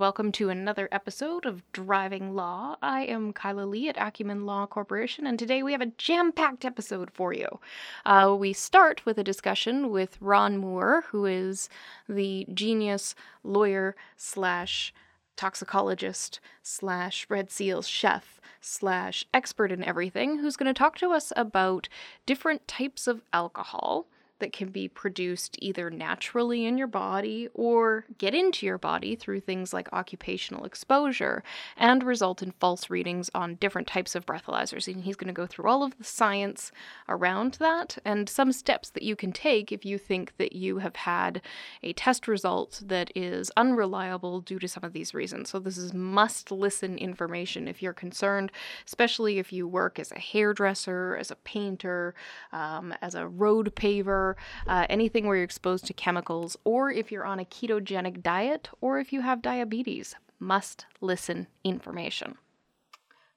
Welcome 0.00 0.32
to 0.32 0.48
another 0.48 0.88
episode 0.90 1.44
of 1.44 1.62
Driving 1.72 2.34
Law. 2.34 2.78
I 2.80 3.02
am 3.02 3.34
Kyla 3.34 3.66
Lee 3.66 3.86
at 3.86 3.98
Acumen 3.98 4.46
Law 4.46 4.66
Corporation, 4.66 5.26
and 5.26 5.38
today 5.38 5.62
we 5.62 5.72
have 5.72 5.82
a 5.82 5.92
jam 5.98 6.32
packed 6.32 6.64
episode 6.64 7.10
for 7.10 7.34
you. 7.34 7.60
Uh, 8.06 8.34
we 8.34 8.54
start 8.54 9.04
with 9.04 9.18
a 9.18 9.22
discussion 9.22 9.90
with 9.90 10.16
Ron 10.18 10.56
Moore, 10.56 11.04
who 11.08 11.26
is 11.26 11.68
the 12.08 12.46
genius 12.54 13.14
lawyer 13.44 13.94
slash 14.16 14.94
toxicologist 15.36 16.40
slash 16.62 17.26
Red 17.28 17.50
Seals 17.50 17.86
chef 17.86 18.40
slash 18.62 19.26
expert 19.34 19.70
in 19.70 19.84
everything, 19.84 20.38
who's 20.38 20.56
going 20.56 20.72
to 20.72 20.78
talk 20.78 20.96
to 20.96 21.10
us 21.10 21.30
about 21.36 21.90
different 22.24 22.66
types 22.66 23.06
of 23.06 23.20
alcohol 23.34 24.06
that 24.40 24.52
can 24.52 24.68
be 24.70 24.88
produced 24.88 25.56
either 25.60 25.90
naturally 25.90 26.66
in 26.66 26.76
your 26.76 26.86
body 26.86 27.48
or 27.54 28.04
get 28.18 28.34
into 28.34 28.66
your 28.66 28.78
body 28.78 29.14
through 29.14 29.40
things 29.40 29.72
like 29.72 29.92
occupational 29.92 30.64
exposure 30.64 31.42
and 31.76 32.02
result 32.02 32.42
in 32.42 32.52
false 32.52 32.90
readings 32.90 33.30
on 33.34 33.54
different 33.56 33.86
types 33.86 34.14
of 34.14 34.26
breathalyzers. 34.26 34.92
And 34.92 35.04
he's 35.04 35.16
going 35.16 35.28
to 35.28 35.32
go 35.32 35.46
through 35.46 35.68
all 35.68 35.82
of 35.82 35.96
the 35.98 36.04
science 36.04 36.72
around 37.08 37.54
that 37.54 37.98
and 38.04 38.28
some 38.28 38.52
steps 38.52 38.90
that 38.90 39.02
you 39.02 39.16
can 39.16 39.32
take 39.32 39.72
if 39.72 39.84
you 39.84 39.98
think 39.98 40.36
that 40.38 40.52
you 40.52 40.78
have 40.78 40.96
had 40.96 41.42
a 41.82 41.92
test 41.92 42.26
result 42.26 42.82
that 42.84 43.10
is 43.14 43.50
unreliable 43.56 44.40
due 44.40 44.58
to 44.58 44.68
some 44.68 44.84
of 44.84 44.92
these 44.92 45.14
reasons. 45.14 45.50
So, 45.50 45.58
this 45.58 45.78
is 45.78 45.94
must 45.94 46.50
listen 46.50 46.98
information 46.98 47.68
if 47.68 47.82
you're 47.82 47.92
concerned, 47.92 48.52
especially 48.86 49.38
if 49.38 49.52
you 49.52 49.68
work 49.68 49.98
as 49.98 50.12
a 50.12 50.18
hairdresser, 50.18 51.16
as 51.16 51.30
a 51.30 51.36
painter, 51.36 52.14
um, 52.52 52.94
as 53.02 53.14
a 53.14 53.28
road 53.28 53.72
paver 53.74 54.29
uh, 54.66 54.86
anything 54.88 55.26
where 55.26 55.36
you're 55.36 55.44
exposed 55.44 55.86
to 55.86 55.92
chemicals, 55.92 56.56
or 56.64 56.90
if 56.90 57.10
you're 57.10 57.24
on 57.24 57.40
a 57.40 57.44
ketogenic 57.44 58.22
diet, 58.22 58.68
or 58.80 58.98
if 58.98 59.12
you 59.12 59.20
have 59.20 59.42
diabetes. 59.42 60.14
Must 60.38 60.86
listen 61.00 61.48
information. 61.64 62.38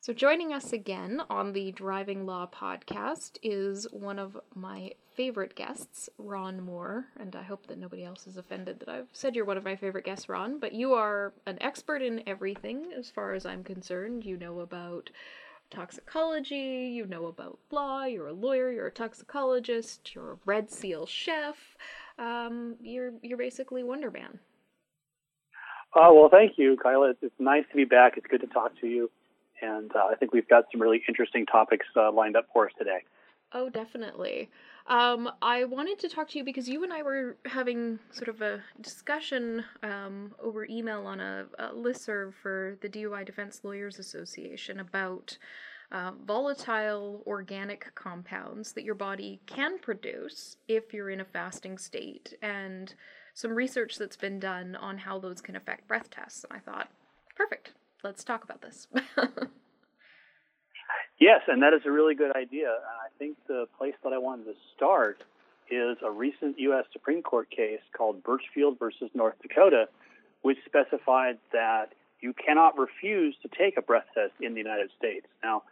So, 0.03 0.11
joining 0.11 0.52
us 0.52 0.73
again 0.73 1.21
on 1.30 1.53
the 1.53 1.71
Driving 1.71 2.25
Law 2.25 2.45
podcast 2.53 3.38
is 3.41 3.88
one 3.91 4.19
of 4.19 4.38
my 4.53 4.91
favorite 5.16 5.55
guests, 5.55 6.09
Ron 6.17 6.61
Moore. 6.61 7.05
And 7.17 7.36
I 7.38 7.44
hope 7.44 7.67
that 7.67 7.77
nobody 7.77 8.03
else 8.03 8.27
is 8.27 8.36
offended 8.36 8.81
that 8.81 8.89
I've 8.89 9.08
said 9.14 9.33
you're 9.33 9.45
one 9.45 9.55
of 9.55 9.64
my 9.64 9.77
favorite 9.77 10.03
guests, 10.03 10.27
Ron. 10.27 10.59
But 10.59 10.73
you 10.73 10.91
are 10.94 11.31
an 11.45 11.58
expert 11.61 12.02
in 12.02 12.21
everything 12.27 12.88
as 12.97 13.09
far 13.09 13.33
as 13.33 13.45
I'm 13.45 13.64
concerned. 13.64 14.25
You 14.25 14.36
know 14.36 14.59
about 14.59 15.09
toxicology, 15.70 16.92
you 16.94 17.06
know 17.06 17.28
about 17.28 17.60
law, 17.72 18.06
you're 18.06 18.28
a 18.28 18.34
lawyer, 18.34 18.72
you're 18.72 18.88
a 18.88 18.92
toxicologist, 18.92 20.14
you're 20.14 20.34
a 20.34 20.38
Red 20.46 20.70
Seal 20.70 21.06
chef. 21.06 21.78
Um, 22.20 22.76
you're 22.82 23.14
you're 23.22 23.38
basically 23.38 23.84
Wonder 23.84 24.12
Man. 24.12 24.40
Oh 25.96 26.14
well, 26.14 26.30
thank 26.30 26.58
you, 26.58 26.78
Kyla. 26.82 27.12
It's, 27.12 27.20
it's, 27.24 27.36
nice 27.40 27.64
to 27.72 27.76
be 27.76 27.86
back. 27.86 28.14
It's 28.18 28.26
good 28.28 28.42
to 28.42 28.48
talk 28.48 28.80
to 28.82 28.88
you, 28.88 29.10
and 29.62 29.92
uh, 29.96 30.06
I 30.12 30.16
think 30.16 30.34
we've 30.34 30.48
got 30.48 30.66
some 30.72 30.82
really 30.82 31.02
interesting 31.08 31.46
topics 31.46 31.86
uh, 31.95 32.12
lined 32.12 32.36
up 32.36 32.48
for 32.54 32.68
us 32.68 32.72
today. 32.78 33.00
Oh, 33.52 33.70
definitely. 33.70 34.50
Um, 34.88 35.30
I 35.42 35.64
wanted 35.64 35.99
to 35.99 36.10
talk 36.10 36.30
to 36.30 36.38
you 36.38 36.44
because 36.44 36.67
you 36.67 36.83
and 36.83 36.92
I 36.92 37.04
were 37.04 37.38
having 37.45 37.99
sort 38.11 38.27
of 38.27 38.42
a 38.42 38.61
discussion 38.82 39.64
um, 39.82 40.36
over 40.42 40.66
email 40.66 41.05
on 41.05 41.21
a, 41.21 41.45
a 41.58 41.70
listserv 41.70 42.33
for 42.33 42.77
the 42.82 42.89
DUI 42.89 43.26
Defense 43.26 43.61
Lawyers 43.64 43.98
Association 43.98 44.82
about 44.82 45.38
uh, 45.94 46.11
volatile 46.26 47.23
organic 47.26 47.94
compounds 47.95 48.73
that 48.73 48.83
your 48.83 48.95
body 48.95 49.39
can 49.45 49.80
produce 49.80 50.58
if 50.67 50.94
you're 50.94 51.11
in 51.11 51.21
a 51.21 51.26
fasting 51.26 51.77
state, 51.77 52.33
and 52.42 52.95
some 53.33 53.52
research 53.52 53.98
that's 53.98 54.17
been 54.17 54.39
done 54.39 54.76
on 54.76 54.98
how 54.98 55.20
those 55.20 55.39
can 55.39 55.55
affect 55.55 55.88
breath 55.88 56.10
tests. 56.10 56.44
And 56.44 56.58
I 56.58 56.60
thought, 56.60 56.89
perfect, 57.38 57.73
let's 58.04 58.23
talk 58.23 58.44
about 58.44 58.61
this. 58.61 58.88
Yes, 61.20 61.42
and 61.48 61.62
that 61.62 61.74
is 61.74 61.82
a 61.86 61.92
really 61.92 62.16
good 62.16 62.36
idea. 62.36 62.70
I 62.70 63.10
think 63.18 63.38
the 63.48 63.68
place 63.78 63.94
that 64.04 64.14
I 64.14 64.18
wanted 64.18 64.46
to 64.46 64.56
start 64.76 65.24
is 65.70 65.98
a 66.04 66.12
recent 66.12 66.60
U.S. 66.60 66.86
Supreme 66.92 67.22
Court 67.22 67.50
case 67.50 67.80
called 67.96 68.24
Birchfield 68.24 68.78
versus 68.80 69.10
North 69.14 69.36
Dakota, 69.42 69.88
which 70.42 70.58
specified 70.66 71.38
that 71.52 71.94
you 72.20 72.34
cannot 72.34 72.78
refuse 72.78 73.36
to 73.42 73.50
take 73.50 73.78
a 73.78 73.82
breath 73.82 74.06
test 74.14 74.34
in 74.42 74.54
the 74.54 74.60
United 74.60 74.90
States. 74.98 75.26
Now, 75.44 75.64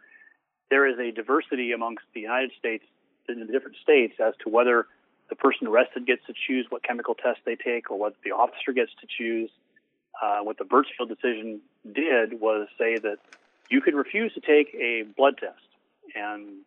there 0.70 0.86
is 0.86 0.98
a 0.98 1.10
diversity 1.10 1.72
amongst 1.72 2.04
the 2.14 2.20
United 2.20 2.52
States 2.58 2.84
in 3.28 3.40
the 3.40 3.46
different 3.46 3.76
states 3.82 4.14
as 4.20 4.34
to 4.42 4.48
whether 4.48 4.86
the 5.28 5.36
person 5.36 5.66
arrested 5.66 6.06
gets 6.06 6.24
to 6.26 6.34
choose 6.46 6.66
what 6.68 6.82
chemical 6.82 7.14
test 7.14 7.40
they 7.44 7.56
take 7.56 7.90
or 7.90 7.98
whether 7.98 8.16
the 8.24 8.32
officer 8.32 8.72
gets 8.72 8.90
to 9.00 9.06
choose. 9.06 9.50
Uh, 10.22 10.40
what 10.40 10.58
the 10.58 10.64
Birchfield 10.64 11.08
decision 11.08 11.60
did 11.90 12.40
was 12.40 12.68
say 12.78 12.98
that 12.98 13.18
you 13.70 13.80
could 13.80 13.94
refuse 13.94 14.32
to 14.34 14.40
take 14.40 14.74
a 14.74 15.04
blood 15.16 15.34
test 15.38 15.62
and 16.14 16.62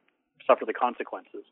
suffer 0.47 0.65
the 0.65 0.73
consequences, 0.73 1.43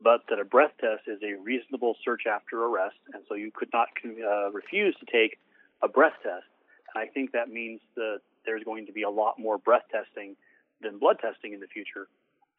but 0.00 0.22
that 0.28 0.38
a 0.38 0.44
breath 0.44 0.72
test 0.80 1.02
is 1.06 1.18
a 1.22 1.40
reasonable 1.42 1.96
search 2.04 2.22
after 2.26 2.64
arrest, 2.64 2.96
and 3.12 3.22
so 3.28 3.34
you 3.34 3.50
could 3.50 3.68
not 3.72 3.88
uh, 4.04 4.50
refuse 4.50 4.94
to 5.00 5.06
take 5.06 5.38
a 5.82 5.88
breath 5.88 6.14
test. 6.22 6.46
And 6.94 7.02
I 7.02 7.06
think 7.06 7.32
that 7.32 7.48
means 7.48 7.80
that 7.96 8.20
there's 8.46 8.64
going 8.64 8.86
to 8.86 8.92
be 8.92 9.02
a 9.02 9.10
lot 9.10 9.38
more 9.38 9.58
breath 9.58 9.84
testing 9.92 10.36
than 10.80 10.98
blood 10.98 11.18
testing 11.20 11.52
in 11.52 11.60
the 11.60 11.66
future. 11.66 12.08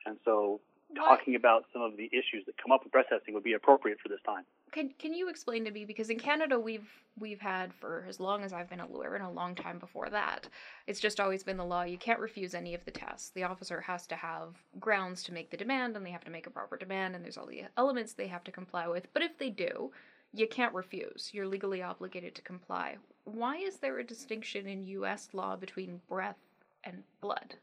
And 0.06 0.18
so 0.26 0.60
talking 0.96 1.36
about 1.36 1.66
some 1.74 1.82
of 1.82 1.98
the 1.98 2.06
issues 2.06 2.46
that 2.46 2.58
come 2.62 2.72
up 2.72 2.84
with 2.84 2.92
breath 2.92 3.08
testing 3.10 3.34
would 3.34 3.44
be 3.44 3.54
appropriate 3.54 4.00
for 4.02 4.10
this 4.10 4.20
time. 4.26 4.44
Can 4.72 4.90
Can 5.00 5.14
you 5.14 5.30
explain 5.30 5.66
to 5.66 5.72
me 5.72 5.86
because 5.86 6.10
in 6.10 6.20
Canada 6.20 6.60
we've 6.60 6.88
we've 7.20 7.40
had 7.40 7.74
for 7.74 8.06
as 8.08 8.20
long 8.20 8.44
as 8.44 8.54
I've 8.54 8.70
been 8.70 8.80
a 8.80 8.88
lawyer 8.88 9.16
and 9.16 9.26
a 9.26 9.30
long 9.30 9.56
time 9.56 9.80
before 9.80 10.10
that, 10.10 10.48
it's 10.88 11.00
just 11.00 11.20
always 11.20 11.44
been 11.44 11.58
the 11.58 11.66
law. 11.66 11.84
You 11.84 11.98
can't 11.98 12.20
refuse 12.20 12.54
any 12.54 12.74
of 12.74 12.86
the 12.86 12.92
tests. 12.92 13.30
The 13.30 13.44
officer 13.44 13.82
has 13.82 14.08
to 14.08 14.16
have 14.16 14.56
grounds 14.80 15.24
to 15.24 15.34
make 15.34 15.50
the 15.50 15.58
demand, 15.58 15.96
and 15.96 16.06
they 16.06 16.12
have 16.12 16.24
to 16.26 16.32
make 16.32 16.48
a 16.48 16.52
proper 16.52 16.78
demand, 16.78 17.16
and 17.16 17.24
there's 17.24 17.38
all 17.38 17.48
the 17.48 17.64
elements 17.78 18.14
they 18.14 18.28
have 18.28 18.44
to 18.46 18.52
comply 18.52 18.88
with. 18.88 19.08
But 19.14 19.24
if 19.24 19.38
they 19.38 19.50
do, 19.50 19.92
you 20.34 20.48
can't 20.48 20.74
refuse. 20.74 21.32
You're 21.34 21.48
legally 21.48 21.82
obligated 21.82 22.36
to 22.36 22.42
comply. 22.42 22.98
Why 23.26 23.58
is 23.58 23.78
there 23.78 24.00
a 24.00 24.04
distinction 24.04 24.68
in 24.68 24.86
U.S. 24.86 25.30
law 25.34 25.56
between 25.56 26.02
breath 26.08 26.38
and 26.84 27.04
blood? 27.22 27.56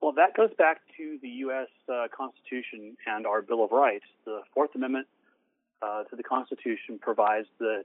Well, 0.00 0.12
that 0.12 0.34
goes 0.34 0.50
back 0.56 0.80
to 0.96 1.18
the 1.22 1.28
U.S. 1.28 1.68
Uh, 1.88 2.08
Constitution 2.16 2.96
and 3.06 3.26
our 3.26 3.42
Bill 3.42 3.64
of 3.64 3.70
Rights. 3.70 4.06
The 4.24 4.40
Fourth 4.54 4.74
Amendment 4.74 5.06
uh, 5.82 6.04
to 6.04 6.16
the 6.16 6.22
Constitution 6.22 6.98
provides 7.00 7.48
that 7.58 7.84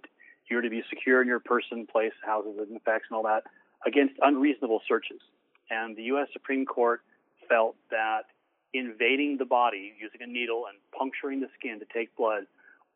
you're 0.50 0.62
to 0.62 0.70
be 0.70 0.84
secure 0.90 1.22
in 1.22 1.28
your 1.28 1.40
person, 1.40 1.88
place, 1.88 2.14
houses, 2.26 2.56
and 2.60 2.76
effects, 2.78 3.08
and 3.10 3.18
all 3.18 3.24
that 3.24 3.44
against 3.86 4.16
unreasonable 4.22 4.82
searches. 4.88 5.20
And 5.70 5.96
the 5.96 6.04
U.S. 6.04 6.28
Supreme 6.34 6.66
Court 6.66 7.02
felt 7.50 7.76
that 7.92 8.24
invading 8.74 9.38
the 9.38 9.46
body 9.46 9.94
using 10.00 10.22
a 10.22 10.28
needle 10.28 10.66
and 10.68 10.78
puncturing 10.98 11.40
the 11.40 11.48
skin 11.58 11.80
to 11.80 11.86
take 11.94 12.16
blood 12.16 12.44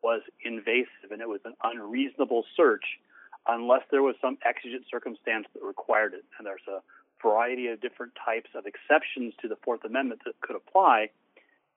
was 0.02 0.22
invasive 0.44 1.10
and 1.10 1.20
it 1.20 1.28
was 1.28 1.40
an 1.44 1.54
unreasonable 1.62 2.44
search 2.56 2.84
unless 3.48 3.82
there 3.90 4.02
was 4.02 4.14
some 4.20 4.38
exigent 4.44 4.84
circumstance 4.90 5.46
that 5.54 5.62
required 5.62 6.14
it. 6.14 6.24
And 6.38 6.46
there's 6.46 6.66
a 6.68 6.80
variety 7.22 7.68
of 7.68 7.80
different 7.80 8.12
types 8.24 8.50
of 8.54 8.64
exceptions 8.66 9.34
to 9.42 9.48
the 9.48 9.56
Fourth 9.64 9.84
Amendment 9.84 10.22
that 10.24 10.40
could 10.40 10.56
apply. 10.56 11.10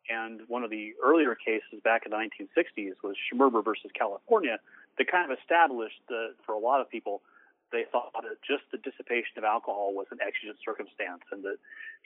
And 0.10 0.42
one 0.48 0.64
of 0.64 0.70
the 0.70 0.94
earlier 1.04 1.36
cases 1.36 1.80
back 1.84 2.04
in 2.06 2.12
the 2.12 2.18
1960s 2.18 2.96
was 3.04 3.16
Schmerber 3.32 3.64
versus 3.64 3.92
California 3.98 4.60
that 4.98 5.08
kind 5.08 5.32
of 5.32 5.38
established 5.38 6.02
that 6.10 6.36
for 6.46 6.54
a 6.54 6.60
lot 6.60 6.82
of 6.82 6.90
people, 6.90 7.22
they 7.72 7.86
thought 7.92 8.14
that 8.14 8.38
just 8.46 8.64
the 8.72 8.78
dissipation 8.78 9.38
of 9.38 9.44
alcohol 9.44 9.94
was 9.94 10.08
an 10.12 10.20
exigent 10.22 10.58
circumstance 10.64 11.24
and 11.32 11.44
that, 11.44 11.58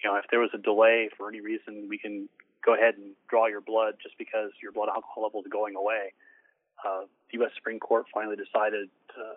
you 0.01 0.09
know, 0.09 0.15
if 0.15 0.25
there 0.31 0.39
was 0.39 0.51
a 0.53 0.57
delay 0.57 1.09
for 1.17 1.27
any 1.27 1.41
reason, 1.41 1.88
we 1.89 1.97
can 1.97 2.29
go 2.65 2.73
ahead 2.73 2.95
and 2.95 3.11
draw 3.29 3.47
your 3.47 3.61
blood 3.61 3.95
just 4.01 4.17
because 4.17 4.51
your 4.61 4.71
blood 4.71 4.89
alcohol 4.89 5.23
level 5.23 5.41
is 5.41 5.47
going 5.51 5.75
away. 5.75 6.13
Uh, 6.85 7.09
the 7.31 7.39
U.S. 7.39 7.51
Supreme 7.55 7.79
Court 7.79 8.05
finally 8.13 8.38
decided 8.38 8.89
uh, 9.17 9.35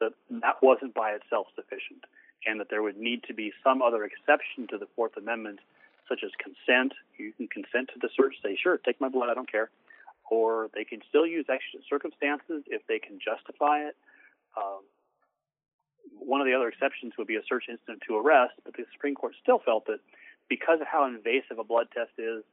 that 0.00 0.12
that 0.42 0.56
wasn't 0.60 0.92
by 0.94 1.12
itself 1.12 1.46
sufficient 1.54 2.04
and 2.46 2.60
that 2.60 2.68
there 2.70 2.82
would 2.82 2.96
need 2.96 3.22
to 3.24 3.34
be 3.34 3.52
some 3.62 3.82
other 3.82 4.04
exception 4.04 4.66
to 4.68 4.78
the 4.78 4.86
Fourth 4.96 5.16
Amendment, 5.16 5.60
such 6.08 6.20
as 6.24 6.30
consent. 6.38 6.92
You 7.18 7.32
can 7.32 7.48
consent 7.48 7.90
to 7.94 7.98
the 8.00 8.08
search, 8.16 8.34
say, 8.42 8.58
sure, 8.60 8.78
take 8.78 9.00
my 9.00 9.08
blood, 9.08 9.28
I 9.30 9.34
don't 9.34 9.50
care. 9.50 9.70
Or 10.30 10.70
they 10.74 10.84
can 10.84 11.00
still 11.08 11.26
use 11.26 11.46
exigent 11.48 11.84
circumstances 11.88 12.64
if 12.66 12.86
they 12.86 12.98
can 12.98 13.18
justify 13.18 13.88
it. 13.88 13.96
Um, 14.56 14.82
one 16.18 16.40
of 16.40 16.46
the 16.46 16.54
other 16.54 16.68
exceptions 16.68 17.14
would 17.18 17.26
be 17.26 17.36
a 17.36 17.44
search 17.48 17.64
incident 17.68 18.02
to 18.08 18.16
arrest, 18.16 18.54
but 18.64 18.74
the 18.74 18.84
Supreme 18.92 19.14
Court 19.14 19.34
still 19.42 19.58
felt 19.58 19.86
that 19.86 20.00
because 20.48 20.80
of 20.80 20.86
how 20.86 21.06
invasive 21.06 21.58
a 21.58 21.64
blood 21.64 21.88
test 21.94 22.12
is 22.18 22.44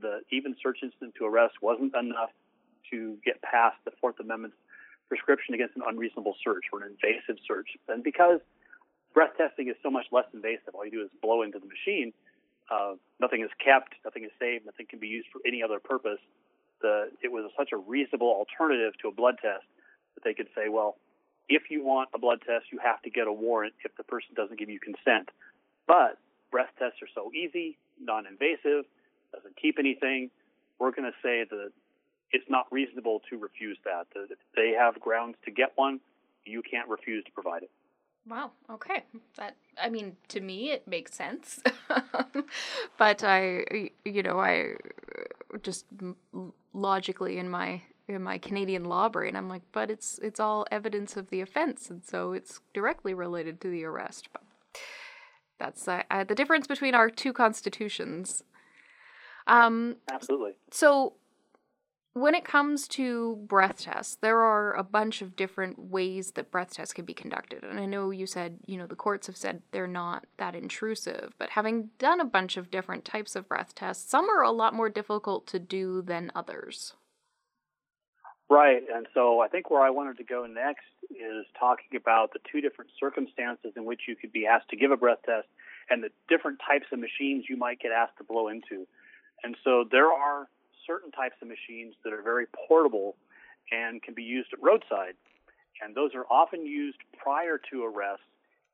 the 0.00 0.20
even 0.30 0.56
search 0.62 0.78
incident 0.82 1.14
to 1.18 1.24
arrest 1.24 1.54
wasn't 1.62 1.94
enough 1.94 2.30
to 2.90 3.16
get 3.24 3.40
past 3.42 3.76
the 3.84 3.90
Fourth 4.00 4.20
Amendment's 4.20 4.56
prescription 5.08 5.54
against 5.54 5.76
an 5.76 5.82
unreasonable 5.86 6.34
search 6.42 6.64
or 6.72 6.82
an 6.82 6.90
invasive 6.92 7.36
search. 7.46 7.68
And 7.88 8.02
because 8.02 8.40
breath 9.14 9.36
testing 9.38 9.68
is 9.68 9.76
so 9.82 9.90
much 9.90 10.06
less 10.12 10.26
invasive, 10.34 10.74
all 10.74 10.84
you 10.84 10.90
do 10.90 11.02
is 11.02 11.10
blow 11.22 11.42
into 11.42 11.58
the 11.58 11.66
machine. 11.66 12.12
Uh, 12.70 12.94
nothing 13.20 13.42
is 13.42 13.50
kept, 13.62 13.94
nothing 14.04 14.24
is 14.24 14.30
saved, 14.40 14.66
nothing 14.66 14.86
can 14.88 14.98
be 14.98 15.06
used 15.06 15.28
for 15.32 15.40
any 15.46 15.62
other 15.62 15.78
purpose. 15.78 16.18
The, 16.82 17.10
it 17.22 17.30
was 17.30 17.50
such 17.56 17.70
a 17.72 17.76
reasonable 17.76 18.28
alternative 18.28 18.94
to 19.02 19.08
a 19.08 19.12
blood 19.12 19.36
test 19.40 19.64
that 20.14 20.24
they 20.24 20.34
could 20.34 20.48
say, 20.54 20.68
well, 20.68 20.96
if 21.48 21.70
you 21.70 21.84
want 21.84 22.10
a 22.14 22.18
blood 22.18 22.40
test, 22.46 22.66
you 22.72 22.78
have 22.82 23.00
to 23.02 23.10
get 23.10 23.26
a 23.28 23.32
warrant 23.32 23.74
if 23.84 23.96
the 23.96 24.02
person 24.02 24.34
doesn't 24.34 24.58
give 24.58 24.68
you 24.68 24.80
consent. 24.80 25.30
But 25.86 26.18
breath 26.50 26.70
tests 26.78 26.98
are 27.02 27.08
so 27.14 27.30
easy, 27.32 27.78
non-invasive, 28.00 28.84
doesn't 29.32 29.56
keep 29.60 29.78
anything. 29.78 30.30
We're 30.78 30.90
going 30.90 31.10
to 31.10 31.16
say 31.22 31.44
that 31.48 31.70
it's 32.32 32.44
not 32.50 32.66
reasonable 32.72 33.22
to 33.30 33.38
refuse 33.38 33.78
that. 33.84 34.08
That 34.14 34.28
if 34.30 34.38
they 34.54 34.74
have 34.78 35.00
grounds 35.00 35.36
to 35.44 35.50
get 35.50 35.72
one, 35.76 36.00
you 36.44 36.62
can't 36.62 36.88
refuse 36.88 37.24
to 37.24 37.30
provide 37.30 37.62
it. 37.62 37.70
Wow. 38.28 38.50
Okay. 38.70 39.04
That 39.36 39.56
I 39.80 39.88
mean, 39.88 40.16
to 40.28 40.40
me, 40.40 40.70
it 40.70 40.86
makes 40.88 41.14
sense. 41.14 41.60
but 42.98 43.22
I, 43.22 43.90
you 44.04 44.22
know, 44.22 44.40
I 44.40 44.74
just 45.62 45.86
logically 46.72 47.38
in 47.38 47.48
my 47.48 47.82
in 48.08 48.22
my 48.22 48.38
Canadian 48.38 48.84
law 48.84 49.08
brain, 49.08 49.36
I'm 49.36 49.48
like, 49.48 49.62
but 49.72 49.90
it's 49.90 50.18
it's 50.22 50.40
all 50.40 50.66
evidence 50.70 51.16
of 51.16 51.30
the 51.30 51.40
offense, 51.40 51.90
and 51.90 52.04
so 52.04 52.32
it's 52.32 52.60
directly 52.74 53.14
related 53.14 53.60
to 53.62 53.70
the 53.70 53.84
arrest. 53.84 54.28
But 54.32 54.42
that's 55.58 55.86
uh, 55.86 56.02
uh, 56.10 56.24
the 56.24 56.34
difference 56.34 56.66
between 56.66 56.94
our 56.94 57.10
two 57.10 57.32
constitutions. 57.32 58.42
Um, 59.46 59.96
Absolutely. 60.10 60.52
So 60.70 61.14
when 62.16 62.34
it 62.34 62.46
comes 62.46 62.88
to 62.88 63.36
breath 63.46 63.82
tests, 63.82 64.16
there 64.22 64.40
are 64.40 64.72
a 64.72 64.82
bunch 64.82 65.20
of 65.20 65.36
different 65.36 65.78
ways 65.78 66.30
that 66.30 66.50
breath 66.50 66.72
tests 66.72 66.94
can 66.94 67.04
be 67.04 67.12
conducted. 67.12 67.62
And 67.62 67.78
I 67.78 67.84
know 67.84 68.08
you 68.08 68.26
said, 68.26 68.58
you 68.64 68.78
know, 68.78 68.86
the 68.86 68.96
courts 68.96 69.26
have 69.26 69.36
said 69.36 69.60
they're 69.70 69.86
not 69.86 70.24
that 70.38 70.54
intrusive, 70.54 71.34
but 71.36 71.50
having 71.50 71.90
done 71.98 72.18
a 72.18 72.24
bunch 72.24 72.56
of 72.56 72.70
different 72.70 73.04
types 73.04 73.36
of 73.36 73.46
breath 73.46 73.74
tests, 73.74 74.10
some 74.10 74.30
are 74.30 74.42
a 74.42 74.50
lot 74.50 74.72
more 74.72 74.88
difficult 74.88 75.46
to 75.48 75.58
do 75.58 76.00
than 76.00 76.32
others. 76.34 76.94
Right. 78.48 78.82
And 78.94 79.06
so 79.12 79.40
I 79.40 79.48
think 79.48 79.70
where 79.70 79.82
I 79.82 79.90
wanted 79.90 80.16
to 80.16 80.24
go 80.24 80.46
next 80.46 80.86
is 81.10 81.44
talking 81.60 81.98
about 82.00 82.32
the 82.32 82.38
two 82.50 82.62
different 82.62 82.92
circumstances 82.98 83.74
in 83.76 83.84
which 83.84 84.00
you 84.08 84.16
could 84.16 84.32
be 84.32 84.46
asked 84.46 84.70
to 84.70 84.76
give 84.76 84.90
a 84.90 84.96
breath 84.96 85.18
test 85.26 85.48
and 85.90 86.02
the 86.02 86.08
different 86.30 86.60
types 86.66 86.86
of 86.94 86.98
machines 86.98 87.44
you 87.46 87.58
might 87.58 87.78
get 87.78 87.92
asked 87.92 88.16
to 88.16 88.24
blow 88.24 88.48
into. 88.48 88.86
And 89.44 89.54
so 89.62 89.84
there 89.90 90.10
are 90.10 90.48
certain 90.86 91.10
types 91.10 91.36
of 91.42 91.48
machines 91.48 91.94
that 92.04 92.12
are 92.12 92.22
very 92.22 92.46
portable 92.68 93.16
and 93.72 94.02
can 94.02 94.14
be 94.14 94.22
used 94.22 94.48
at 94.52 94.62
roadside. 94.62 95.14
And 95.82 95.94
those 95.94 96.14
are 96.14 96.24
often 96.30 96.64
used 96.66 96.98
prior 97.16 97.60
to 97.70 97.84
arrest 97.84 98.22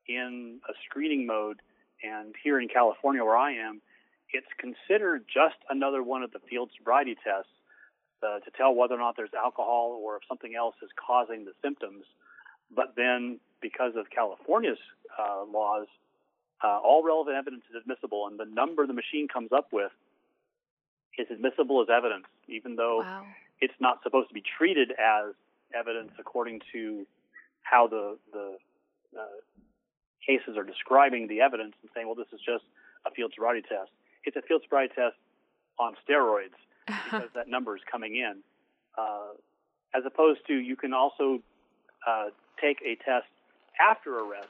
in 0.07 0.59
a 0.69 0.73
screening 0.85 1.25
mode. 1.25 1.61
And 2.03 2.35
here 2.43 2.59
in 2.59 2.67
California, 2.67 3.23
where 3.23 3.37
I 3.37 3.53
am, 3.53 3.81
it's 4.31 4.47
considered 4.57 5.25
just 5.31 5.55
another 5.69 6.01
one 6.03 6.23
of 6.23 6.31
the 6.31 6.39
field 6.49 6.69
sobriety 6.77 7.15
tests 7.15 7.51
uh, 8.23 8.39
to 8.39 8.51
tell 8.57 8.73
whether 8.73 8.95
or 8.95 8.99
not 8.99 9.15
there's 9.17 9.33
alcohol 9.33 9.99
or 10.01 10.17
if 10.17 10.23
something 10.27 10.55
else 10.55 10.75
is 10.81 10.89
causing 10.95 11.45
the 11.45 11.51
symptoms. 11.61 12.05
But 12.73 12.95
then, 12.95 13.39
because 13.61 13.93
of 13.95 14.09
California's 14.09 14.79
uh, 15.19 15.43
laws, 15.51 15.87
uh, 16.63 16.79
all 16.79 17.03
relevant 17.03 17.35
evidence 17.35 17.63
is 17.69 17.75
admissible, 17.75 18.27
and 18.27 18.39
the 18.39 18.45
number 18.45 18.87
the 18.87 18.93
machine 18.93 19.27
comes 19.27 19.51
up 19.51 19.67
with 19.71 19.91
is 21.17 21.27
admissible 21.31 21.81
as 21.81 21.87
evidence, 21.89 22.25
even 22.47 22.75
though 22.75 22.99
wow. 22.99 23.25
it's 23.61 23.73
not 23.79 24.01
supposed 24.03 24.29
to 24.29 24.33
be 24.33 24.43
treated 24.57 24.91
as 24.91 25.33
evidence 25.73 26.11
according 26.19 26.61
to 26.71 27.05
how 27.61 27.87
the 27.87 28.17
the 28.31 28.57
uh, 29.17 29.25
cases 30.25 30.57
are 30.57 30.63
describing 30.63 31.27
the 31.27 31.41
evidence 31.41 31.73
and 31.81 31.89
saying, 31.93 32.07
well, 32.07 32.15
this 32.15 32.31
is 32.33 32.39
just 32.39 32.63
a 33.05 33.11
field 33.11 33.31
sobriety 33.35 33.61
test. 33.61 33.91
It's 34.23 34.35
a 34.35 34.41
field 34.41 34.61
sobriety 34.63 34.93
test 34.95 35.15
on 35.79 35.95
steroids 36.07 36.57
because 36.87 37.29
that 37.35 37.47
number 37.47 37.75
is 37.75 37.81
coming 37.89 38.15
in. 38.15 38.39
Uh, 38.97 39.35
as 39.93 40.03
opposed 40.05 40.41
to, 40.47 40.53
you 40.53 40.75
can 40.75 40.93
also 40.93 41.39
uh, 42.07 42.25
take 42.61 42.77
a 42.85 42.95
test 43.03 43.27
after 43.79 44.19
arrest, 44.19 44.47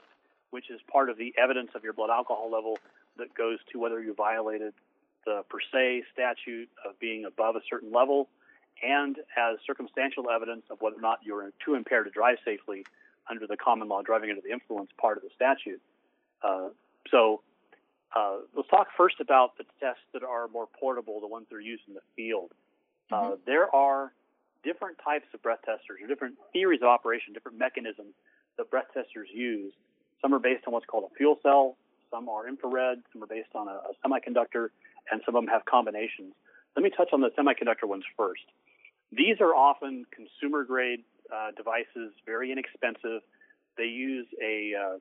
which 0.52 0.70
is 0.70 0.80
part 0.92 1.10
of 1.10 1.18
the 1.18 1.34
evidence 1.42 1.72
of 1.76 1.84
your 1.84 1.94
blood 1.94 2.10
alcohol 2.10 2.50
level 2.52 2.78
that 3.18 3.34
goes 3.34 3.60
to 3.72 3.80
whether 3.80 4.02
you 4.02 4.14
violated 4.14 4.74
the 5.26 5.44
per 5.50 5.60
se 5.72 6.04
statute 6.14 6.70
of 6.88 7.00
being 7.00 7.26
above 7.26 7.56
a 7.56 7.62
certain 7.70 7.92
level 7.92 8.30
and 8.82 9.18
as 9.38 9.58
circumstantial 9.66 10.30
evidence 10.30 10.64
of 10.70 10.82
whether 10.82 10.98
or 10.98 11.02
not 11.02 11.20
you're 11.24 11.52
too 11.64 11.76
impaired 11.76 12.06
to 12.06 12.12
drive 12.12 12.38
safely 12.44 12.86
under 13.30 13.48
the 13.48 13.56
common 13.56 13.88
law 13.88 14.02
driving 14.02 14.30
under 14.30 14.42
the 14.42 14.52
influence 14.52 14.90
part 15.00 15.18
of 15.18 15.24
the 15.24 15.30
statute. 15.36 15.82
Uh, 16.44 16.70
so 17.10 17.42
uh, 18.16 18.38
let's 18.56 18.70
talk 18.70 18.88
first 18.98 19.16
about 19.20 19.58
the 19.58 19.64
tests 19.80 20.04
that 20.14 20.24
are 20.24 20.48
more 20.50 20.68
portable, 20.80 21.20
the 21.22 21.28
ones 21.28 21.48
that 21.50 21.56
are 21.56 21.62
used 21.62 21.84
in 21.88 21.94
the 21.94 22.02
field. 22.16 22.52
Uh, 23.12 23.16
mm-hmm. 23.16 23.34
Uh, 23.34 23.36
there 23.46 23.74
are 23.74 24.12
different 24.64 24.98
types 25.04 25.26
of 25.34 25.42
breath 25.42 25.60
testers, 25.66 26.00
or 26.02 26.08
different 26.08 26.36
theories 26.52 26.82
of 26.82 26.88
operation, 26.88 27.34
different 27.34 27.58
mechanisms 27.58 28.14
that 28.58 28.70
breath 28.70 28.88
testers 28.94 29.30
use. 29.34 29.74
Some 30.22 30.34
are 30.34 30.40
based 30.40 30.64
on 30.68 30.74
what's 30.74 30.86
called 30.86 31.10
a 31.12 31.16
fuel 31.16 31.40
cell, 31.42 31.76
some 32.12 32.30
are 32.30 32.48
infrared, 32.48 33.02
some 33.12 33.24
are 33.24 33.28
based 33.28 33.50
on 33.56 33.68
a, 33.68 33.72
a 33.72 33.92
semiconductor, 34.06 34.70
and 35.12 35.22
some 35.26 35.36
of 35.36 35.44
them 35.44 35.52
have 35.52 35.66
combinations. 35.66 36.34
Let 36.76 36.84
me 36.84 36.90
touch 36.90 37.10
on 37.14 37.22
the 37.22 37.30
semiconductor 37.38 37.88
ones 37.88 38.04
first. 38.18 38.44
These 39.12 39.42
are 39.42 39.54
often 39.54 40.06
consumer 40.12 40.64
grade 40.64 41.04
uh, 41.32 41.52
devices, 41.56 42.14
very 42.26 42.52
inexpensive. 42.52 43.22
They 43.78 43.86
use 43.86 44.28
a 44.42 44.74
uh, 44.74 44.98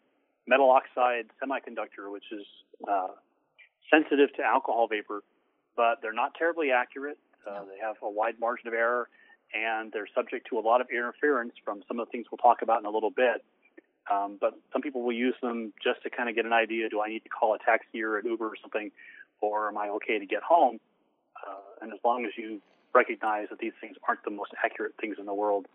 metal 0.46 0.70
oxide 0.70 1.26
semiconductor, 1.42 2.10
which 2.12 2.24
is 2.30 2.46
uh, 2.88 3.08
sensitive 3.90 4.34
to 4.36 4.42
alcohol 4.42 4.88
vapor, 4.88 5.22
but 5.76 6.00
they're 6.02 6.12
not 6.12 6.34
terribly 6.34 6.70
accurate. 6.70 7.18
Uh, 7.46 7.60
no. 7.60 7.66
They 7.66 7.80
have 7.80 7.96
a 8.02 8.10
wide 8.10 8.38
margin 8.38 8.68
of 8.68 8.74
error, 8.74 9.08
and 9.54 9.92
they're 9.92 10.08
subject 10.14 10.48
to 10.50 10.58
a 10.58 10.62
lot 10.62 10.80
of 10.80 10.88
interference 10.90 11.52
from 11.64 11.82
some 11.88 11.98
of 12.00 12.06
the 12.06 12.10
things 12.10 12.26
we'll 12.30 12.38
talk 12.38 12.62
about 12.62 12.80
in 12.80 12.86
a 12.86 12.90
little 12.90 13.10
bit. 13.10 13.44
Um, 14.10 14.36
but 14.40 14.58
some 14.72 14.82
people 14.82 15.02
will 15.02 15.12
use 15.12 15.34
them 15.40 15.72
just 15.82 16.02
to 16.02 16.10
kind 16.10 16.28
of 16.28 16.34
get 16.34 16.44
an 16.44 16.52
idea: 16.52 16.88
do 16.88 17.00
I 17.00 17.08
need 17.08 17.22
to 17.22 17.28
call 17.28 17.54
a 17.54 17.58
taxi 17.58 18.02
or 18.02 18.18
an 18.18 18.26
Uber 18.26 18.46
or 18.46 18.56
something? 18.60 18.90
Or 19.42 19.68
am 19.68 19.76
I 19.76 19.88
okay 19.88 20.18
to 20.18 20.24
get 20.24 20.42
home? 20.42 20.80
Uh, 21.36 21.82
and 21.82 21.92
as 21.92 21.98
long 22.04 22.24
as 22.24 22.32
you 22.38 22.62
recognize 22.94 23.48
that 23.50 23.58
these 23.58 23.72
things 23.80 23.96
aren't 24.08 24.24
the 24.24 24.30
most 24.30 24.52
accurate 24.64 24.92
things 25.00 25.16
in 25.18 25.26
the 25.26 25.34
world, 25.34 25.66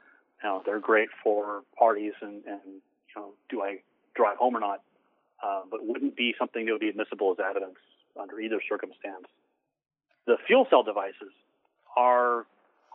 you 0.41 0.49
know, 0.49 0.63
they're 0.65 0.79
great 0.79 1.09
for 1.23 1.61
parties 1.77 2.13
and, 2.21 2.43
and 2.45 2.61
you 2.65 3.15
know, 3.15 3.33
do 3.49 3.61
I 3.61 3.79
drive 4.15 4.37
home 4.37 4.55
or 4.55 4.59
not? 4.59 4.81
Uh, 5.43 5.61
but 5.69 5.85
wouldn't 5.85 6.15
be 6.15 6.33
something 6.39 6.65
that 6.65 6.71
would 6.71 6.81
be 6.81 6.89
admissible 6.89 7.35
as 7.37 7.45
evidence 7.47 7.77
under 8.19 8.39
either 8.39 8.59
circumstance. 8.67 9.27
The 10.25 10.37
fuel 10.47 10.65
cell 10.69 10.83
devices 10.83 11.33
are 11.95 12.45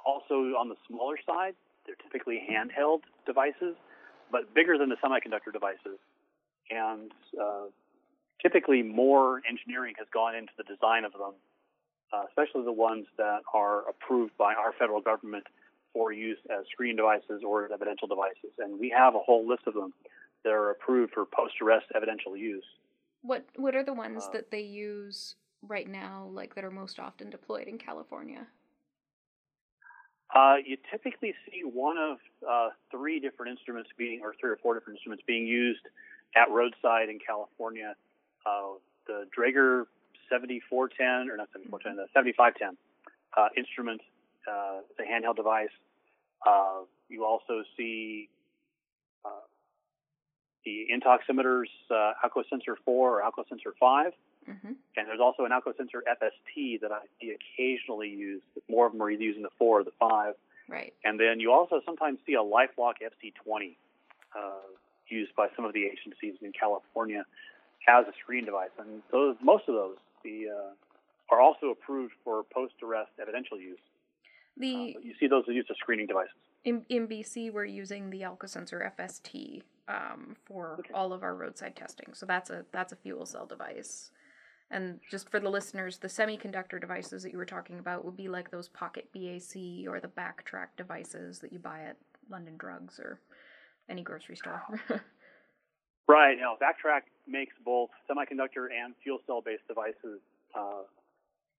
also 0.05 0.55
on 0.59 0.69
the 0.69 0.77
smaller 0.89 1.17
side. 1.25 1.55
They're 1.87 1.97
typically 1.97 2.43
handheld 2.51 3.01
devices, 3.27 3.77
but 4.31 4.55
bigger 4.55 4.79
than 4.79 4.89
the 4.89 4.97
semiconductor 4.97 5.53
devices. 5.53 5.99
And 6.71 7.13
uh, 7.41 7.67
typically 8.43 8.83
more 8.83 9.41
engineering 9.49 9.95
has 9.99 10.09
gone 10.13 10.35
into 10.35 10.53
the 10.59 10.65
design 10.65 11.05
of 11.05 11.13
them, 11.13 11.35
uh, 12.13 12.25
especially 12.29 12.65
the 12.65 12.73
ones 12.73 13.07
that 13.17 13.41
are 13.55 13.89
approved 13.89 14.37
by 14.37 14.55
our 14.55 14.73
federal 14.79 15.01
government 15.01 15.45
for 15.93 16.13
use 16.13 16.39
as 16.51 16.65
screening 16.71 16.97
devices 16.97 17.43
or 17.47 17.65
as 17.65 17.71
evidential 17.73 18.09
devices. 18.09 18.53
And 18.59 18.79
we 18.79 18.93
have 18.97 19.15
a 19.15 19.19
whole 19.19 19.47
list 19.47 19.63
of 19.67 19.75
them 19.75 19.93
that 20.45 20.51
are 20.51 20.71
approved 20.71 21.13
for 21.13 21.25
post-arrest 21.25 21.87
evidential 21.95 22.37
use. 22.37 22.65
What 23.23 23.47
What 23.57 23.75
are 23.75 23.85
the 23.85 23.93
ones 23.93 24.25
uh, 24.25 24.33
that 24.33 24.51
they 24.51 24.63
use 24.63 25.37
right 25.63 25.89
now, 25.89 26.29
like 26.33 26.57
that 26.57 26.65
are 26.65 26.71
most 26.71 26.99
often 26.99 27.31
deployed 27.31 27.69
in 27.69 27.79
California? 27.79 28.47
Uh, 30.35 30.57
you 30.65 30.79
typically 30.91 31.35
see 31.47 31.61
one 31.63 31.99
of 31.99 32.17
uh, 32.49 32.71
three 32.91 33.21
different 33.21 33.51
instruments 33.53 33.91
being, 33.99 34.21
or 34.23 34.35
three 34.41 34.51
or 34.51 34.57
four 34.57 34.75
different 34.75 34.97
instruments 34.97 35.23
being 35.27 35.47
used 35.47 35.87
at 36.35 36.51
roadside 36.51 37.11
in 37.11 37.19
California 37.25 37.95
uh, 38.47 38.79
the 39.07 39.27
Draeger 39.37 39.87
7410 40.31 41.31
or 41.31 41.37
not 41.37 41.49
7410, 41.53 41.97
the 41.97 42.07
7510 42.15 42.77
uh, 43.37 43.49
instrument. 43.57 44.01
Uh, 44.47 44.81
a 44.99 45.03
handheld 45.03 45.37
device. 45.37 45.71
Uh, 46.45 46.81
you 47.09 47.25
also 47.25 47.63
see 47.77 48.29
uh, 49.25 49.29
the 50.65 50.87
Intoximeters 50.93 51.67
uh, 51.91 52.13
Alcosensor 52.25 52.75
4 52.85 53.21
or 53.21 53.23
Alcosensor 53.23 53.73
5. 53.79 54.13
Mm-hmm. 54.51 54.73
And 54.97 55.07
there's 55.07 55.21
also 55.21 55.45
an 55.45 55.53
Alcosensor 55.53 56.01
FST 56.09 56.81
that 56.81 56.91
I 56.91 57.03
see 57.21 57.37
occasionally 57.37 58.09
used. 58.09 58.45
More 58.69 58.87
of 58.87 58.93
them 58.93 59.03
are 59.03 59.11
using 59.11 59.43
the 59.43 59.51
4 59.59 59.81
or 59.81 59.85
the 59.85 59.93
5. 60.01 60.35
Right. 60.69 60.93
And 61.05 61.21
then 61.21 61.39
you 61.39 61.53
also 61.53 61.81
sometimes 61.85 62.19
see 62.27 62.35
a 62.35 62.43
Lifeloc 62.43 62.95
FC20 63.03 63.77
uh, 64.37 64.51
used 65.09 65.37
by 65.37 65.49
some 65.55 65.65
of 65.65 65.73
the 65.73 65.85
agencies 65.85 66.35
in 66.41 66.53
California 66.53 67.25
as 67.89 68.07
a 68.07 68.13
screen 68.23 68.45
device, 68.45 68.71
and 68.79 69.03
those 69.11 69.37
most 69.43 69.65
of 69.69 69.75
those 69.75 69.97
the 70.25 70.47
uh, 70.49 71.35
are 71.35 71.41
also 71.41 71.71
approved 71.71 72.13
for 72.25 72.45
post-arrest 72.55 73.11
evidential 73.21 73.59
use. 73.59 73.79
The 74.57 74.95
uh, 74.97 75.01
you 75.03 75.15
see 75.19 75.27
those 75.27 75.45
used 75.49 75.71
as 75.71 75.77
screening 75.79 76.07
devices. 76.07 76.35
In, 76.65 76.85
in 76.89 77.09
BC, 77.09 77.53
we're 77.53 77.65
using 77.65 78.11
the 78.11 78.21
Alcosensor 78.21 78.93
FST 78.97 79.63
um, 79.89 80.37
for 80.45 80.77
okay. 80.79 80.93
all 80.95 81.13
of 81.13 81.23
our 81.23 81.35
roadside 81.35 81.75
testing. 81.75 82.09
So 82.13 82.27
that's 82.27 82.51
a 82.51 82.65
that's 82.73 82.93
a 82.93 82.97
fuel 82.97 83.27
cell 83.27 83.47
device. 83.47 84.11
And 84.71 85.01
just 85.11 85.29
for 85.29 85.39
the 85.39 85.51
listeners, 85.51 85.99
the 85.99 86.09
semiconductor 86.09 86.81
devices 86.81 87.23
that 87.23 87.33
you 87.33 87.37
were 87.37 87.45
talking 87.45 87.79
about 87.79 88.07
would 88.07 88.17
be 88.17 88.29
like 88.29 88.51
those 88.51 88.69
Pocket 88.69 89.07
BAC 89.13 89.87
or 89.87 90.01
the 90.01 90.09
BACtrack 90.09 90.69
devices 90.79 91.41
that 91.41 91.53
you 91.53 91.59
buy 91.59 91.83
at 91.83 91.99
London 92.31 92.57
Drugs 92.57 92.99
or 92.99 93.21
any 93.91 94.03
grocery 94.03 94.37
store. 94.37 94.63
right. 96.09 96.37
You 96.37 96.43
know, 96.43 96.57
BACtrack 96.61 97.03
makes 97.27 97.55
both 97.65 97.91
semiconductor 98.09 98.69
and 98.73 98.95
fuel 99.03 99.19
cell 99.27 99.41
based 99.41 99.67
devices. 99.69 100.21
Uh, 100.55 100.85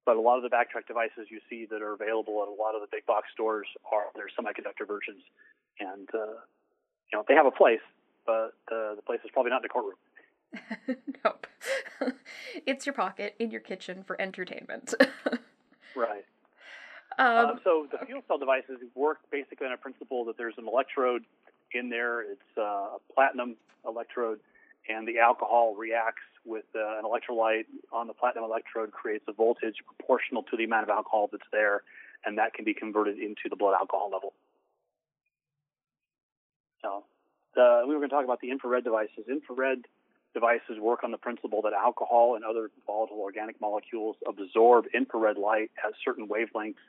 but 0.05 0.17
a 0.17 0.21
lot 0.21 0.37
of 0.37 0.43
the 0.43 0.49
BACtrack 0.49 0.87
devices 0.87 1.27
you 1.29 1.39
see 1.49 1.65
that 1.69 1.81
are 1.81 1.93
available 1.93 2.43
at 2.43 2.49
a 2.49 2.61
lot 2.61 2.75
of 2.75 2.81
the 2.81 2.87
big 2.91 3.05
box 3.05 3.27
stores 3.33 3.67
are 3.91 4.05
their 4.15 4.27
semiconductor 4.37 4.87
versions, 4.87 5.23
and 5.79 6.09
uh, 6.13 6.39
you 7.11 7.17
know 7.17 7.23
they 7.27 7.33
have 7.33 7.45
a 7.45 7.51
place, 7.51 7.83
but 8.25 8.53
uh, 8.71 8.95
the 8.95 9.01
place 9.05 9.19
is 9.23 9.31
probably 9.31 9.51
not 9.51 9.57
in 9.57 9.63
the 9.63 9.69
courtroom. 9.69 9.95
nope, 11.25 11.47
it's 12.65 12.85
your 12.85 12.93
pocket 12.93 13.35
in 13.39 13.51
your 13.51 13.61
kitchen 13.61 14.03
for 14.03 14.19
entertainment. 14.19 14.93
right. 15.95 16.25
Um, 17.19 17.27
uh, 17.27 17.53
so 17.63 17.87
the 17.91 18.03
fuel 18.05 18.23
cell 18.27 18.39
devices 18.39 18.79
work 18.95 19.19
basically 19.31 19.67
on 19.67 19.73
a 19.73 19.77
principle 19.77 20.25
that 20.25 20.37
there's 20.37 20.55
an 20.57 20.67
electrode 20.67 21.23
in 21.73 21.89
there. 21.89 22.21
It's 22.21 22.41
uh, 22.57 22.61
a 22.61 22.97
platinum 23.13 23.55
electrode, 23.87 24.39
and 24.89 25.07
the 25.07 25.19
alcohol 25.19 25.75
reacts 25.75 26.23
with 26.45 26.65
uh, 26.75 26.99
an 26.99 27.05
electrolyte 27.05 27.65
on 27.91 28.07
the 28.07 28.13
platinum 28.13 28.43
electrode 28.43 28.91
creates 28.91 29.25
a 29.27 29.33
voltage 29.33 29.75
proportional 29.85 30.43
to 30.43 30.57
the 30.57 30.63
amount 30.63 30.83
of 30.83 30.89
alcohol 30.89 31.29
that's 31.31 31.43
there, 31.51 31.83
and 32.25 32.37
that 32.37 32.53
can 32.53 32.65
be 32.65 32.73
converted 32.73 33.17
into 33.17 33.49
the 33.49 33.55
blood 33.55 33.75
alcohol 33.79 34.09
level. 34.11 34.33
So, 37.55 37.85
we 37.87 37.93
were 37.93 37.99
going 37.99 38.09
to 38.09 38.15
talk 38.15 38.25
about 38.25 38.41
the 38.41 38.51
infrared 38.51 38.83
devices. 38.83 39.25
Infrared 39.29 39.85
devices 40.33 40.79
work 40.81 41.03
on 41.03 41.11
the 41.11 41.17
principle 41.17 41.61
that 41.61 41.73
alcohol 41.73 42.35
and 42.35 42.43
other 42.43 42.71
volatile 42.85 43.19
organic 43.19 43.59
molecules 43.61 44.15
absorb 44.27 44.85
infrared 44.93 45.37
light 45.37 45.71
at 45.85 45.93
certain 46.03 46.27
wavelengths, 46.27 46.81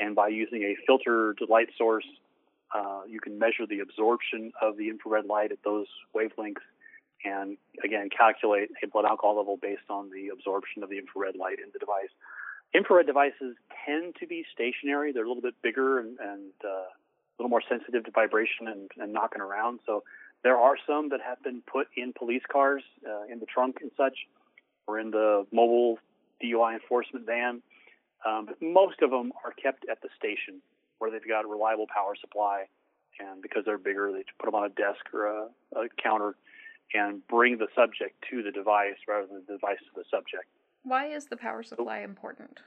and 0.00 0.14
by 0.14 0.28
using 0.28 0.62
a 0.62 0.76
filtered 0.86 1.38
light 1.48 1.68
source, 1.76 2.06
uh, 2.74 3.02
you 3.08 3.20
can 3.20 3.38
measure 3.38 3.66
the 3.68 3.80
absorption 3.80 4.52
of 4.60 4.76
the 4.76 4.88
infrared 4.88 5.26
light 5.26 5.52
at 5.52 5.58
those 5.64 5.86
wavelengths 6.14 6.64
and 7.24 7.56
again 7.82 8.08
calculate 8.10 8.68
a 8.82 8.86
blood 8.86 9.04
alcohol 9.04 9.36
level 9.36 9.56
based 9.60 9.88
on 9.88 10.10
the 10.10 10.28
absorption 10.28 10.82
of 10.82 10.90
the 10.90 10.98
infrared 10.98 11.36
light 11.36 11.58
in 11.58 11.70
the 11.72 11.78
device. 11.78 12.10
Infrared 12.74 13.06
devices 13.06 13.56
tend 13.86 14.16
to 14.20 14.26
be 14.26 14.44
stationary; 14.52 15.12
they're 15.12 15.24
a 15.24 15.28
little 15.28 15.42
bit 15.42 15.54
bigger 15.62 15.98
and, 15.98 16.18
and 16.18 16.52
uh, 16.64 16.68
a 16.68 17.36
little 17.38 17.50
more 17.50 17.62
sensitive 17.68 18.04
to 18.04 18.10
vibration 18.10 18.68
and, 18.68 18.90
and, 18.98 19.12
knocking 19.12 19.40
around. 19.40 19.80
So 19.86 20.02
there 20.42 20.56
are 20.56 20.74
some 20.86 21.10
that 21.10 21.20
have 21.20 21.42
been 21.42 21.62
put 21.62 21.88
in 21.96 22.12
police 22.12 22.42
cars, 22.50 22.82
uh, 23.06 23.32
in 23.32 23.40
the 23.40 23.46
trunk 23.46 23.78
and 23.80 23.90
such, 23.96 24.26
or 24.86 24.98
in 24.98 25.10
the 25.10 25.46
mobile 25.52 25.98
DUI 26.42 26.74
enforcement 26.74 27.26
van. 27.26 27.62
Um, 28.26 28.46
but 28.46 28.60
most 28.60 29.02
of 29.02 29.10
them 29.10 29.32
are 29.44 29.52
kept 29.52 29.86
at 29.88 30.00
the 30.02 30.08
station 30.18 30.60
where 30.98 31.10
they've 31.10 31.26
got 31.26 31.44
a 31.44 31.48
reliable 31.48 31.86
power 31.92 32.14
supply, 32.20 32.64
and 33.18 33.42
because 33.42 33.64
they're 33.64 33.78
bigger, 33.78 34.12
they 34.12 34.24
put 34.38 34.46
them 34.46 34.54
on 34.54 34.64
a 34.64 34.68
desk 34.70 35.12
or 35.12 35.26
a, 35.26 35.48
a 35.76 35.88
counter 36.02 36.34
and 36.94 37.26
bring 37.26 37.58
the 37.58 37.66
subject 37.74 38.14
to 38.30 38.42
the 38.42 38.50
device 38.50 38.96
rather 39.08 39.26
than 39.26 39.42
the 39.46 39.54
device 39.54 39.78
to 39.80 39.90
the 39.94 40.04
subject. 40.10 40.46
Why 40.84 41.06
is 41.06 41.26
the 41.26 41.36
power 41.36 41.62
supply 41.62 42.00
important? 42.00 42.60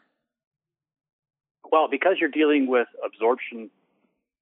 Well, 1.71 1.87
because 1.89 2.15
you're 2.19 2.29
dealing 2.29 2.67
with 2.67 2.87
absorption, 3.05 3.69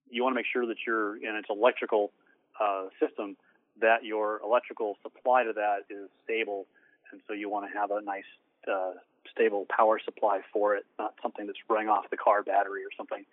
you 0.09 0.23
want 0.23 0.33
to 0.33 0.35
make 0.35 0.45
sure 0.51 0.65
that 0.65 0.77
you're 0.85 1.17
in 1.17 1.35
its 1.35 1.47
electrical 1.49 2.11
uh, 2.59 2.85
system, 2.99 3.37
that 3.79 4.03
your 4.03 4.41
electrical 4.43 4.95
supply 5.03 5.43
to 5.43 5.53
that 5.53 5.79
is 5.89 6.09
stable, 6.23 6.65
and 7.11 7.21
so 7.27 7.33
you 7.33 7.49
want 7.49 7.71
to 7.71 7.77
have 7.77 7.91
a 7.91 8.01
nice 8.01 8.23
uh, 8.71 8.93
stable 9.29 9.67
power 9.69 9.99
supply 10.03 10.39
for 10.51 10.75
it, 10.75 10.85
not 10.97 11.13
something 11.21 11.45
that's 11.45 11.59
running 11.69 11.89
off 11.89 12.09
the 12.09 12.17
car 12.17 12.41
battery 12.41 12.81
or 12.81 12.89
something 12.97 13.25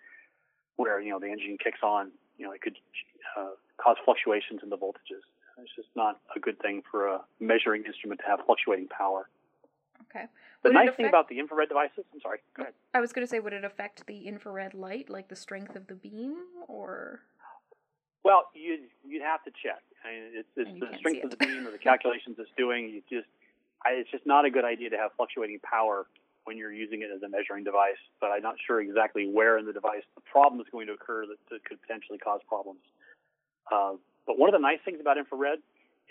where 0.75 0.99
you 0.99 1.09
know 1.09 1.19
the 1.19 1.29
engine 1.29 1.57
kicks 1.61 1.79
on. 1.83 2.11
You 2.37 2.45
know, 2.45 2.51
it 2.51 2.61
could 2.61 2.77
uh, 3.37 3.51
cause 3.81 3.97
fluctuations 4.03 4.61
in 4.63 4.69
the 4.69 4.77
voltages. 4.77 5.23
It's 5.57 5.71
just 5.75 5.87
not 5.95 6.19
a 6.35 6.39
good 6.39 6.59
thing 6.59 6.83
for 6.89 7.07
a 7.07 7.21
measuring 7.39 7.85
instrument 7.85 8.19
to 8.21 8.27
have 8.27 8.39
fluctuating 8.45 8.87
power. 8.89 9.29
Okay. 10.09 10.25
The 10.63 10.71
nice 10.71 10.85
affect... 10.85 10.97
thing 10.97 11.05
about 11.07 11.29
the 11.29 11.39
infrared 11.39 11.69
devices, 11.69 12.03
I'm 12.13 12.19
sorry, 12.19 12.39
go 12.55 12.63
ahead. 12.63 12.73
I 12.93 12.99
was 12.99 13.13
going 13.13 13.25
to 13.25 13.29
say, 13.29 13.39
would 13.39 13.53
it 13.53 13.63
affect 13.63 14.07
the 14.07 14.27
infrared 14.27 14.73
light, 14.73 15.09
like 15.09 15.29
the 15.29 15.35
strength 15.35 15.75
of 15.75 15.87
the 15.87 15.95
beam, 15.95 16.35
or? 16.67 17.21
Well, 18.23 18.45
you'd 18.53 18.89
you'd 19.07 19.21
have 19.21 19.43
to 19.43 19.51
check. 19.51 19.81
I 20.03 20.11
mean, 20.11 20.23
it's, 20.33 20.49
it's 20.57 20.79
the 20.79 20.97
strength 20.97 21.23
of 21.23 21.29
the 21.29 21.37
beam 21.37 21.67
or 21.67 21.71
the 21.71 21.77
calculations 21.77 22.37
it's 22.39 22.49
doing. 22.57 22.89
You 22.89 23.01
just, 23.09 23.29
I, 23.85 23.91
it's 23.91 24.09
just 24.11 24.25
not 24.25 24.45
a 24.45 24.49
good 24.49 24.65
idea 24.65 24.89
to 24.89 24.97
have 24.97 25.11
fluctuating 25.15 25.59
power 25.59 26.07
when 26.45 26.57
you're 26.57 26.73
using 26.73 27.01
it 27.01 27.09
as 27.13 27.21
a 27.21 27.29
measuring 27.29 27.63
device. 27.63 27.99
But 28.21 28.27
I'm 28.27 28.41
not 28.41 28.55
sure 28.65 28.79
exactly 28.79 29.27
where 29.27 29.57
in 29.57 29.65
the 29.65 29.73
device 29.73 30.05
the 30.15 30.21
problem 30.21 30.61
is 30.61 30.67
going 30.71 30.87
to 30.87 30.93
occur 30.93 31.25
that, 31.25 31.37
that 31.49 31.65
could 31.65 31.81
potentially 31.81 32.17
cause 32.17 32.39
problems. 32.47 32.81
Uh, 33.71 33.93
but 34.25 34.39
one 34.39 34.49
of 34.49 34.53
the 34.53 34.61
nice 34.61 34.79
things 34.85 34.99
about 35.01 35.17
infrared 35.17 35.59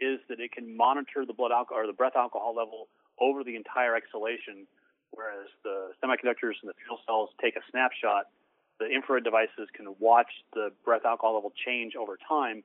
is 0.01 0.19
that 0.29 0.41
it 0.41 0.53
can 0.53 0.77
monitor 0.77 1.25
the 1.27 1.33
blood 1.33 1.53
alcohol 1.53 1.83
or 1.83 1.87
the 1.87 1.93
breath 1.93 2.17
alcohol 2.17 2.55
level 2.55 2.89
over 3.21 3.45
the 3.45 3.55
entire 3.55 3.95
exhalation, 3.95 4.67
whereas 5.13 5.47
the 5.63 5.95
semiconductors 6.03 6.59
and 6.63 6.69
the 6.69 6.75
fuel 6.85 6.99
cells 7.07 7.31
take 7.41 7.57
a 7.57 7.63
snapshot. 7.71 8.27
The 8.81 8.87
infrared 8.87 9.23
devices 9.23 9.71
can 9.73 9.95
watch 10.01 10.31
the 10.53 10.71
breath 10.85 11.07
alcohol 11.07 11.35
level 11.35 11.53
change 11.65 11.95
over 11.95 12.19
time, 12.29 12.65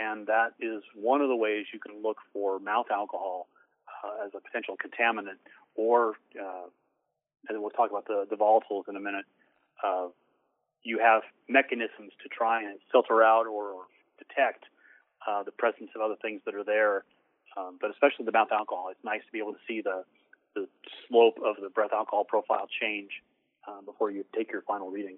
and 0.00 0.26
that 0.26 0.54
is 0.58 0.82
one 0.96 1.20
of 1.20 1.28
the 1.28 1.36
ways 1.36 1.66
you 1.72 1.78
can 1.78 2.02
look 2.02 2.18
for 2.32 2.58
mouth 2.58 2.86
alcohol 2.90 3.46
uh, 3.86 4.26
as 4.26 4.32
a 4.34 4.40
potential 4.40 4.74
contaminant, 4.74 5.38
or 5.76 6.14
uh, 6.34 6.66
and 7.48 7.54
then 7.54 7.62
we'll 7.62 7.70
talk 7.70 7.90
about 7.90 8.06
the, 8.06 8.26
the 8.28 8.36
volatiles 8.36 8.88
in 8.88 8.96
a 8.96 9.00
minute. 9.00 9.24
Uh, 9.82 10.08
you 10.82 10.98
have 10.98 11.22
mechanisms 11.48 12.12
to 12.22 12.28
try 12.28 12.62
and 12.62 12.78
filter 12.92 13.22
out 13.22 13.46
or 13.46 13.84
detect 14.18 14.64
uh, 15.26 15.42
the 15.42 15.52
presence 15.52 15.90
of 15.94 16.02
other 16.02 16.16
things 16.20 16.40
that 16.44 16.54
are 16.54 16.64
there, 16.64 17.04
um, 17.56 17.78
but 17.80 17.90
especially 17.90 18.24
the 18.24 18.32
mouth 18.32 18.52
alcohol. 18.52 18.88
It's 18.90 19.04
nice 19.04 19.20
to 19.26 19.32
be 19.32 19.38
able 19.38 19.52
to 19.52 19.64
see 19.66 19.80
the, 19.80 20.04
the 20.54 20.68
slope 21.08 21.38
of 21.44 21.56
the 21.62 21.70
breath 21.70 21.92
alcohol 21.92 22.24
profile 22.24 22.66
change 22.80 23.10
uh, 23.66 23.80
before 23.84 24.10
you 24.10 24.24
take 24.36 24.52
your 24.52 24.62
final 24.62 24.90
reading. 24.90 25.16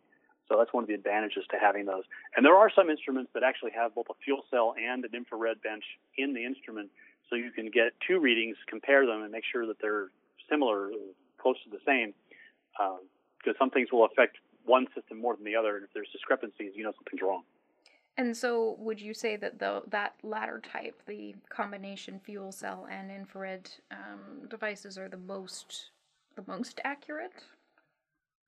So 0.48 0.56
that's 0.56 0.72
one 0.72 0.84
of 0.84 0.88
the 0.88 0.94
advantages 0.94 1.44
to 1.50 1.56
having 1.58 1.86
those. 1.86 2.04
And 2.36 2.46
there 2.46 2.54
are 2.54 2.70
some 2.70 2.88
instruments 2.88 3.32
that 3.34 3.42
actually 3.42 3.72
have 3.72 3.94
both 3.94 4.06
a 4.08 4.14
fuel 4.24 4.44
cell 4.50 4.74
and 4.78 5.04
an 5.04 5.10
infrared 5.12 5.60
bench 5.60 5.82
in 6.16 6.34
the 6.34 6.44
instrument, 6.44 6.90
so 7.28 7.34
you 7.34 7.50
can 7.50 7.70
get 7.70 7.92
two 8.06 8.20
readings, 8.20 8.56
compare 8.68 9.04
them, 9.04 9.22
and 9.22 9.32
make 9.32 9.42
sure 9.50 9.66
that 9.66 9.78
they're 9.82 10.10
similar, 10.48 10.90
close 11.40 11.56
to 11.64 11.70
the 11.70 11.82
same. 11.86 12.14
Because 12.76 13.56
um, 13.56 13.58
some 13.58 13.70
things 13.70 13.88
will 13.92 14.04
affect 14.04 14.36
one 14.64 14.86
system 14.94 15.20
more 15.20 15.36
than 15.36 15.44
the 15.44 15.56
other, 15.56 15.76
and 15.76 15.84
if 15.84 15.90
there's 15.94 16.08
discrepancies, 16.12 16.72
you 16.74 16.84
know 16.84 16.92
something's 16.92 17.22
wrong. 17.22 17.42
And 18.18 18.36
so, 18.36 18.76
would 18.78 19.00
you 19.00 19.12
say 19.14 19.36
that 19.36 19.58
the 19.58 19.82
that 19.88 20.14
latter 20.22 20.60
type, 20.60 21.02
the 21.06 21.34
combination 21.48 22.18
fuel 22.24 22.50
cell 22.50 22.86
and 22.90 23.10
infrared 23.10 23.70
um, 23.90 24.48
devices, 24.48 24.96
are 24.98 25.08
the 25.08 25.18
most 25.18 25.90
the 26.34 26.44
most 26.46 26.80
accurate, 26.84 27.32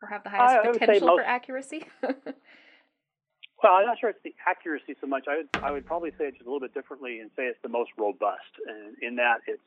or 0.02 0.09
have 0.09 0.25
the 0.25 0.30
highest 0.30 0.66
I, 0.66 0.68
I 0.68 0.73
potential 0.73 1.09
most, 1.09 1.18
for 1.18 1.25
accuracy? 1.25 1.87
well, 2.02 3.73
I'm 3.75 3.87
not 3.87 3.99
sure 4.00 4.11
it's 4.11 4.23
the 4.25 4.35
accuracy 4.47 4.97
so 5.00 5.07
much. 5.07 5.25
I 5.28 5.37
would 5.37 5.49
I 5.62 5.71
would 5.71 5.85
probably 5.85 6.11
say 6.18 6.25
it 6.26 6.33
just 6.33 6.47
a 6.47 6.50
little 6.50 6.61
bit 6.61 6.73
differently 6.73 7.21
and 7.21 7.30
say 7.37 7.45
it's 7.45 7.61
the 7.62 7.68
most 7.68 7.90
robust, 7.99 8.57
and 8.66 8.97
in 9.02 9.16
that 9.16 9.40
it's 9.47 9.62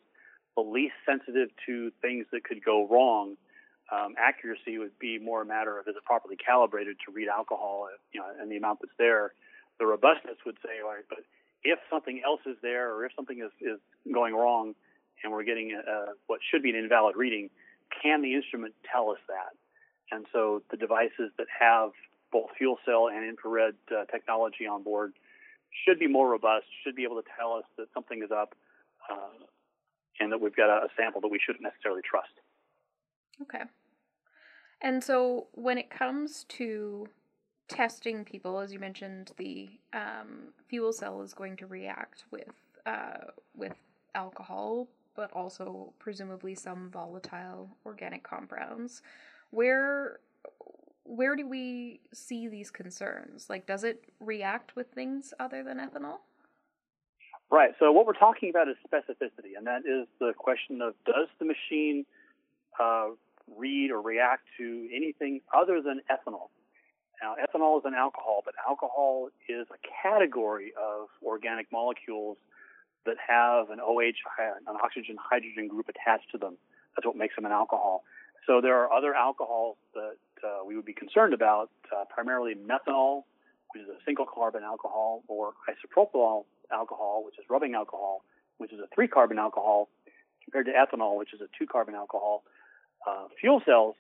the 0.56 0.62
least 0.62 0.94
sensitive 1.06 1.50
to 1.66 1.92
things 2.02 2.26
that 2.32 2.44
could 2.44 2.64
go 2.64 2.88
wrong. 2.88 3.36
Um, 3.92 4.16
accuracy 4.18 4.78
would 4.78 4.98
be 5.00 5.20
more 5.20 5.42
a 5.42 5.46
matter 5.46 5.78
of 5.78 5.88
is 5.88 5.96
it 5.98 6.06
properly 6.06 6.38
calibrated 6.38 6.96
to 7.06 7.12
read 7.12 7.28
alcohol, 7.28 7.88
you 8.14 8.22
know, 8.22 8.28
and 8.40 8.50
the 8.50 8.56
amount 8.56 8.80
that's 8.82 8.94
there 8.98 9.34
the 9.82 9.88
robustness 9.88 10.38
would 10.46 10.58
say, 10.64 10.78
all 10.86 10.94
right, 10.94 11.04
but 11.10 11.26
if 11.64 11.80
something 11.90 12.22
else 12.24 12.42
is 12.46 12.56
there 12.62 12.94
or 12.94 13.06
if 13.06 13.12
something 13.16 13.40
is, 13.40 13.52
is 13.60 13.80
going 14.14 14.34
wrong 14.36 14.76
and 15.24 15.34
we're 15.34 15.44
getting 15.44 15.74
a, 15.74 16.14
what 16.28 16.40
should 16.50 16.62
be 16.62 16.70
an 16.70 16.76
invalid 16.76 17.16
reading, 17.16 17.50
can 18.02 18.22
the 18.22 18.36
instrument 18.36 18.76
tell 18.86 19.10
us 19.10 19.18
that? 19.28 19.58
And 20.16 20.28
so 20.32 20.62
the 20.70 20.78
devices 20.78 21.34
that 21.38 21.48
have 21.60 21.92
both 22.32 22.50
fuel 22.58 22.78
cell 22.86 23.08
and 23.08 23.26
infrared 23.28 23.74
uh, 23.90 24.06
technology 24.06 24.68
on 24.68 24.84
board 24.84 25.14
should 25.86 25.98
be 25.98 26.08
more 26.08 26.30
robust, 26.30 26.66
should 26.84 26.96
be 26.96 27.04
able 27.04 27.22
to 27.22 27.28
tell 27.38 27.54
us 27.54 27.66
that 27.78 27.88
something 27.94 28.22
is 28.24 28.30
up 28.32 28.54
uh, 29.10 29.34
and 30.20 30.32
that 30.32 30.42
we've 30.42 30.56
got 30.56 30.70
a, 30.70 30.86
a 30.86 30.88
sample 30.98 31.22
that 31.22 31.32
we 31.32 31.40
shouldn't 31.44 31.64
necessarily 31.64 32.02
trust. 32.02 32.34
Okay. 33.42 33.64
And 34.82 35.04
so 35.04 35.48
when 35.54 35.78
it 35.78 35.90
comes 35.90 36.46
to 36.50 37.08
testing 37.68 38.26
people, 38.26 38.60
as 38.60 38.74
you 38.74 38.80
mentioned, 38.80 39.32
the 39.38 39.70
um, 39.94 40.54
fuel 40.68 40.92
cell 40.92 41.22
is 41.22 41.34
going 41.34 41.58
to 41.58 41.68
react 41.68 42.26
with 42.32 42.50
uh, 42.86 43.32
with 43.56 43.76
alcohol 44.16 44.88
but 45.16 45.32
also 45.34 45.94
presumably 46.00 46.56
some 46.56 46.90
volatile 46.90 47.70
organic 47.86 48.24
compounds. 48.24 49.02
Where 49.50 50.20
where 51.04 51.36
do 51.36 51.48
we 51.48 52.00
see 52.14 52.48
these 52.48 52.72
concerns? 52.72 53.50
Like, 53.50 53.66
does 53.66 53.84
it 53.84 54.06
react 54.20 54.76
with 54.76 54.92
things 54.92 55.34
other 55.40 55.64
than 55.64 55.78
ethanol? 55.78 56.20
Right. 57.52 57.72
So 57.80 57.92
what 57.92 58.06
we're 58.08 58.14
talking 58.14 58.50
about 58.50 58.70
is 58.70 58.78
specificity, 58.80 59.58
and 59.58 59.68
that 59.68 59.82
is 59.86 60.08
the 60.20 60.32
question 60.38 60.82
of 60.82 60.94
does 61.06 61.28
the 61.38 61.44
machine 61.46 62.06
uh, 62.80 63.10
read 63.58 63.92
or 63.92 64.02
react 64.02 64.44
to 64.58 64.88
anything 64.96 65.42
other 65.54 65.82
than 65.82 66.00
ethanol? 66.10 66.48
Now, 67.22 67.36
ethanol 67.36 67.78
is 67.78 67.84
an 67.86 67.94
alcohol, 67.94 68.42
but 68.46 68.56
alcohol 68.68 69.30
is 69.50 69.68
a 69.70 69.78
category 70.02 70.72
of 70.82 71.10
organic 71.22 71.70
molecules 71.74 72.38
that 73.06 73.18
have 73.28 73.70
an 73.70 73.80
OH, 73.82 74.14
an 74.40 74.78
oxygen 74.82 75.18
hydrogen 75.22 75.68
group 75.68 75.90
attached 75.90 76.32
to 76.32 76.38
them. 76.38 76.58
That's 76.96 77.06
what 77.06 77.18
makes 77.18 77.36
them 77.36 77.46
an 77.46 77.52
alcohol. 77.52 78.04
So 78.48 78.62
there 78.62 78.78
are 78.78 78.92
other 78.92 79.14
alcohols 79.14 79.76
that 79.94 80.16
uh, 80.44 80.66
we 80.66 80.76
would 80.78 80.86
be 80.86 80.94
concerned 80.94 81.34
about, 81.34 81.70
uh, 81.96 82.06
primarily 82.10 82.56
methanol, 82.56 83.24
which 83.74 83.84
is 83.84 83.90
a 83.90 84.00
single 84.06 84.26
carbon 84.26 84.64
alcohol, 84.64 85.24
or 85.28 85.54
isopropyl 85.70 86.46
alcohol, 86.72 87.24
which 87.26 87.36
is 87.40 87.46
rubbing 87.50 87.74
alcohol, 87.76 88.24
which 88.58 88.74
is 88.74 88.80
a 88.80 88.88
three 88.94 89.08
carbon 89.08 89.38
alcohol, 89.40 89.90
compared 90.44 90.66
to 90.66 90.72
ethanol, 90.72 91.18
which 91.18 91.34
is 91.34 91.42
a 91.42 91.48
two 91.58 91.66
carbon 91.66 91.96
alcohol. 91.96 92.44
Uh, 93.08 93.28
fuel 93.40 93.62
cells 93.66 93.96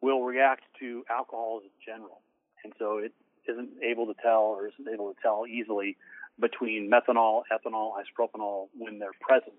will 0.00 0.22
react 0.22 0.62
to 0.78 1.04
alcohols 1.10 1.62
in 1.64 1.70
general. 1.84 2.20
And 2.64 2.72
so 2.78 2.98
it 2.98 3.12
isn't 3.48 3.70
able 3.82 4.06
to 4.06 4.14
tell 4.22 4.42
or 4.42 4.68
isn't 4.68 4.92
able 4.92 5.12
to 5.12 5.20
tell 5.22 5.44
easily 5.46 5.96
between 6.40 6.90
methanol, 6.90 7.42
ethanol, 7.52 7.92
isopropanol 7.98 8.68
when 8.78 8.98
they're 8.98 9.16
present. 9.20 9.58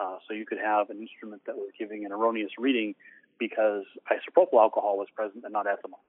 Uh, 0.00 0.16
so 0.26 0.34
you 0.34 0.46
could 0.46 0.58
have 0.58 0.90
an 0.90 1.00
instrument 1.00 1.42
that 1.46 1.56
was 1.56 1.70
giving 1.78 2.04
an 2.04 2.12
erroneous 2.12 2.52
reading 2.58 2.94
because 3.38 3.84
isopropyl 4.10 4.60
alcohol 4.60 4.96
was 4.96 5.08
present 5.14 5.44
and 5.44 5.52
not 5.52 5.66
ethanol. 5.66 6.00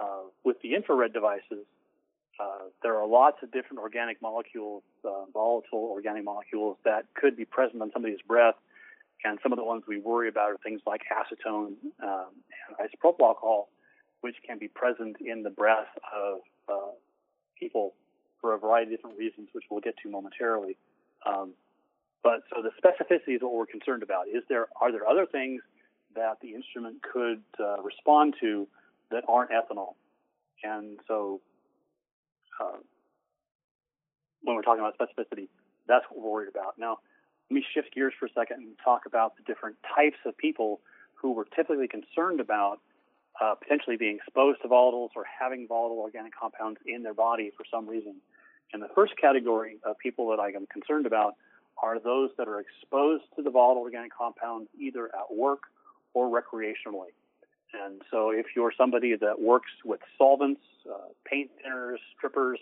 Uh, 0.00 0.28
with 0.44 0.56
the 0.62 0.74
infrared 0.74 1.12
devices, 1.12 1.66
uh, 2.38 2.68
there 2.82 2.96
are 2.96 3.06
lots 3.06 3.38
of 3.42 3.52
different 3.52 3.78
organic 3.80 4.20
molecules, 4.22 4.82
uh, 5.04 5.24
volatile 5.32 5.90
organic 5.90 6.24
molecules 6.24 6.76
that 6.84 7.04
could 7.14 7.36
be 7.36 7.44
present 7.44 7.82
on 7.82 7.90
somebody's 7.92 8.22
breath. 8.26 8.54
And 9.24 9.38
some 9.42 9.52
of 9.52 9.58
the 9.58 9.64
ones 9.64 9.82
we 9.86 9.98
worry 9.98 10.28
about 10.28 10.50
are 10.50 10.56
things 10.64 10.80
like 10.86 11.02
acetone 11.12 11.74
um, 12.02 12.30
and 12.68 12.88
isopropyl 12.88 13.20
alcohol, 13.20 13.68
which 14.22 14.36
can 14.46 14.58
be 14.58 14.68
present 14.68 15.16
in 15.20 15.42
the 15.42 15.50
breath 15.50 15.88
of 16.14 16.38
uh, 16.68 16.92
people 17.58 17.94
for 18.40 18.54
a 18.54 18.58
variety 18.58 18.94
of 18.94 18.98
different 18.98 19.18
reasons, 19.18 19.48
which 19.52 19.64
we'll 19.70 19.80
get 19.80 19.94
to 20.02 20.08
momentarily. 20.08 20.78
Um, 21.26 21.52
but 22.22 22.42
so 22.54 22.62
the 22.62 22.70
specificity 22.80 23.36
is 23.36 23.42
what 23.42 23.52
we're 23.52 23.66
concerned 23.66 24.02
about. 24.02 24.28
Is 24.28 24.42
there 24.48 24.68
are 24.80 24.92
there 24.92 25.06
other 25.06 25.26
things 25.26 25.62
that 26.14 26.38
the 26.40 26.54
instrument 26.54 27.02
could 27.02 27.42
uh, 27.58 27.82
respond 27.82 28.34
to 28.40 28.66
that 29.10 29.24
aren't 29.28 29.50
ethanol? 29.50 29.94
And 30.62 30.98
so 31.08 31.40
uh, 32.60 32.78
when 34.42 34.56
we're 34.56 34.62
talking 34.62 34.80
about 34.80 34.96
specificity, 34.98 35.48
that's 35.88 36.04
what 36.10 36.22
we're 36.22 36.30
worried 36.30 36.48
about. 36.48 36.78
Now, 36.78 36.98
let 37.50 37.54
me 37.54 37.64
shift 37.74 37.94
gears 37.94 38.12
for 38.18 38.26
a 38.26 38.32
second 38.32 38.58
and 38.58 38.72
talk 38.84 39.06
about 39.06 39.36
the 39.36 39.42
different 39.42 39.76
types 39.94 40.18
of 40.24 40.36
people 40.36 40.80
who 41.14 41.32
were 41.32 41.46
typically 41.56 41.88
concerned 41.88 42.40
about 42.40 42.80
uh, 43.40 43.54
potentially 43.54 43.96
being 43.96 44.16
exposed 44.16 44.62
to 44.62 44.68
volatiles 44.68 45.10
or 45.16 45.24
having 45.24 45.66
volatile 45.66 45.98
organic 45.98 46.32
compounds 46.38 46.78
in 46.86 47.02
their 47.02 47.14
body 47.14 47.50
for 47.56 47.64
some 47.70 47.88
reason. 47.88 48.16
And 48.72 48.82
the 48.82 48.88
first 48.94 49.14
category 49.20 49.78
of 49.84 49.98
people 49.98 50.30
that 50.30 50.40
I 50.40 50.48
am 50.48 50.66
concerned 50.66 51.06
about 51.06 51.34
are 51.82 51.98
those 51.98 52.30
that 52.38 52.46
are 52.46 52.60
exposed 52.60 53.24
to 53.36 53.42
the 53.42 53.50
volatile 53.50 53.82
organic 53.82 54.14
compounds 54.16 54.68
either 54.78 55.06
at 55.06 55.34
work 55.34 55.62
or 56.14 56.28
recreationally. 56.28 57.12
And 57.72 58.02
so 58.10 58.30
if 58.30 58.46
you're 58.56 58.72
somebody 58.76 59.14
that 59.16 59.40
works 59.40 59.70
with 59.84 60.00
solvents, 60.18 60.60
uh, 60.90 61.08
paint 61.24 61.50
thinners, 61.64 61.96
strippers, 62.16 62.58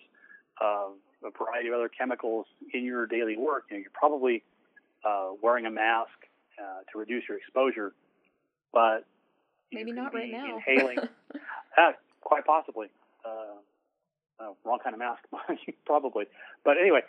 uh, 0.61 0.89
a 1.25 1.31
variety 1.37 1.69
of 1.69 1.75
other 1.75 1.89
chemicals 1.89 2.47
in 2.73 2.85
your 2.85 3.07
daily 3.07 3.37
work, 3.37 3.65
you 3.71 3.77
know, 3.77 3.81
you're 3.81 3.91
probably 3.93 4.43
uh, 5.05 5.31
wearing 5.43 5.67
a 5.67 5.71
mask 5.71 6.11
uh, 6.59 6.81
to 6.93 6.99
reduce 6.99 7.25
your 7.29 7.39
exposure, 7.39 7.93
but 8.73 9.07
maybe 9.73 9.93
not 9.93 10.15
right 10.15 10.31
now. 10.31 10.59
Inhaling, 10.67 10.99
uh, 10.99 11.93
quite 12.21 12.45
possibly. 12.45 12.89
Uh, 13.25 13.57
uh, 14.41 14.53
wrong 14.65 14.79
kind 14.83 14.95
of 14.95 15.01
mask, 15.01 15.23
probably. 15.87 16.27
But 16.65 16.77
anyway, 16.81 17.01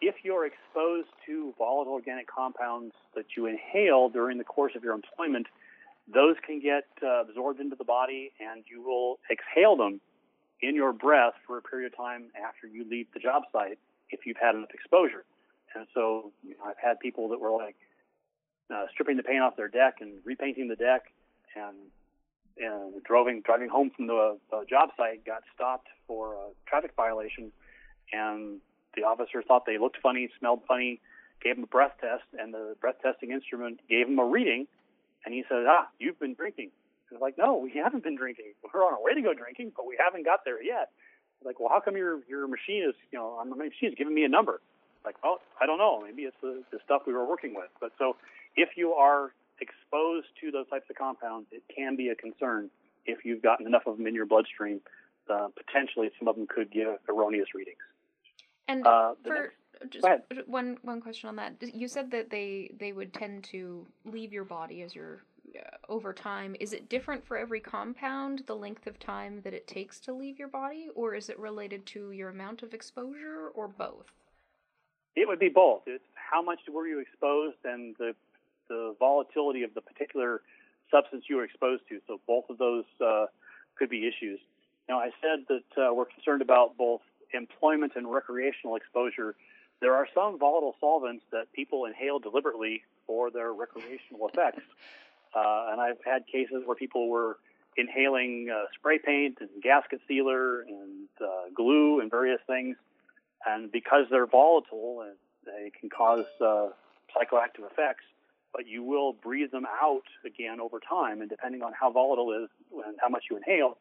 if 0.00 0.14
you're 0.22 0.46
exposed 0.46 1.08
to 1.26 1.52
volatile 1.58 1.94
organic 1.94 2.28
compounds 2.28 2.94
that 3.16 3.24
you 3.36 3.46
inhale 3.46 4.08
during 4.08 4.38
the 4.38 4.44
course 4.44 4.72
of 4.76 4.84
your 4.84 4.94
employment, 4.94 5.46
those 6.12 6.36
can 6.44 6.60
get 6.60 6.84
uh, 7.02 7.22
absorbed 7.22 7.60
into 7.60 7.76
the 7.76 7.84
body 7.84 8.32
and 8.40 8.64
you 8.70 8.82
will 8.82 9.18
exhale 9.30 9.76
them 9.76 10.00
in 10.60 10.74
your 10.74 10.92
breath 10.92 11.34
for 11.46 11.58
a 11.58 11.62
period 11.62 11.92
of 11.92 11.96
time 11.96 12.26
after 12.36 12.66
you 12.66 12.84
leave 12.88 13.06
the 13.14 13.20
job 13.20 13.42
site 13.52 13.78
if 14.10 14.26
you've 14.26 14.36
had 14.36 14.54
enough 14.54 14.70
exposure. 14.72 15.24
And 15.74 15.86
so 15.94 16.32
you 16.42 16.50
know, 16.50 16.64
I've 16.66 16.78
had 16.82 17.00
people 17.00 17.28
that 17.28 17.40
were 17.40 17.50
like 17.50 17.76
uh, 18.72 18.86
stripping 18.92 19.16
the 19.16 19.22
paint 19.22 19.42
off 19.42 19.56
their 19.56 19.68
deck 19.68 19.96
and 20.00 20.12
repainting 20.24 20.68
the 20.68 20.76
deck 20.76 21.12
and 21.56 21.76
and 22.56 23.02
driving 23.02 23.42
driving 23.44 23.68
home 23.68 23.90
from 23.96 24.06
the 24.06 24.38
uh, 24.52 24.64
job 24.68 24.90
site 24.96 25.24
got 25.24 25.42
stopped 25.54 25.88
for 26.06 26.34
a 26.34 26.50
traffic 26.68 26.92
violation 26.96 27.50
and 28.12 28.60
the 28.96 29.02
officer 29.02 29.42
thought 29.42 29.66
they 29.66 29.78
looked 29.78 29.98
funny, 30.02 30.28
smelled 30.38 30.60
funny, 30.68 31.00
gave 31.42 31.56
them 31.56 31.64
a 31.64 31.66
breath 31.66 31.94
test, 32.00 32.22
and 32.38 32.54
the 32.54 32.76
breath 32.80 32.96
testing 33.02 33.32
instrument 33.32 33.80
gave 33.88 34.06
them 34.06 34.18
a 34.18 34.24
reading 34.24 34.66
and 35.24 35.34
he 35.34 35.42
says, 35.48 35.64
ah, 35.68 35.88
you've 35.98 36.18
been 36.18 36.34
drinking. 36.34 36.70
And 37.08 37.16
I 37.16 37.20
was 37.20 37.22
like, 37.22 37.38
no, 37.38 37.56
we 37.56 37.72
haven't 37.82 38.02
been 38.02 38.16
drinking. 38.16 38.52
We're 38.62 38.84
on 38.84 38.94
our 38.94 39.02
way 39.02 39.14
to 39.14 39.22
go 39.22 39.34
drinking, 39.34 39.72
but 39.76 39.86
we 39.86 39.96
haven't 39.98 40.24
got 40.24 40.44
there 40.44 40.62
yet. 40.62 40.90
Like, 41.44 41.60
well, 41.60 41.68
how 41.68 41.80
come 41.80 41.96
your 41.96 42.20
your 42.28 42.48
machine 42.48 42.84
is, 42.88 42.94
you 43.12 43.18
know, 43.18 43.42
my 43.44 43.56
machine 43.56 43.90
is 43.90 43.94
giving 43.96 44.14
me 44.14 44.24
a 44.24 44.28
number? 44.28 44.60
Like, 45.04 45.22
well, 45.22 45.40
I 45.60 45.66
don't 45.66 45.78
know. 45.78 46.02
Maybe 46.02 46.22
it's 46.22 46.36
the, 46.40 46.62
the 46.72 46.78
stuff 46.84 47.02
we 47.06 47.12
were 47.12 47.26
working 47.26 47.54
with. 47.54 47.68
But 47.80 47.92
so, 47.98 48.16
if 48.56 48.70
you 48.76 48.94
are 48.94 49.32
exposed 49.60 50.26
to 50.40 50.50
those 50.50 50.68
types 50.68 50.86
of 50.88 50.96
compounds, 50.96 51.48
it 51.52 51.62
can 51.74 51.96
be 51.96 52.08
a 52.08 52.14
concern 52.14 52.70
if 53.04 53.24
you've 53.24 53.42
gotten 53.42 53.66
enough 53.66 53.82
of 53.86 53.98
them 53.98 54.06
in 54.06 54.14
your 54.14 54.26
bloodstream. 54.26 54.80
Uh, 55.28 55.48
potentially, 55.56 56.10
some 56.18 56.28
of 56.28 56.36
them 56.36 56.46
could 56.46 56.70
give 56.70 56.96
erroneous 57.08 57.48
readings. 57.54 57.78
And 58.68 58.86
uh, 58.86 59.14
for 59.22 59.52
just 59.90 60.06
one 60.46 60.78
one 60.82 61.00
question 61.00 61.28
on 61.28 61.36
that. 61.36 61.54
You 61.60 61.88
said 61.88 62.10
that 62.10 62.30
they 62.30 62.70
they 62.78 62.92
would 62.92 63.12
tend 63.12 63.44
to 63.44 63.86
leave 64.04 64.32
your 64.32 64.44
body 64.44 64.82
as 64.82 64.94
you're 64.94 65.22
uh, 65.56 65.60
over 65.88 66.12
time. 66.12 66.56
Is 66.60 66.72
it 66.72 66.88
different 66.88 67.26
for 67.26 67.36
every 67.36 67.60
compound, 67.60 68.42
the 68.46 68.56
length 68.56 68.86
of 68.86 68.98
time 68.98 69.40
that 69.44 69.54
it 69.54 69.66
takes 69.66 70.00
to 70.00 70.12
leave 70.12 70.38
your 70.38 70.48
body, 70.48 70.88
or 70.94 71.14
is 71.14 71.28
it 71.28 71.38
related 71.38 71.86
to 71.86 72.10
your 72.10 72.28
amount 72.30 72.62
of 72.62 72.74
exposure, 72.74 73.50
or 73.54 73.68
both? 73.68 74.10
It 75.16 75.28
would 75.28 75.38
be 75.38 75.48
both. 75.48 75.82
It's 75.86 76.04
how 76.14 76.42
much 76.42 76.60
were 76.72 76.86
you 76.86 76.98
exposed 76.98 77.58
and 77.64 77.94
the 77.98 78.14
the 78.68 78.94
volatility 78.98 79.62
of 79.62 79.74
the 79.74 79.80
particular 79.80 80.40
substance 80.90 81.24
you 81.28 81.36
were 81.36 81.44
exposed 81.44 81.82
to. 81.88 82.00
So 82.06 82.20
both 82.26 82.44
of 82.48 82.58
those 82.58 82.84
uh, 83.04 83.26
could 83.76 83.90
be 83.90 84.08
issues. 84.08 84.40
Now, 84.88 84.98
I 84.98 85.10
said 85.20 85.46
that 85.48 85.82
uh, 85.82 85.94
we're 85.94 86.06
concerned 86.06 86.42
about 86.42 86.76
both 86.76 87.00
employment 87.32 87.92
and 87.96 88.10
recreational 88.10 88.76
exposure 88.76 89.34
there 89.80 89.94
are 89.94 90.08
some 90.14 90.38
volatile 90.38 90.74
solvents 90.80 91.24
that 91.32 91.52
people 91.52 91.84
inhale 91.84 92.18
deliberately 92.18 92.82
for 93.06 93.30
their 93.30 93.52
recreational 93.52 94.28
effects. 94.28 94.62
Uh, 95.36 95.70
and 95.72 95.80
I've 95.80 95.98
had 96.06 96.28
cases 96.28 96.62
where 96.64 96.76
people 96.76 97.08
were 97.08 97.38
inhaling 97.76 98.50
uh, 98.54 98.66
spray 98.78 98.98
paint 99.04 99.38
and 99.40 99.50
gasket 99.64 100.00
sealer 100.06 100.60
and 100.60 101.08
uh, 101.20 101.50
glue 101.52 102.00
and 102.00 102.08
various 102.08 102.40
things. 102.46 102.76
And 103.44 103.70
because 103.72 104.06
they're 104.10 104.28
volatile 104.28 105.02
and 105.04 105.16
they 105.44 105.70
can 105.78 105.90
cause 105.90 106.24
uh, 106.40 106.68
psychoactive 107.10 107.68
effects, 107.70 108.04
but 108.52 108.68
you 108.68 108.84
will 108.84 109.12
breathe 109.12 109.50
them 109.50 109.66
out 109.82 110.04
again 110.24 110.60
over 110.60 110.78
time. 110.78 111.20
And 111.20 111.28
depending 111.28 111.62
on 111.62 111.72
how 111.78 111.90
volatile 111.90 112.30
it 112.30 112.44
is 112.44 112.48
and 112.86 112.96
how 113.00 113.08
much 113.08 113.24
you 113.28 113.36
inhale, 113.36 113.76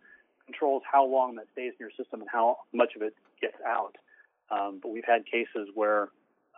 controls 0.46 0.82
how 0.92 1.06
long 1.06 1.36
that 1.36 1.46
stays 1.54 1.74
in 1.74 1.78
your 1.80 1.92
system 1.92 2.22
and 2.22 2.30
how 2.32 2.58
much 2.74 2.96
of 2.96 3.02
it 3.02 3.16
gets 3.40 3.58
out. 3.66 3.96
Um, 4.54 4.80
but 4.82 4.90
we've 4.90 5.06
had 5.06 5.26
cases 5.26 5.70
where 5.74 6.10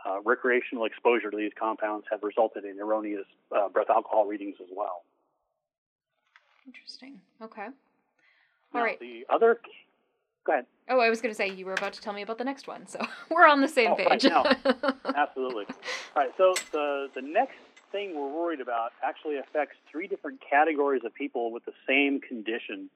uh, 0.06 0.20
recreational 0.24 0.86
exposure 0.86 1.32
to 1.32 1.38
these 1.38 1.52
compounds 1.58 2.06
have 2.12 2.24
resulted 2.24 2.66
in 2.66 2.80
erroneous 2.80 3.26
uh, 3.56 3.70
breath 3.70 3.90
alcohol 3.90 4.26
readings 4.26 4.56
as 4.62 4.68
well. 4.76 5.04
Interesting. 6.66 7.22
Okay. 7.42 7.66
All 7.66 7.72
now, 8.74 8.84
right. 8.84 9.00
The 9.00 9.26
other. 9.30 9.60
Go 10.46 10.54
ahead. 10.54 10.66
Oh, 10.90 11.00
I 11.00 11.10
was 11.10 11.22
going 11.22 11.32
to 11.32 11.36
say 11.36 11.50
you 11.50 11.66
were 11.66 11.74
about 11.74 11.94
to 11.94 12.02
tell 12.02 12.14
me 12.14 12.22
about 12.22 12.38
the 12.38 12.44
next 12.44 12.68
one, 12.68 12.86
so 12.88 13.00
we're 13.32 13.48
on 13.48 13.62
the 13.62 13.68
same 13.68 13.92
oh, 13.92 13.96
page. 13.96 14.26
Right, 14.26 14.58
no. 14.66 14.94
Absolutely. 15.16 15.66
All 16.16 16.24
right. 16.24 16.32
So 16.38 16.54
the 16.72 17.08
the 17.16 17.22
next 17.22 17.58
thing 17.92 18.16
we're 18.16 18.30
worried 18.30 18.62
about 18.62 18.92
actually 19.04 19.38
affects 19.38 19.76
three 19.92 20.08
different 20.08 20.40
categories 20.48 21.04
of 21.06 21.14
people 21.14 21.52
with 21.52 21.66
the 21.66 21.74
same 21.88 22.20
condition, 22.20 22.90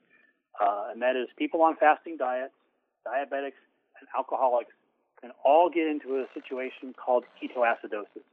uh, 0.59 0.89
and 0.91 1.01
that 1.01 1.15
is 1.15 1.27
people 1.37 1.61
on 1.61 1.75
fasting 1.75 2.17
diets, 2.17 2.53
diabetics, 3.05 3.57
and 3.99 4.07
alcoholics 4.15 4.73
can 5.21 5.31
all 5.43 5.69
get 5.69 5.87
into 5.87 6.17
a 6.17 6.25
situation 6.33 6.93
called 6.93 7.25
ketoacidosis. 7.41 8.23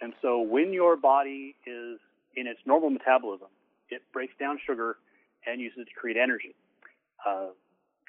And 0.00 0.12
so 0.20 0.40
when 0.40 0.72
your 0.72 0.96
body 0.96 1.56
is 1.66 1.98
in 2.34 2.46
its 2.46 2.60
normal 2.66 2.90
metabolism, 2.90 3.48
it 3.88 4.02
breaks 4.12 4.34
down 4.38 4.58
sugar 4.66 4.96
and 5.46 5.60
uses 5.60 5.78
it 5.80 5.84
to 5.88 5.94
create 5.94 6.16
energy. 6.16 6.54
Uh, 7.24 7.48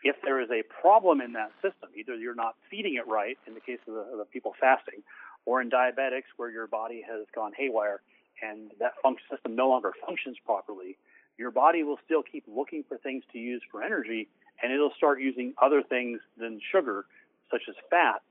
if 0.03 0.15
there 0.23 0.41
is 0.41 0.49
a 0.51 0.63
problem 0.81 1.21
in 1.21 1.33
that 1.33 1.51
system, 1.61 1.89
either 1.95 2.15
you're 2.15 2.35
not 2.35 2.55
feeding 2.69 2.95
it 2.95 3.07
right, 3.07 3.37
in 3.47 3.53
the 3.53 3.59
case 3.59 3.79
of 3.87 3.93
the, 3.93 4.01
of 4.01 4.17
the 4.17 4.25
people 4.25 4.53
fasting, 4.59 5.01
or 5.45 5.61
in 5.61 5.69
diabetics 5.69 6.29
where 6.35 6.49
your 6.49 6.67
body 6.67 7.03
has 7.07 7.25
gone 7.33 7.51
haywire 7.57 8.01
and 8.41 8.71
that 8.79 8.93
function 9.01 9.25
system 9.31 9.55
no 9.55 9.69
longer 9.69 9.93
functions 10.05 10.37
properly, 10.45 10.97
your 11.37 11.51
body 11.51 11.83
will 11.83 11.97
still 12.05 12.21
keep 12.21 12.43
looking 12.47 12.83
for 12.87 12.97
things 12.97 13.23
to 13.31 13.39
use 13.39 13.61
for 13.71 13.83
energy, 13.83 14.27
and 14.61 14.71
it'll 14.71 14.93
start 14.95 15.21
using 15.21 15.53
other 15.61 15.81
things 15.81 16.19
than 16.37 16.59
sugar, 16.71 17.05
such 17.51 17.63
as 17.69 17.75
fat. 17.89 18.21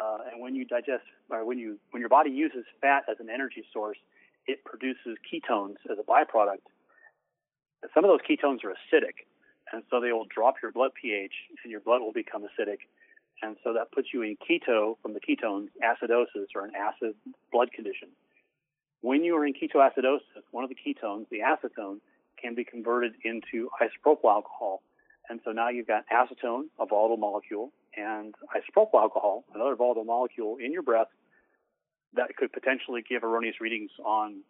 Uh, 0.00 0.18
and 0.30 0.40
when 0.40 0.54
you 0.54 0.64
digest, 0.64 1.02
or 1.30 1.44
when 1.44 1.58
you 1.58 1.78
when 1.90 2.00
your 2.00 2.08
body 2.08 2.30
uses 2.30 2.64
fat 2.80 3.02
as 3.10 3.16
an 3.20 3.28
energy 3.28 3.64
source, 3.72 3.98
it 4.46 4.64
produces 4.64 5.18
ketones 5.26 5.76
as 5.90 5.98
a 5.98 6.02
byproduct. 6.02 6.62
Some 7.94 8.04
of 8.04 8.10
those 8.10 8.20
ketones 8.28 8.64
are 8.64 8.70
acidic, 8.70 9.26
and 9.72 9.82
so 9.90 10.00
they 10.00 10.12
will 10.12 10.26
drop 10.32 10.56
your 10.62 10.72
blood 10.72 10.92
pH, 11.00 11.34
and 11.62 11.70
your 11.70 11.80
blood 11.80 12.00
will 12.00 12.12
become 12.12 12.42
acidic. 12.42 12.78
And 13.42 13.56
so 13.62 13.72
that 13.74 13.92
puts 13.92 14.08
you 14.12 14.22
in 14.22 14.36
keto 14.36 14.96
from 15.00 15.14
the 15.14 15.20
ketones, 15.20 15.68
acidosis, 15.82 16.48
or 16.56 16.64
an 16.64 16.72
acid 16.74 17.14
blood 17.52 17.70
condition. 17.72 18.08
When 19.00 19.22
you 19.22 19.36
are 19.36 19.46
in 19.46 19.54
ketoacidosis, 19.54 20.42
one 20.50 20.64
of 20.64 20.70
the 20.70 20.76
ketones, 20.76 21.28
the 21.30 21.40
acetone, 21.40 21.98
can 22.40 22.54
be 22.54 22.64
converted 22.64 23.12
into 23.24 23.68
isopropyl 23.80 24.30
alcohol. 24.30 24.82
And 25.28 25.40
so 25.44 25.52
now 25.52 25.68
you've 25.68 25.86
got 25.86 26.04
acetone, 26.12 26.64
a 26.80 26.86
volatile 26.86 27.16
molecule, 27.16 27.70
and 27.98 28.34
isopropyl 28.54 28.94
alcohol, 29.00 29.44
another 29.54 29.74
volatile 29.74 30.04
molecule 30.04 30.56
in 30.56 30.72
your 30.72 30.82
breath 30.82 31.08
that 32.14 32.36
could 32.36 32.52
potentially 32.52 33.02
give 33.06 33.24
erroneous 33.24 33.60
readings 33.60 33.90
on 34.04 34.42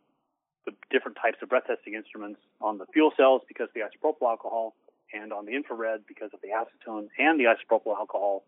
the 0.67 0.73
different 0.91 1.17
types 1.21 1.39
of 1.43 1.49
breath 1.49 1.65
testing 1.67 1.95
instruments 1.95 2.41
on 2.61 2.79
the 2.79 2.87
fuel 2.93 3.13
cells 3.17 3.43
because 3.49 3.69
of 3.69 3.75
the 3.75 3.81
isopropyl 3.81 4.29
alcohol 4.29 4.75
and 5.13 5.33
on 5.33 5.47
the 5.47 5.53
infrared 5.53 6.01
because 6.07 6.31
of 6.35 6.41
the 6.43 6.49
acetone 6.49 7.09
and 7.19 7.41
the 7.41 7.45
isopropyl 7.45 7.97
alcohol. 7.97 8.45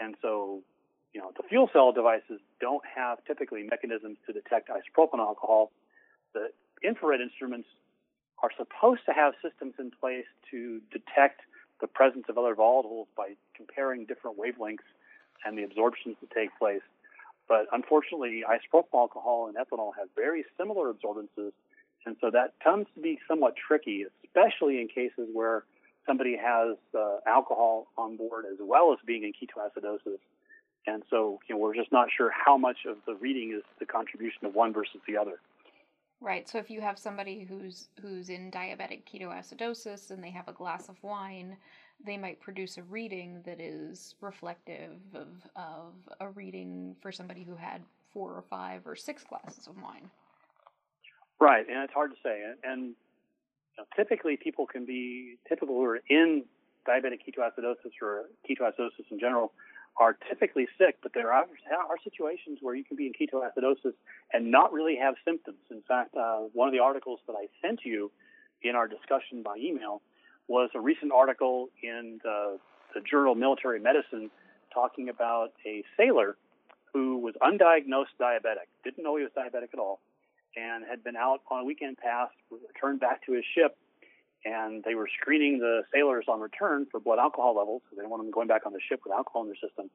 And 0.00 0.16
so, 0.20 0.62
you 1.12 1.20
know, 1.20 1.30
the 1.36 1.44
fuel 1.48 1.70
cell 1.72 1.92
devices 1.92 2.40
don't 2.60 2.82
have 2.96 3.24
typically 3.24 3.62
mechanisms 3.62 4.18
to 4.26 4.32
detect 4.32 4.68
isopropyl 4.68 5.18
alcohol. 5.18 5.70
The 6.34 6.48
infrared 6.82 7.20
instruments 7.20 7.68
are 8.42 8.50
supposed 8.58 9.02
to 9.06 9.12
have 9.12 9.34
systems 9.40 9.74
in 9.78 9.90
place 9.90 10.26
to 10.50 10.80
detect 10.92 11.40
the 11.80 11.86
presence 11.86 12.24
of 12.28 12.38
other 12.38 12.54
volatiles 12.54 13.06
by 13.16 13.34
comparing 13.54 14.06
different 14.06 14.38
wavelengths 14.38 14.88
and 15.44 15.58
the 15.58 15.62
absorptions 15.62 16.16
that 16.20 16.30
take 16.30 16.50
place. 16.58 16.82
But 17.48 17.66
unfortunately, 17.72 18.42
isopropyl 18.48 18.94
alcohol 18.94 19.48
and 19.48 19.56
ethanol 19.56 19.90
have 19.98 20.08
very 20.16 20.44
similar 20.56 20.88
absorbances, 20.88 21.52
and 22.06 22.16
so 22.20 22.30
that 22.30 22.54
tends 22.62 22.88
to 22.94 23.00
be 23.00 23.18
somewhat 23.28 23.54
tricky, 23.56 24.06
especially 24.24 24.80
in 24.80 24.88
cases 24.88 25.28
where 25.32 25.64
somebody 26.06 26.36
has 26.36 26.76
uh, 26.94 27.18
alcohol 27.26 27.86
on 27.96 28.16
board 28.16 28.44
as 28.50 28.58
well 28.60 28.92
as 28.92 28.98
being 29.06 29.24
in 29.24 29.32
ketoacidosis. 29.32 30.18
And 30.86 31.02
so, 31.08 31.40
you 31.48 31.54
know, 31.54 31.60
we're 31.60 31.74
just 31.74 31.92
not 31.92 32.08
sure 32.14 32.30
how 32.30 32.58
much 32.58 32.78
of 32.86 32.98
the 33.06 33.14
reading 33.14 33.54
is 33.56 33.62
the 33.78 33.86
contribution 33.86 34.44
of 34.44 34.54
one 34.54 34.72
versus 34.72 35.00
the 35.06 35.16
other. 35.16 35.40
Right. 36.24 36.48
So 36.48 36.56
if 36.56 36.70
you 36.70 36.80
have 36.80 36.98
somebody 36.98 37.44
who's 37.44 37.88
who's 38.00 38.30
in 38.30 38.50
diabetic 38.50 39.02
ketoacidosis 39.04 40.10
and 40.10 40.24
they 40.24 40.30
have 40.30 40.48
a 40.48 40.54
glass 40.54 40.88
of 40.88 40.96
wine, 41.02 41.58
they 42.02 42.16
might 42.16 42.40
produce 42.40 42.78
a 42.78 42.82
reading 42.84 43.42
that 43.44 43.60
is 43.60 44.14
reflective 44.22 44.96
of 45.14 45.28
of 45.54 45.92
a 46.20 46.30
reading 46.30 46.96
for 47.02 47.12
somebody 47.12 47.44
who 47.44 47.56
had 47.56 47.82
four 48.14 48.32
or 48.32 48.40
five 48.40 48.86
or 48.86 48.96
six 48.96 49.22
glasses 49.22 49.66
of 49.66 49.76
wine. 49.82 50.08
Right, 51.38 51.68
and 51.68 51.84
it's 51.84 51.92
hard 51.92 52.12
to 52.12 52.16
say. 52.24 52.40
And, 52.62 52.82
you 52.82 52.94
know, 53.76 53.84
typically, 53.94 54.38
people 54.38 54.64
can 54.66 54.86
be 54.86 55.36
typical 55.46 55.74
who 55.74 55.84
are 55.84 56.00
in 56.08 56.44
diabetic 56.88 57.18
ketoacidosis 57.28 57.92
or 58.00 58.30
ketoacidosis 58.48 59.10
in 59.10 59.20
general 59.20 59.52
are 59.96 60.16
typically 60.28 60.66
sick, 60.76 60.96
but 61.02 61.12
there 61.14 61.32
are, 61.32 61.44
are 61.44 61.98
situations 62.02 62.58
where 62.60 62.74
you 62.74 62.84
can 62.84 62.96
be 62.96 63.06
in 63.06 63.12
ketoacidosis 63.12 63.94
and 64.32 64.50
not 64.50 64.72
really 64.72 64.96
have 64.96 65.14
symptoms. 65.24 65.58
In 65.70 65.82
fact, 65.86 66.16
uh, 66.16 66.38
one 66.52 66.66
of 66.68 66.72
the 66.72 66.80
articles 66.80 67.20
that 67.26 67.34
I 67.34 67.46
sent 67.62 67.80
you 67.84 68.10
in 68.62 68.74
our 68.74 68.88
discussion 68.88 69.42
by 69.42 69.56
email 69.56 70.02
was 70.48 70.70
a 70.74 70.80
recent 70.80 71.12
article 71.12 71.68
in 71.82 72.20
the, 72.22 72.58
the 72.94 73.00
journal 73.00 73.34
Military 73.34 73.78
Medicine 73.78 74.30
talking 74.72 75.08
about 75.08 75.52
a 75.64 75.84
sailor 75.96 76.36
who 76.92 77.18
was 77.18 77.34
undiagnosed 77.42 78.14
diabetic, 78.20 78.66
didn't 78.82 79.02
know 79.02 79.16
he 79.16 79.22
was 79.22 79.32
diabetic 79.36 79.72
at 79.72 79.78
all, 79.78 80.00
and 80.56 80.84
had 80.88 81.02
been 81.02 81.16
out 81.16 81.40
on 81.50 81.60
a 81.60 81.64
weekend 81.64 81.96
pass, 81.96 82.28
returned 82.50 83.00
back 83.00 83.24
to 83.26 83.32
his 83.32 83.44
ship, 83.54 83.76
and 84.44 84.84
they 84.84 84.94
were 84.94 85.08
screening 85.20 85.58
the 85.58 85.82
sailors 85.92 86.26
on 86.28 86.40
return 86.40 86.86
for 86.90 87.00
blood 87.00 87.18
alcohol 87.18 87.56
levels. 87.56 87.82
So 87.88 87.96
they 87.96 88.02
didn't 88.02 88.10
want 88.10 88.22
them 88.22 88.30
going 88.30 88.48
back 88.48 88.66
on 88.66 88.72
the 88.72 88.80
ship 88.88 89.00
with 89.04 89.12
alcohol 89.12 89.42
in 89.42 89.48
their 89.48 89.56
system. 89.56 89.90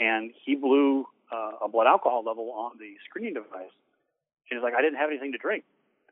And 0.00 0.32
he 0.44 0.54
blew 0.54 1.06
uh, 1.30 1.64
a 1.64 1.68
blood 1.68 1.86
alcohol 1.86 2.24
level 2.24 2.52
on 2.52 2.78
the 2.78 2.94
screening 3.08 3.34
device. 3.34 3.74
And 4.50 4.58
he's 4.58 4.62
like, 4.62 4.74
I 4.74 4.82
didn't 4.82 4.98
have 4.98 5.10
anything 5.10 5.32
to 5.32 5.38
drink. 5.38 5.64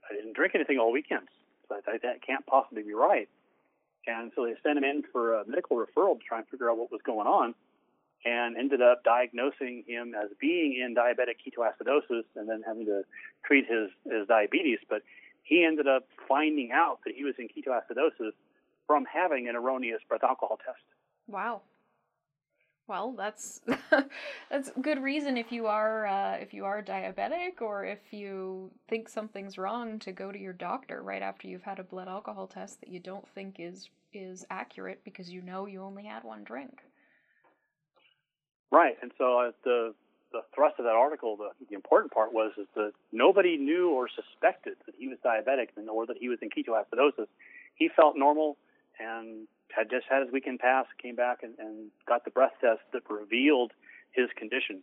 I 0.09 0.15
didn't 0.15 0.35
drink 0.35 0.55
anything 0.55 0.79
all 0.79 0.93
weekend. 0.93 1.29
So 1.69 1.77
I, 1.77 1.99
that 2.03 2.27
can't 2.27 2.45
possibly 2.47 2.83
be 2.83 2.93
right. 2.93 3.29
And 4.07 4.33
so 4.35 4.45
they 4.45 4.55
sent 4.63 4.79
him 4.79 4.85
in 4.85 5.03
for 5.13 5.35
a 5.35 5.47
medical 5.47 5.77
referral 5.77 6.19
to 6.19 6.25
try 6.27 6.39
and 6.39 6.49
figure 6.49 6.71
out 6.71 6.79
what 6.79 6.91
was 6.91 7.01
going 7.05 7.27
on 7.27 7.55
and 8.25 8.57
ended 8.57 8.83
up 8.83 9.03
diagnosing 9.05 9.85
him 9.87 10.15
as 10.15 10.29
being 10.41 10.77
in 10.77 10.95
diabetic 10.95 11.37
ketoacidosis 11.41 12.25
and 12.37 12.49
then 12.49 12.63
having 12.67 12.85
to 12.85 13.03
treat 13.45 13.65
his, 13.67 13.89
his 14.11 14.27
diabetes. 14.29 14.79
But 14.89 15.03
he 15.43 15.65
ended 15.65 15.87
up 15.87 16.05
finding 16.29 16.71
out 16.73 16.99
that 17.05 17.15
he 17.17 17.25
was 17.25 17.35
in 17.39 17.49
ketoacidosis 17.49 18.33
from 18.87 19.05
having 19.05 19.49
an 19.49 19.57
erroneous 19.57 20.01
breath 20.09 20.25
alcohol 20.25 20.59
test. 20.65 20.83
Wow. 21.27 21.63
Well, 22.91 23.15
that's 23.17 23.61
that's 24.51 24.73
good 24.81 25.01
reason 25.01 25.37
if 25.37 25.53
you 25.53 25.69
are 25.69 26.07
uh, 26.07 26.35
if 26.39 26.53
you 26.53 26.65
are 26.65 26.83
diabetic 26.83 27.61
or 27.61 27.85
if 27.85 28.13
you 28.13 28.73
think 28.89 29.09
something's 29.09 29.57
wrong 29.57 30.01
to 30.01 30.11
go 30.11 30.33
to 30.33 30.39
your 30.39 30.53
doctor 30.53 31.01
right 31.01 31.23
after 31.23 31.47
you've 31.47 31.63
had 31.63 31.79
a 31.79 31.85
blood 31.85 32.09
alcohol 32.09 32.49
test 32.49 32.81
that 32.81 32.91
you 32.91 32.99
don't 32.99 33.29
think 33.29 33.57
is 33.61 33.89
is 34.13 34.45
accurate 34.51 35.03
because 35.05 35.31
you 35.31 35.41
know 35.41 35.67
you 35.67 35.83
only 35.83 36.05
had 36.05 36.25
one 36.25 36.43
drink. 36.43 36.81
Right, 38.73 38.97
and 39.03 39.13
so 39.19 39.39
uh, 39.39 39.53
the 39.63 39.95
the 40.33 40.43
thrust 40.55 40.79
of 40.79 40.85
that 40.85 40.95
article, 40.95 41.37
the, 41.37 41.51
the 41.69 41.75
important 41.75 42.13
part 42.13 42.33
was 42.33 42.53
is 42.59 42.67
that 42.75 42.93
nobody 43.13 43.57
knew 43.57 43.91
or 43.91 44.09
suspected 44.09 44.77
that 44.87 44.95
he 44.99 45.09
was 45.09 45.19
diabetic 45.25 45.69
or 45.89 46.07
that 46.07 46.17
he 46.19 46.29
was 46.29 46.39
in 46.43 46.51
ketoacidosis. 46.51 47.27
He 47.75 47.89
felt 47.95 48.17
normal 48.17 48.57
and 48.99 49.49
had 49.69 49.91
just 49.91 50.07
had 50.09 50.23
his 50.23 50.33
weekend 50.33 50.59
pass, 50.59 50.87
came 51.01 51.17
back 51.17 51.43
and, 51.43 51.55
and 51.59 51.91
got 52.07 52.25
the 52.25 52.31
breath 52.31 52.55
test 52.61 52.81
that 52.93 53.03
revealed 53.09 53.73
his 54.13 54.29
condition. 54.37 54.83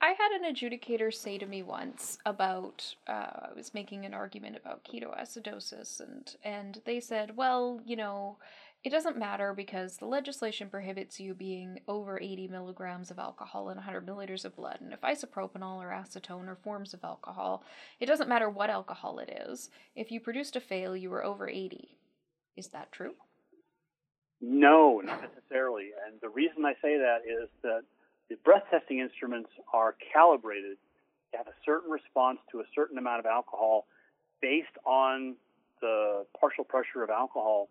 I 0.00 0.08
had 0.08 0.32
an 0.40 0.54
adjudicator 0.54 1.12
say 1.12 1.38
to 1.38 1.46
me 1.46 1.62
once 1.62 2.18
about 2.26 2.94
uh, 3.08 3.48
I 3.48 3.48
was 3.56 3.72
making 3.72 4.04
an 4.04 4.12
argument 4.12 4.56
about 4.56 4.84
ketoacidosis, 4.84 6.00
and 6.00 6.36
and 6.44 6.80
they 6.84 7.00
said, 7.00 7.36
well, 7.36 7.80
you 7.84 7.96
know, 7.96 8.36
it 8.84 8.90
doesn't 8.90 9.18
matter 9.18 9.52
because 9.52 9.96
the 9.96 10.06
legislation 10.06 10.68
prohibits 10.68 11.18
you 11.18 11.34
being 11.34 11.80
over 11.88 12.20
80 12.20 12.48
milligrams 12.48 13.10
of 13.10 13.18
alcohol 13.18 13.68
in 13.70 13.76
100 13.76 14.06
milliliters 14.06 14.44
of 14.44 14.54
blood. 14.54 14.78
And 14.80 14.92
if 14.92 15.00
isopropanol 15.00 15.78
or 15.78 15.90
acetone 15.90 16.46
are 16.46 16.56
forms 16.56 16.94
of 16.94 17.02
alcohol, 17.02 17.64
it 17.98 18.06
doesn't 18.06 18.28
matter 18.28 18.48
what 18.48 18.70
alcohol 18.70 19.18
it 19.18 19.44
is. 19.48 19.70
If 19.96 20.12
you 20.12 20.20
produced 20.20 20.54
a 20.54 20.60
fail, 20.60 20.96
you 20.96 21.10
were 21.10 21.24
over 21.24 21.48
80. 21.48 21.98
Is 22.56 22.68
that 22.68 22.92
true? 22.92 23.14
No, 24.40 25.00
not 25.04 25.20
necessarily. 25.20 25.90
And 26.06 26.20
the 26.20 26.28
reason 26.28 26.64
I 26.64 26.74
say 26.74 26.98
that 26.98 27.22
is 27.26 27.48
that 27.62 27.82
the 28.28 28.36
breath 28.44 28.64
testing 28.70 29.00
instruments 29.00 29.50
are 29.72 29.96
calibrated 30.12 30.76
to 31.32 31.38
have 31.38 31.46
a 31.46 31.54
certain 31.64 31.90
response 31.90 32.38
to 32.52 32.60
a 32.60 32.64
certain 32.74 32.98
amount 32.98 33.20
of 33.20 33.26
alcohol 33.26 33.86
based 34.40 34.76
on 34.84 35.36
the 35.80 36.24
partial 36.38 36.64
pressure 36.64 37.02
of 37.02 37.10
alcohol 37.10 37.68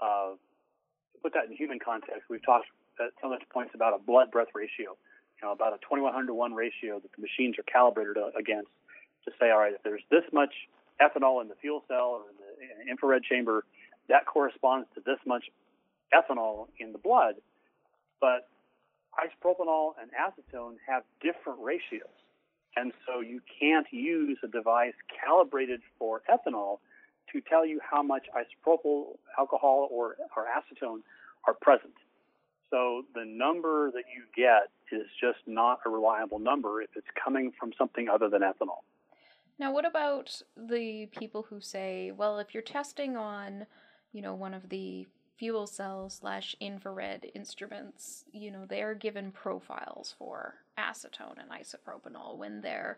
uh, 0.00 0.32
to 0.32 1.18
put 1.22 1.32
that 1.34 1.46
in 1.50 1.56
human 1.56 1.78
context, 1.78 2.22
we've 2.30 2.44
talked 2.44 2.66
at 3.00 3.12
so 3.20 3.28
much 3.28 3.42
points 3.52 3.72
about 3.74 3.94
a 3.94 3.98
blood 3.98 4.30
breath 4.30 4.48
ratio, 4.54 4.96
you 5.40 5.42
know, 5.42 5.52
about 5.52 5.72
a 5.72 5.78
2100 5.78 6.26
to 6.26 6.34
1 6.34 6.54
ratio 6.54 7.00
that 7.00 7.10
the 7.16 7.22
machines 7.22 7.58
are 7.58 7.64
calibrated 7.64 8.16
against 8.38 8.70
to 9.24 9.30
say, 9.40 9.50
all 9.50 9.58
right, 9.58 9.74
if 9.74 9.82
there's 9.82 10.02
this 10.10 10.24
much 10.32 10.52
ethanol 11.00 11.40
in 11.40 11.48
the 11.48 11.54
fuel 11.60 11.82
cell 11.88 12.20
or 12.20 12.22
in 12.30 12.36
the 12.38 12.90
infrared 12.90 13.22
chamber, 13.22 13.64
that 14.08 14.26
corresponds 14.26 14.88
to 14.94 15.00
this 15.04 15.18
much 15.26 15.44
ethanol 16.12 16.66
in 16.78 16.92
the 16.92 16.98
blood. 16.98 17.36
But 18.20 18.48
isopropanol 19.18 19.92
and 20.00 20.10
acetone 20.12 20.76
have 20.86 21.02
different 21.20 21.60
ratios. 21.60 22.08
And 22.76 22.92
so 23.06 23.20
you 23.20 23.40
can't 23.60 23.86
use 23.90 24.38
a 24.42 24.48
device 24.48 24.94
calibrated 25.24 25.80
for 25.98 26.22
ethanol 26.30 26.78
to 27.32 27.40
tell 27.40 27.66
you 27.66 27.80
how 27.88 28.02
much 28.02 28.26
isopropyl 28.36 29.16
alcohol 29.38 29.88
or, 29.90 30.16
or 30.36 30.46
acetone 30.46 31.00
are 31.46 31.54
present. 31.54 31.94
So 32.70 33.02
the 33.14 33.24
number 33.24 33.90
that 33.90 34.04
you 34.14 34.24
get 34.34 34.70
is 34.90 35.06
just 35.20 35.38
not 35.46 35.80
a 35.84 35.90
reliable 35.90 36.38
number 36.38 36.80
if 36.80 36.90
it's 36.96 37.06
coming 37.22 37.52
from 37.58 37.72
something 37.76 38.08
other 38.08 38.28
than 38.28 38.42
ethanol. 38.42 38.80
Now, 39.58 39.72
what 39.72 39.86
about 39.86 40.40
the 40.56 41.06
people 41.06 41.46
who 41.48 41.60
say, 41.60 42.10
well, 42.10 42.38
if 42.38 42.54
you're 42.54 42.62
testing 42.62 43.16
on, 43.16 43.66
you 44.12 44.22
know, 44.22 44.34
one 44.34 44.54
of 44.54 44.70
the 44.70 45.06
fuel 45.36 45.66
cell 45.66 46.08
slash 46.08 46.56
infrared 46.60 47.26
instruments, 47.34 48.24
you 48.32 48.50
know, 48.50 48.64
they're 48.66 48.94
given 48.94 49.30
profiles 49.32 50.14
for 50.18 50.54
acetone 50.78 51.36
and 51.38 51.50
isopropanol 51.50 52.38
when 52.38 52.60
they're 52.60 52.96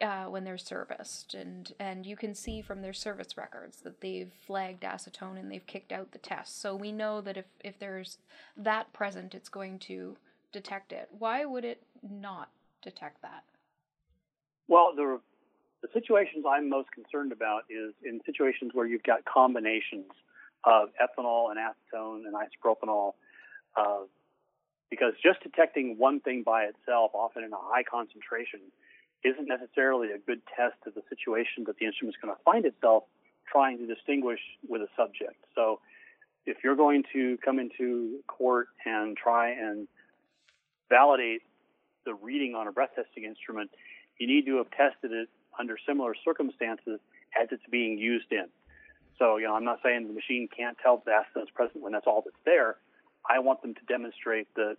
uh, 0.00 0.24
when 0.24 0.44
they're 0.44 0.58
serviced, 0.58 1.34
and 1.34 1.72
and 1.78 2.06
you 2.06 2.16
can 2.16 2.34
see 2.34 2.62
from 2.62 2.82
their 2.82 2.92
service 2.92 3.36
records 3.36 3.78
that 3.82 4.00
they've 4.00 4.32
flagged 4.46 4.82
acetone 4.82 5.38
and 5.38 5.50
they've 5.50 5.66
kicked 5.66 5.92
out 5.92 6.12
the 6.12 6.18
test. 6.18 6.60
So 6.60 6.74
we 6.74 6.92
know 6.92 7.20
that 7.20 7.36
if 7.36 7.46
if 7.62 7.78
there's 7.78 8.18
that 8.56 8.92
present, 8.92 9.34
it's 9.34 9.48
going 9.48 9.78
to 9.80 10.16
detect 10.52 10.92
it. 10.92 11.08
Why 11.18 11.44
would 11.44 11.64
it 11.64 11.82
not 12.02 12.50
detect 12.82 13.22
that? 13.22 13.44
Well, 14.68 14.92
the 14.96 15.20
the 15.82 15.88
situations 15.92 16.44
I'm 16.48 16.68
most 16.68 16.90
concerned 16.92 17.32
about 17.32 17.62
is 17.70 17.94
in 18.04 18.20
situations 18.26 18.72
where 18.74 18.86
you've 18.86 19.02
got 19.02 19.24
combinations 19.24 20.10
of 20.64 20.90
ethanol 21.00 21.50
and 21.50 21.58
acetone 21.58 22.26
and 22.26 22.34
isopropanol, 22.34 23.14
uh, 23.76 24.00
because 24.90 25.14
just 25.22 25.42
detecting 25.42 25.96
one 25.98 26.20
thing 26.20 26.42
by 26.44 26.64
itself, 26.64 27.12
often 27.14 27.44
in 27.44 27.52
a 27.52 27.56
high 27.58 27.82
concentration, 27.82 28.60
isn't 29.24 29.46
necessarily 29.46 30.12
a 30.12 30.18
good 30.18 30.40
test 30.56 30.76
of 30.86 30.94
the 30.94 31.02
situation 31.08 31.64
that 31.66 31.76
the 31.78 31.86
instrument 31.86 32.14
is 32.16 32.20
going 32.22 32.34
to 32.34 32.42
find 32.42 32.64
itself 32.64 33.04
trying 33.50 33.78
to 33.78 33.86
distinguish 33.86 34.40
with 34.68 34.80
a 34.82 34.88
subject. 34.96 35.44
So 35.54 35.80
if 36.46 36.58
you're 36.64 36.76
going 36.76 37.04
to 37.12 37.38
come 37.44 37.58
into 37.58 38.20
court 38.26 38.68
and 38.86 39.16
try 39.16 39.50
and 39.50 39.88
validate 40.88 41.42
the 42.04 42.14
reading 42.14 42.54
on 42.54 42.66
a 42.66 42.72
breath 42.72 42.90
testing 42.94 43.24
instrument, 43.24 43.70
you 44.18 44.26
need 44.26 44.46
to 44.46 44.56
have 44.56 44.70
tested 44.70 45.12
it 45.12 45.28
under 45.58 45.76
similar 45.86 46.14
circumstances 46.24 47.00
as 47.40 47.48
it's 47.50 47.62
being 47.70 47.98
used 47.98 48.32
in. 48.32 48.46
So, 49.18 49.36
you 49.36 49.46
know, 49.46 49.54
I'm 49.54 49.64
not 49.64 49.80
saying 49.82 50.06
the 50.06 50.14
machine 50.14 50.48
can't 50.54 50.76
tell 50.82 51.02
the 51.04 51.40
is 51.40 51.50
present 51.54 51.82
when 51.82 51.92
that's 51.92 52.06
all 52.06 52.22
that's 52.24 52.42
there. 52.44 52.76
I 53.28 53.38
want 53.40 53.60
them 53.60 53.74
to 53.74 53.80
demonstrate 53.86 54.52
that 54.54 54.76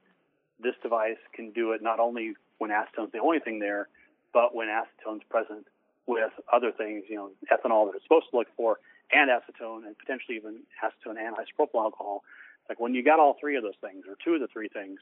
this 0.60 0.74
device 0.82 1.22
can 1.34 1.52
do 1.52 1.74
it 1.74 1.82
not 1.82 2.00
only 2.00 2.34
when 2.58 2.72
acetone 2.72 3.06
is 3.06 3.12
the 3.12 3.20
only 3.20 3.40
thing 3.40 3.60
there, 3.60 3.88
but 4.34 4.56
when 4.56 4.68
acetone's 4.68 5.24
present 5.30 5.68
with 6.08 6.32
other 6.52 6.72
things, 6.72 7.04
you 7.10 7.16
know, 7.16 7.32
ethanol 7.52 7.86
that 7.88 7.96
it's 7.96 8.04
supposed 8.04 8.28
to 8.32 8.38
look 8.38 8.48
for, 8.56 8.80
and 9.12 9.30
acetone, 9.30 9.86
and 9.86 9.98
potentially 9.98 10.38
even 10.38 10.62
acetone 10.84 11.18
and 11.20 11.36
isopropyl 11.36 11.84
alcohol. 11.84 12.24
Like 12.70 12.80
when 12.80 12.94
you 12.94 13.04
got 13.04 13.20
all 13.20 13.36
three 13.40 13.58
of 13.58 13.64
those 13.64 13.80
things, 13.82 14.06
or 14.08 14.16
two 14.24 14.36
of 14.36 14.42
the 14.42 14.48
three 14.48 14.70
things, 14.70 15.00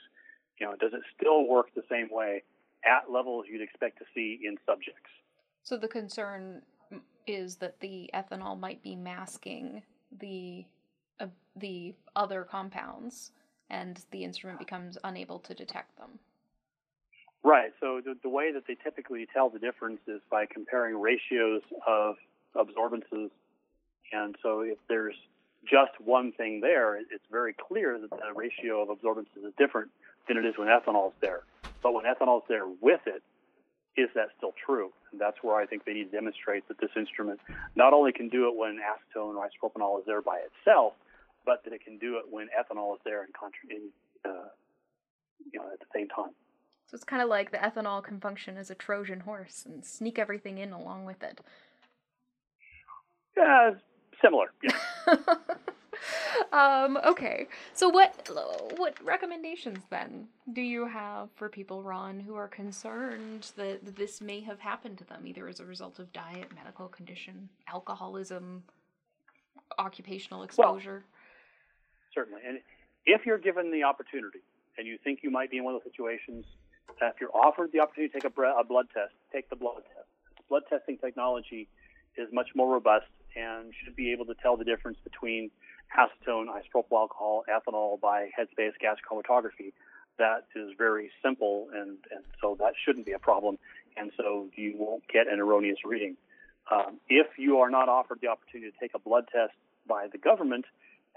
you 0.59 0.65
know, 0.65 0.75
does 0.79 0.93
it 0.93 1.01
still 1.15 1.47
work 1.47 1.67
the 1.75 1.83
same 1.89 2.07
way 2.11 2.43
at 2.83 3.11
levels 3.11 3.45
you'd 3.49 3.61
expect 3.61 3.99
to 3.99 4.05
see 4.13 4.39
in 4.43 4.57
subjects? 4.65 5.09
So 5.63 5.77
the 5.77 5.87
concern 5.87 6.61
is 7.27 7.57
that 7.57 7.79
the 7.79 8.09
ethanol 8.13 8.59
might 8.59 8.81
be 8.81 8.95
masking 8.95 9.83
the 10.19 10.65
uh, 11.19 11.27
the 11.55 11.93
other 12.15 12.43
compounds, 12.43 13.31
and 13.69 14.03
the 14.11 14.23
instrument 14.23 14.57
becomes 14.57 14.97
unable 15.03 15.37
to 15.39 15.53
detect 15.53 15.97
them. 15.97 16.17
Right. 17.43 17.71
So 17.79 18.01
the, 18.03 18.15
the 18.21 18.29
way 18.29 18.51
that 18.51 18.63
they 18.67 18.75
typically 18.75 19.25
tell 19.33 19.49
the 19.49 19.59
difference 19.59 20.01
is 20.07 20.21
by 20.29 20.45
comparing 20.45 20.99
ratios 20.99 21.61
of 21.87 22.15
absorbances. 22.55 23.31
And 24.11 24.35
so 24.43 24.61
if 24.61 24.77
there's 24.89 25.15
just 25.63 25.91
one 26.03 26.31
thing 26.33 26.59
there, 26.61 26.97
it's 26.97 27.23
very 27.31 27.53
clear 27.55 27.97
that 27.99 28.09
the 28.09 28.33
ratio 28.35 28.81
of 28.81 28.89
absorbances 28.89 29.43
is 29.43 29.53
different 29.57 29.89
than 30.27 30.37
it 30.37 30.45
is 30.45 30.55
when 30.57 30.67
ethanol 30.67 31.09
is 31.09 31.17
there. 31.21 31.41
But 31.81 31.93
when 31.93 32.05
ethanol 32.05 32.39
is 32.39 32.47
there 32.49 32.67
with 32.67 33.01
it, 33.05 33.23
is 33.95 34.09
that 34.15 34.29
still 34.37 34.53
true? 34.65 34.91
And 35.11 35.19
that's 35.19 35.37
where 35.41 35.55
I 35.55 35.65
think 35.65 35.85
they 35.85 35.93
need 35.93 36.11
to 36.11 36.15
demonstrate 36.15 36.67
that 36.67 36.79
this 36.79 36.91
instrument 36.95 37.39
not 37.75 37.93
only 37.93 38.11
can 38.11 38.29
do 38.29 38.47
it 38.47 38.55
when 38.55 38.79
acetone 38.79 39.35
or 39.35 39.47
isopropanol 39.47 39.99
is 39.99 40.05
there 40.05 40.21
by 40.21 40.39
itself, 40.39 40.93
but 41.45 41.63
that 41.63 41.73
it 41.73 41.83
can 41.83 41.97
do 41.97 42.17
it 42.17 42.25
when 42.29 42.47
ethanol 42.47 42.95
is 42.95 43.01
there 43.05 43.23
in, 43.23 43.29
contra- 43.31 43.69
in 43.69 43.89
uh, 44.25 44.49
you 45.51 45.59
know, 45.59 45.67
at 45.71 45.79
the 45.79 45.91
same 45.95 46.07
time. 46.09 46.31
So 46.89 46.95
it's 46.95 47.03
kind 47.03 47.21
of 47.21 47.29
like 47.29 47.51
the 47.51 47.57
ethanol 47.57 48.03
can 48.03 48.19
function 48.19 48.57
as 48.57 48.71
a 48.71 48.75
Trojan 48.75 49.19
horse 49.19 49.63
and 49.63 49.85
sneak 49.85 50.17
everything 50.17 50.57
in 50.57 50.71
along 50.71 51.05
with 51.05 51.21
it. 51.21 51.39
Yeah, 53.37 53.71
similar. 54.19 54.47
Yeah. 54.63 55.15
um, 56.51 56.97
okay. 57.05 57.47
So 57.75 57.89
what 57.89 58.27
what 58.77 58.97
recommendations 59.05 59.83
then 59.91 60.29
do 60.51 60.61
you 60.61 60.87
have 60.87 61.29
for 61.35 61.47
people, 61.47 61.83
Ron, 61.83 62.19
who 62.19 62.33
are 62.33 62.47
concerned 62.47 63.51
that 63.55 63.95
this 63.95 64.19
may 64.19 64.39
have 64.41 64.59
happened 64.59 64.97
to 64.97 65.03
them 65.03 65.27
either 65.27 65.47
as 65.47 65.59
a 65.59 65.65
result 65.65 65.99
of 65.99 66.11
diet, 66.11 66.47
medical 66.55 66.87
condition, 66.87 67.49
alcoholism, 67.71 68.63
occupational 69.77 70.41
exposure? 70.41 71.03
Well, 71.05 72.15
certainly. 72.15 72.41
And 72.47 72.61
if 73.05 73.27
you're 73.27 73.37
given 73.37 73.71
the 73.71 73.83
opportunity 73.83 74.39
and 74.79 74.87
you 74.87 74.97
think 75.03 75.19
you 75.21 75.29
might 75.29 75.51
be 75.51 75.57
in 75.57 75.63
one 75.63 75.75
of 75.75 75.81
those 75.83 75.91
situations 75.91 76.45
if 77.01 77.15
you're 77.21 77.35
offered 77.35 77.71
the 77.71 77.79
opportunity 77.79 78.11
to 78.13 78.19
take 78.19 78.31
a, 78.37 78.41
a 78.59 78.63
blood 78.63 78.87
test, 78.93 79.13
take 79.31 79.49
the 79.49 79.55
blood 79.55 79.83
test. 79.95 80.07
Blood 80.49 80.63
testing 80.69 80.97
technology 80.97 81.67
is 82.17 82.27
much 82.33 82.49
more 82.55 82.73
robust 82.73 83.05
and 83.35 83.73
should 83.83 83.95
be 83.95 84.11
able 84.11 84.25
to 84.25 84.33
tell 84.41 84.57
the 84.57 84.65
difference 84.65 84.97
between 85.03 85.51
acetone, 85.97 86.45
isopropyl 86.47 86.99
alcohol, 86.99 87.43
ethanol 87.49 87.99
by 87.99 88.29
headspace 88.37 88.73
gas 88.79 88.97
chromatography. 89.09 89.73
That 90.17 90.45
is 90.55 90.71
very 90.77 91.11
simple, 91.23 91.69
and, 91.73 91.97
and 92.11 92.23
so 92.41 92.57
that 92.59 92.73
shouldn't 92.83 93.05
be 93.05 93.13
a 93.13 93.19
problem. 93.19 93.57
And 93.95 94.11
so 94.17 94.47
you 94.55 94.73
won't 94.77 95.07
get 95.07 95.27
an 95.31 95.39
erroneous 95.39 95.79
reading. 95.85 96.17
Um, 96.71 96.99
if 97.07 97.27
you 97.37 97.59
are 97.59 97.69
not 97.69 97.89
offered 97.89 98.19
the 98.21 98.27
opportunity 98.27 98.71
to 98.71 98.77
take 98.79 98.91
a 98.93 98.99
blood 98.99 99.25
test 99.31 99.53
by 99.87 100.07
the 100.11 100.17
government, 100.17 100.65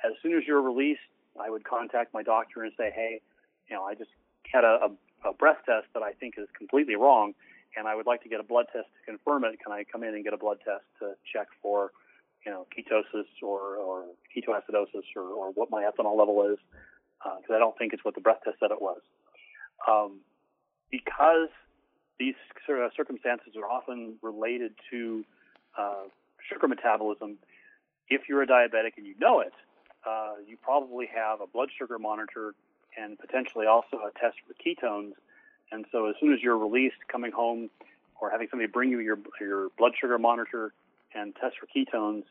as 0.05 0.13
soon 0.23 0.37
as 0.37 0.45
you're 0.47 0.63
released, 0.63 1.01
I 1.39 1.51
would 1.51 1.65
contact 1.65 2.15
my 2.15 2.23
doctor 2.23 2.63
and 2.63 2.73
say, 2.77 2.91
hey, 2.95 3.21
you 3.69 3.77
know, 3.77 3.85
I 3.85 3.95
just 3.95 4.11
had 4.51 4.65
a, 4.65 4.87
a 4.87 4.91
a 5.25 5.33
breath 5.33 5.59
test 5.67 5.87
that 5.95 6.03
I 6.03 6.13
think 6.13 6.35
is 6.39 6.49
completely 6.57 6.97
wrong, 6.97 7.35
and 7.77 7.87
I 7.87 7.95
would 7.95 8.07
like 8.07 8.23
to 8.23 8.29
get 8.29 8.41
a 8.41 8.43
blood 8.43 8.67
test 8.73 8.87
to 8.87 9.11
confirm 9.11 9.45
it. 9.45 9.59
Can 9.63 9.73
I 9.73 9.85
come 9.85 10.03
in 10.03 10.15
and 10.15 10.25
get 10.25 10.33
a 10.33 10.37
blood 10.37 10.59
test 10.65 10.85
to 11.01 11.15
check 11.33 11.49
for, 11.63 11.93
you 12.45 12.53
know, 12.53 12.67
ketosis 12.77 13.29
or, 13.43 13.77
or 13.77 14.05
ketoacidosis 14.35 15.05
or, 15.17 15.23
or 15.23 15.53
what 15.53 15.71
my 15.71 15.83
ethanol 15.83 16.17
level 16.19 16.51
is? 16.53 16.59
Because 17.23 17.51
uh, 17.51 17.55
I 17.55 17.59
don't 17.59 17.77
think 17.79 17.93
it's 17.93 18.05
what 18.05 18.15
the 18.15 18.21
breath 18.21 18.41
test 18.45 18.59
said 18.61 18.71
it 18.71 18.83
was. 18.83 19.01
Um, 19.89 20.21
because 20.91 21.49
these 22.19 22.35
of 22.69 22.93
circumstances 22.97 23.55
are 23.57 23.69
often 23.69 24.15
related 24.23 24.73
to 24.91 25.25
uh, 25.79 26.05
sugar 26.49 26.69
metabolism, 26.69 27.39
if 28.09 28.23
you're 28.29 28.43
a 28.43 28.47
diabetic 28.47 28.93
and 28.97 29.07
you 29.07 29.15
know 29.19 29.41
it, 29.41 29.53
uh, 30.07 30.35
you 30.47 30.57
probably 30.57 31.09
have 31.13 31.41
a 31.41 31.47
blood 31.47 31.69
sugar 31.77 31.99
monitor 31.99 32.55
and 32.96 33.18
potentially 33.18 33.66
also 33.66 33.98
a 33.98 34.11
test 34.18 34.37
for 34.46 34.55
ketones. 34.55 35.12
And 35.70 35.87
so 35.90 36.07
as 36.07 36.16
soon 36.20 36.33
as 36.33 36.40
you're 36.42 36.59
released, 36.59 36.96
coming 37.11 37.33
home 37.33 37.70
or 38.20 38.31
having 38.31 38.48
somebody 38.50 38.70
bring 38.70 38.90
you 38.90 39.00
your 39.00 39.18
your 39.40 39.68
blood 39.78 39.92
sugar 40.00 40.18
monitor 40.18 40.72
and 41.14 41.35
test 41.37 41.57
for 41.59 41.66
ketones 41.66 42.24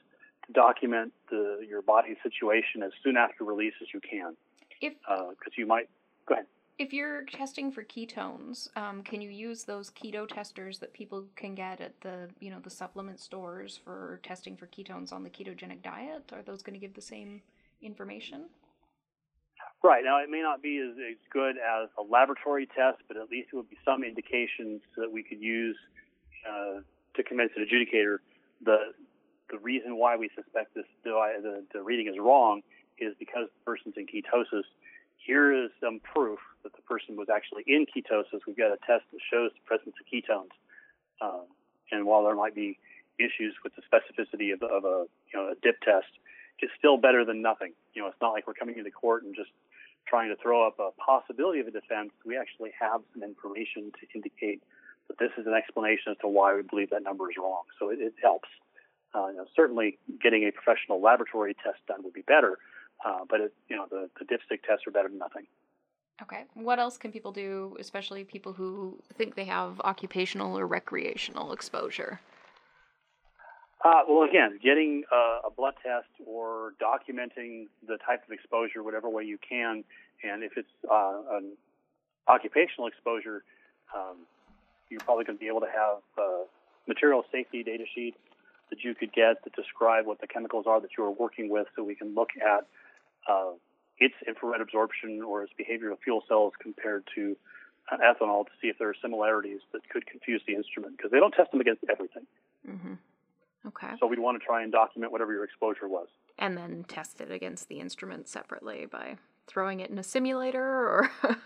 to 0.45 0.54
document 0.54 1.13
the, 1.30 1.65
your 1.67 1.82
body's 1.82 2.17
situation 2.24 2.84
as 2.84 2.91
soon 3.04 3.17
after 3.17 3.43
release 3.43 3.74
as 3.82 3.88
you 3.93 4.00
can. 4.00 4.36
If 4.82 4.93
because 4.93 5.36
uh, 5.47 5.58
you 5.58 5.65
might 5.65 5.89
go 6.26 6.36
ahead. 6.36 6.45
If 6.80 6.93
you're 6.93 7.26
testing 7.26 7.71
for 7.71 7.84
ketones, 7.84 8.76
um, 8.76 9.04
can 9.04 9.21
you 9.21 9.30
use 9.30 9.65
those 9.65 9.91
keto 9.91 10.28
testers 10.28 10.80
that 10.80 10.93
people 10.93 11.26
can 11.36 11.54
get 11.54 11.80
at 11.80 12.00
the 12.02 12.30
you 12.39 12.50
know 12.50 12.60
the 12.60 12.69
supplement 12.69 13.19
stores 13.19 13.80
for 13.84 14.19
testing 14.24 14.56
for 14.56 14.67
ketones 14.67 15.12
on 15.12 15.24
the 15.24 15.30
ketogenic 15.30 15.84
diet? 15.84 16.32
Are 16.32 16.41
those 16.41 16.63
going 16.63 16.74
to 16.74 16.80
give 16.80 16.95
the 16.95 17.02
same 17.02 17.41
information? 17.82 18.45
Right. 19.84 20.04
Now, 20.04 20.22
it 20.22 20.30
may 20.30 20.41
not 20.41 20.62
be 20.62 20.78
as, 20.78 20.96
as 20.98 21.17
good 21.32 21.58
as 21.58 21.89
a 21.98 22.04
laboratory 22.04 22.67
test, 22.67 23.00
but 23.08 23.17
at 23.17 23.32
least 23.32 23.50
it 23.52 23.56
would 23.56 23.70
be 23.70 23.78
some 23.84 24.04
indications 24.04 24.82
that 24.96 25.12
we 25.12 25.24
could 25.24 25.41
use 25.41 25.78
uh, 26.48 26.82
to 27.15 27.24
convince 27.24 27.52
an 27.56 27.65
adjudicator 27.65 28.17
the 28.63 28.94
the 29.52 29.60
reason 29.60 29.98
why 29.98 30.15
we 30.15 30.30
suspect 30.34 30.74
this 30.76 30.86
the, 31.04 31.63
the 31.74 31.82
reading 31.82 32.08
is 32.08 32.17
wrong 32.17 32.62
is 32.98 33.13
because 33.20 33.48
the 33.52 33.65
person's 33.65 33.96
in 33.98 34.06
ketosis. 34.08 34.63
Here 35.17 35.52
is 35.54 35.72
some 35.82 36.00
proof 36.00 36.39
that 36.63 36.74
the 36.74 36.82
person 36.84 37.17
was 37.17 37.28
actually 37.30 37.63
in 37.67 37.86
ketosis. 37.86 38.39
We've 38.48 38.58
got 38.58 38.72
a 38.72 38.78
test 38.88 39.04
that 39.12 39.20
shows 39.30 39.52
the 39.52 39.65
presence 39.65 39.96
of 40.00 40.06
ketones. 40.08 40.56
Um, 41.22 41.46
and 41.91 42.06
while 42.06 42.24
there 42.24 42.36
might 42.36 42.56
be 42.56 42.80
issues 43.20 43.54
with 43.63 43.74
the 43.76 43.82
specificity 43.84 44.54
of, 44.54 44.63
of 44.63 44.86
a 44.86 45.06
you 45.34 45.36
know 45.36 45.50
a 45.50 45.56
dip 45.62 45.82
test, 45.82 46.08
it's 46.60 46.72
still 46.78 46.98
better 46.98 47.26
than 47.26 47.41
nothing. 47.41 47.74
You 47.94 48.04
know, 48.04 48.08
it's 48.08 48.22
not 48.22 48.32
like 48.32 48.48
we're 48.48 48.54
coming 48.54 48.78
into 48.78 48.91
court 48.91 49.24
and 49.24 49.36
just 49.36 49.52
trying 50.08 50.30
to 50.30 50.36
throw 50.42 50.66
up 50.66 50.80
a 50.80 50.92
possibility 51.00 51.60
of 51.60 51.68
a 51.68 51.72
defense, 51.72 52.12
we 52.26 52.38
actually 52.38 52.72
have 52.80 53.02
some 53.14 53.24
information 53.24 53.92
to 54.00 54.08
indicate 54.16 54.62
that 55.08 55.18
this 55.20 55.32
is 55.38 55.48
an 55.48 55.54
explanation 55.54 56.12
as 56.12 56.18
to 56.22 56.28
why 56.28 56.56
we 56.56 56.62
believe 56.62 56.90
that 56.90 57.04
number 57.04 57.30
is 57.30 57.38
wrong. 57.38 57.64
So 57.80 57.90
it, 57.90 58.00
it 58.00 58.14
helps. 58.22 58.50
Uh, 59.14 59.28
you 59.28 59.38
know, 59.38 59.46
certainly, 59.56 59.98
getting 60.22 60.48
a 60.48 60.52
professional 60.52 61.02
laboratory 61.02 61.54
test 61.54 61.80
done 61.88 62.02
would 62.04 62.14
be 62.14 62.22
better, 62.22 62.58
uh, 63.06 63.20
but 63.30 63.42
it, 63.42 63.54
you 63.68 63.76
know, 63.76 63.86
the, 63.90 64.10
the 64.20 64.26
dipstick 64.26 64.64
tests 64.68 64.88
are 64.88 64.92
better 64.92 65.10
than 65.10 65.18
nothing. 65.18 65.46
Okay. 66.22 66.44
What 66.54 66.80
else 66.80 66.98
can 66.98 67.12
people 67.12 67.32
do, 67.32 67.76
especially 67.80 68.24
people 68.24 68.54
who 68.54 68.98
think 69.18 69.36
they 69.36 69.46
have 69.46 69.82
occupational 69.82 70.58
or 70.58 70.68
recreational 70.68 71.52
exposure? 71.52 72.20
Uh, 73.84 74.02
well, 74.08 74.28
again, 74.28 74.60
getting 74.63 75.04
uh, 75.12 75.48
a 75.48 75.50
blood 75.50 75.74
test 75.82 76.10
or 76.26 76.74
documenting 76.80 77.65
the 77.88 77.98
type 78.06 78.24
of 78.26 78.32
exposure, 78.32 78.84
whatever 78.84 79.10
way 79.10 79.24
you 79.24 79.39
can, 79.48 79.84
and 80.24 80.44
if 80.44 80.52
it's 80.56 80.70
uh, 80.89 81.17
an 81.32 81.54
occupational 82.28 82.88
exposure, 82.88 83.44
um, 83.96 84.17
you're 84.89 85.00
probably 85.00 85.26
going 85.26 85.38
to 85.38 85.39
be 85.39 85.48
able 85.48 85.62
to 85.62 85.72
have 85.74 85.98
uh, 86.17 86.44
material 86.88 87.26
safety 87.32 87.63
data 87.63 87.86
sheets 87.96 88.17
that 88.70 88.84
you 88.84 88.94
could 88.94 89.12
get 89.13 89.44
that 89.44 89.54
describe 89.56 90.06
what 90.06 90.22
the 90.22 90.28
chemicals 90.28 90.65
are 90.67 90.80
that 90.80 90.91
you 90.96 91.04
are 91.04 91.12
working 91.12 91.50
with, 91.50 91.65
so 91.76 91.84
we 91.84 91.96
can 91.96 92.13
look 92.13 92.30
at 92.38 92.67
uh, 93.28 93.52
its 93.98 94.15
infrared 94.28 94.62
absorption 94.62 95.24
or 95.24 95.44
its 95.44 95.54
behavior 95.58 95.91
of 95.91 95.98
fuel 96.04 96.24
cells 96.28 96.54
compared 96.62 97.04
to 97.15 97.36
ethanol 97.91 98.46
to 98.46 98.52
see 98.62 98.67
if 98.67 98.78
there 98.78 98.89
are 98.89 98.96
similarities 99.02 99.60
that 99.74 99.82
could 99.89 100.06
confuse 100.06 100.41
the 100.48 100.54
instrument 100.54 100.96
because 100.96 101.12
they 101.12 101.20
don't 101.20 101.34
test 101.34 101.52
them 101.52 101.60
against 101.60 101.84
everything. 101.89 102.26
Mm-hmm. 102.70 102.94
Okay. 103.67 103.89
So 104.00 104.08
we'd 104.08 104.19
want 104.19 104.39
to 104.39 104.45
try 104.45 104.63
and 104.63 104.71
document 104.71 105.12
whatever 105.12 105.34
your 105.34 105.43
exposure 105.43 105.88
was. 105.88 106.08
And 106.39 106.58
then 106.58 106.86
test 106.88 107.21
it 107.21 107.32
against 107.32 107.69
the 107.69 107.80
instrument 107.80 108.28
separately 108.28 108.88
by 108.88 109.17
throwing 109.47 109.80
it 109.80 109.89
in 109.89 109.97
a 109.97 110.04
simulator 110.04 110.63
or. 110.63 111.12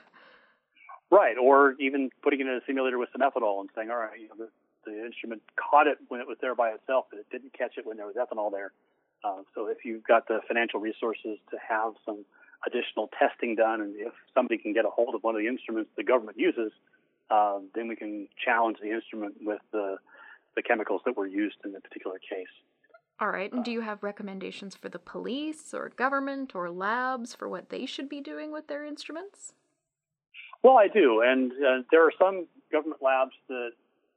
right, 1.12 1.38
or 1.38 1.76
even 1.80 2.10
putting 2.22 2.40
it 2.40 2.48
in 2.48 2.54
a 2.54 2.62
simulator 2.66 2.98
with 2.98 3.10
some 3.12 3.22
ethanol 3.22 3.60
and 3.60 3.70
saying, 3.76 3.90
all 3.90 3.98
right, 3.98 4.20
you 4.20 4.30
know, 4.30 4.36
the, 4.38 4.50
the 4.90 5.06
instrument 5.06 5.42
caught 5.56 5.88
it 5.88 5.98
when 6.08 6.22
it 6.22 6.28
was 6.28 6.38
there 6.42 6.56
by 6.56 6.70
itself, 6.70 7.06
but 7.10 7.20
it 7.20 7.26
didn't 7.32 7.52
catch 7.54 7.78
it 7.78 7.86
when 7.86 7.98
there 7.98 8.08
was 8.08 8.16
ethanol 8.16 8.52
there. 8.52 8.72
Uh, 9.24 9.42
so 9.54 9.68
if 9.68 9.84
you've 9.84 10.04
got 10.04 10.28
the 10.28 10.40
financial 10.48 10.80
resources 10.80 11.38
to 11.50 11.58
have 11.68 11.94
some 12.06 12.24
additional 12.66 13.10
testing 13.20 13.56
done, 13.56 13.82
and 13.82 13.96
if 13.98 14.14
somebody 14.34 14.58
can 14.58 14.74
get 14.74 14.86
a 14.86 14.90
hold 14.90 15.16
of 15.16 15.24
one 15.24 15.36
of 15.36 15.42
the 15.42 15.48
instruments 15.48 15.90
the 15.98 16.04
government 16.04 16.38
uses, 16.38 16.72
uh, 17.30 17.60
then 17.74 17.88
we 17.88 17.96
can 17.96 18.28
challenge 18.44 18.78
the 18.82 18.92
instrument 18.92 19.36
with 19.42 19.62
the 19.72 19.98
the 20.56 20.62
chemicals 20.62 21.02
that 21.06 21.18
were 21.18 21.28
used 21.28 21.58
in 21.64 21.72
the 21.72 21.80
particular 21.80 22.18
case. 22.20 22.48
All 23.20 23.30
right. 23.30 23.52
And 23.52 23.64
do 23.64 23.72
you 23.72 23.82
have 23.82 24.04
recommendations 24.04 24.76
for 24.76 24.90
the 24.90 25.00
police 25.00 25.74
or 25.74 25.90
government 25.96 26.54
or 26.54 26.70
labs 26.70 27.34
for 27.34 27.48
what 27.48 27.70
they 27.70 27.86
should 27.86 28.10
be 28.10 28.20
doing 28.20 28.52
with 28.52 28.68
their 28.68 28.86
instruments? 28.86 29.54
Well, 30.64 30.78
I 30.78 30.88
do. 30.88 31.22
And 31.26 31.52
uh, 31.54 31.84
there 31.92 32.06
are 32.06 32.12
some 32.20 32.48
government 32.72 33.02
labs 33.02 33.32
that 33.48 33.72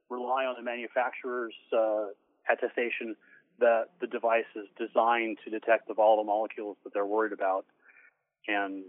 rely 0.09 0.45
on 0.45 0.55
the 0.57 0.63
manufacturer's 0.63 1.53
uh, 1.71 2.07
attestation 2.51 3.15
that 3.59 3.89
the 4.01 4.07
device 4.07 4.49
is 4.55 4.65
designed 4.77 5.37
to 5.45 5.49
detect 5.49 5.87
the 5.87 5.93
volatile 5.93 6.23
molecules 6.23 6.77
that 6.83 6.93
they're 6.93 7.05
worried 7.05 7.33
about. 7.33 7.65
And 8.47 8.85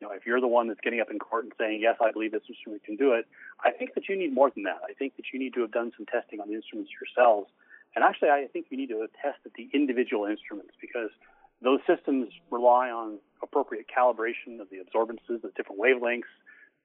you 0.00 0.06
know, 0.06 0.12
if 0.12 0.26
you're 0.26 0.40
the 0.40 0.48
one 0.48 0.68
that's 0.68 0.80
getting 0.80 1.00
up 1.00 1.10
in 1.10 1.18
court 1.18 1.44
and 1.44 1.52
saying, 1.58 1.80
yes, 1.80 1.96
I 2.00 2.12
believe 2.12 2.32
this 2.32 2.42
instrument 2.48 2.84
can 2.84 2.96
do 2.96 3.12
it, 3.12 3.26
I 3.64 3.70
think 3.70 3.94
that 3.94 4.08
you 4.08 4.16
need 4.16 4.34
more 4.34 4.50
than 4.50 4.64
that. 4.64 4.80
I 4.88 4.92
think 4.92 5.16
that 5.16 5.26
you 5.32 5.38
need 5.38 5.54
to 5.54 5.60
have 5.62 5.72
done 5.72 5.92
some 5.96 6.06
testing 6.06 6.40
on 6.40 6.48
the 6.48 6.54
instruments 6.54 6.92
yourselves. 6.92 7.48
And 7.94 8.04
actually, 8.04 8.28
I 8.28 8.46
think 8.52 8.66
you 8.68 8.76
need 8.76 8.90
to 8.90 9.06
test 9.22 9.38
at 9.46 9.54
the 9.54 9.70
individual 9.72 10.26
instruments 10.26 10.74
because 10.80 11.10
those 11.62 11.80
systems 11.86 12.28
rely 12.50 12.90
on 12.90 13.18
appropriate 13.42 13.86
calibration 13.88 14.60
of 14.60 14.68
the 14.70 14.78
absorbances, 14.78 15.40
the 15.42 15.50
different 15.56 15.80
wavelengths, 15.80 16.28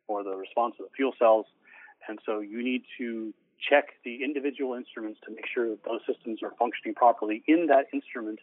or 0.07 0.23
the 0.23 0.35
response 0.35 0.75
of 0.79 0.85
the 0.85 0.91
fuel 0.95 1.13
cells. 1.19 1.45
And 2.07 2.19
so 2.25 2.39
you 2.39 2.63
need 2.63 2.83
to 2.97 3.33
check 3.59 3.89
the 4.03 4.23
individual 4.23 4.73
instruments 4.73 5.19
to 5.25 5.31
make 5.31 5.45
sure 5.53 5.69
that 5.69 5.83
those 5.83 5.99
systems 6.07 6.41
are 6.41 6.53
functioning 6.57 6.95
properly 6.95 7.43
in 7.45 7.67
that 7.67 7.87
instrument 7.93 8.39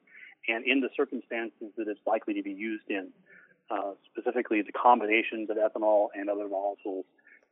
and 0.46 0.64
in 0.64 0.80
the 0.80 0.88
circumstances 0.96 1.72
that 1.76 1.88
it's 1.88 2.00
likely 2.06 2.34
to 2.34 2.42
be 2.42 2.52
used 2.52 2.88
in. 2.88 3.08
Uh, 3.70 3.92
specifically 4.10 4.62
the 4.62 4.72
combinations 4.72 5.50
of 5.50 5.58
ethanol 5.58 6.08
and 6.14 6.30
other 6.30 6.48
molecules 6.48 7.04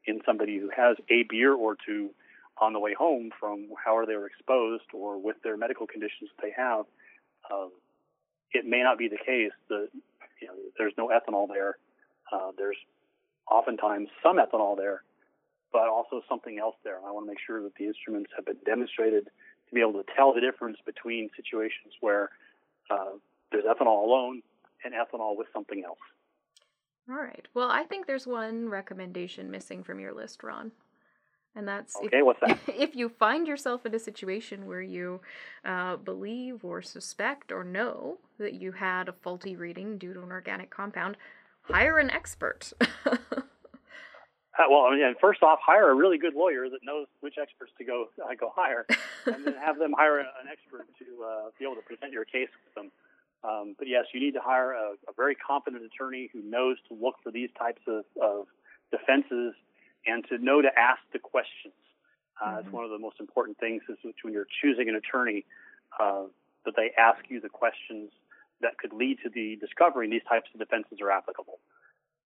in 0.07 0.21
somebody 0.25 0.59
who 0.59 0.71
has 0.75 0.97
a 1.11 1.25
beer 1.29 1.53
or 1.53 1.77
two 1.87 2.09
on 2.59 2.73
the 2.73 2.81
way 2.81 2.95
home 2.95 3.31
from 3.39 3.69
however 3.85 4.07
they 4.07 4.17
were 4.17 4.27
exposed 4.27 4.85
or 4.95 5.21
with 5.21 5.37
their 5.45 5.59
medical 5.59 5.87
conditions 5.87 6.31
that 6.35 6.43
they 6.43 6.55
have. 6.57 6.87
Um, 7.53 7.71
it 8.53 8.65
may 8.65 8.83
not 8.83 8.97
be 8.97 9.09
the 9.09 9.19
case 9.19 9.53
that 9.69 9.89
you 10.41 10.49
know, 10.49 10.55
there's 10.79 10.95
no 10.97 11.09
ethanol 11.09 11.49
there. 11.49 11.77
Uh, 12.33 12.53
there's 12.57 12.79
oftentimes 13.51 14.09
some 14.23 14.39
ethanol 14.39 14.77
there, 14.77 15.03
but 15.73 15.89
also 15.89 16.23
something 16.29 16.59
else 16.59 16.77
there. 16.83 16.99
I 17.07 17.11
want 17.11 17.27
to 17.27 17.31
make 17.31 17.41
sure 17.47 17.63
that 17.63 17.75
the 17.75 17.87
instruments 17.87 18.31
have 18.37 18.47
been 18.47 18.59
demonstrated 18.65 19.27
to 19.27 19.75
be 19.75 19.81
able 19.81 20.03
to 20.03 20.05
tell 20.17 20.33
the 20.33 20.41
difference 20.41 20.79
between 20.87 21.29
situations 21.37 21.93
where 22.01 22.31
uh, 22.91 23.21
there's 23.53 23.65
ethanol 23.65 24.05
alone 24.05 24.43
and 24.87 24.95
ethanol 24.95 25.37
with 25.37 25.49
something 25.53 25.85
else. 25.85 25.99
All 27.09 27.17
right. 27.17 27.47
Well, 27.55 27.71
I 27.71 27.85
think 27.85 28.07
there's 28.07 28.27
one 28.27 28.69
recommendation 28.69 29.51
missing 29.51 29.85
from 29.85 30.01
your 30.01 30.13
list, 30.13 30.43
Ron. 30.43 30.73
And 31.55 31.67
that's 31.67 31.97
okay. 31.97 32.19
If, 32.19 32.25
what's 32.25 32.41
that? 32.41 32.59
If 32.69 32.95
you 32.95 33.09
find 33.09 33.47
yourself 33.47 33.87
in 33.87 33.95
a 33.95 33.99
situation 33.99 34.67
where 34.67 34.83
you 34.83 35.21
uh, 35.65 35.97
believe 35.97 36.65
or 36.65 36.83
suspect 36.83 37.51
or 37.51 37.65
know 37.65 38.19
that 38.39 38.55
you 38.55 38.73
had 38.73 39.09
a 39.09 39.13
faulty 39.13 39.57
reading 39.57 39.97
due 39.97 40.13
to 40.13 40.23
an 40.23 40.31
organic 40.31 40.71
compound, 40.71 41.17
hire 41.63 41.99
an 41.99 42.11
expert. 42.11 42.73
uh, 43.07 43.17
well, 44.69 44.85
I 44.91 44.97
mean, 44.97 45.15
first 45.19 45.43
off, 45.43 45.59
hire 45.65 45.91
a 45.91 45.95
really 45.95 46.19
good 46.19 46.35
lawyer 46.35 46.69
that 46.69 46.81
knows 46.85 47.07
which 47.21 47.37
experts 47.41 47.73
to 47.79 47.85
go 47.85 48.07
uh, 48.23 48.35
go 48.39 48.53
hire, 48.55 48.85
and 49.25 49.47
then 49.47 49.55
have 49.55 49.79
them 49.79 49.95
hire 49.97 50.19
an 50.19 50.27
expert 50.53 50.87
to 50.99 51.25
uh, 51.25 51.51
be 51.59 51.65
able 51.65 51.77
to 51.77 51.83
present 51.83 52.13
your 52.13 52.27
case 52.27 52.51
with 52.67 52.75
them. 52.75 52.93
Um, 53.45 53.75
but 53.79 53.87
yes, 53.89 54.07
you 54.13 54.21
need 54.21 54.33
to 54.33 54.41
hire 54.43 54.73
a, 54.73 54.93
a, 55.09 55.13
very 55.17 55.35
competent 55.35 55.85
attorney 55.85 56.31
who 56.33 56.43
knows 56.43 56.79
to 56.89 56.95
look 56.95 57.17
for 57.23 57.31
these 57.31 57.51
types 57.59 57.83
of, 57.87 58.05
of 58.21 58.47
defenses 58.91 59.55
and 60.07 60.25
to 60.29 60.39
know 60.39 60.63
to 60.63 60.69
ask 60.77 61.01
the 61.13 61.19
questions. 61.19 61.75
Uh, 62.43 62.49
mm-hmm. 62.49 62.59
It's 62.61 62.73
one 62.73 62.85
of 62.85 62.91
the 62.91 62.99
most 62.99 63.21
important 63.21 63.59
things 63.59 63.83
is 63.89 63.97
when 64.23 64.33
you're 64.33 64.49
choosing 64.63 64.89
an 64.89 64.97
attorney 64.97 65.45
uh, 66.01 66.25
that 66.65 66.75
they 66.77 66.91
ask 66.99 67.19
you 67.29 67.41
the 67.41 67.49
questions 67.49 68.11
that 68.61 68.79
could 68.79 68.93
lead 68.93 69.19
to 69.23 69.29
the 69.29 69.57
discovery 69.57 70.09
these 70.09 70.25
types 70.29 70.49
of 70.53 70.59
defenses 70.59 70.99
are 71.01 71.11
applicable. 71.11 71.59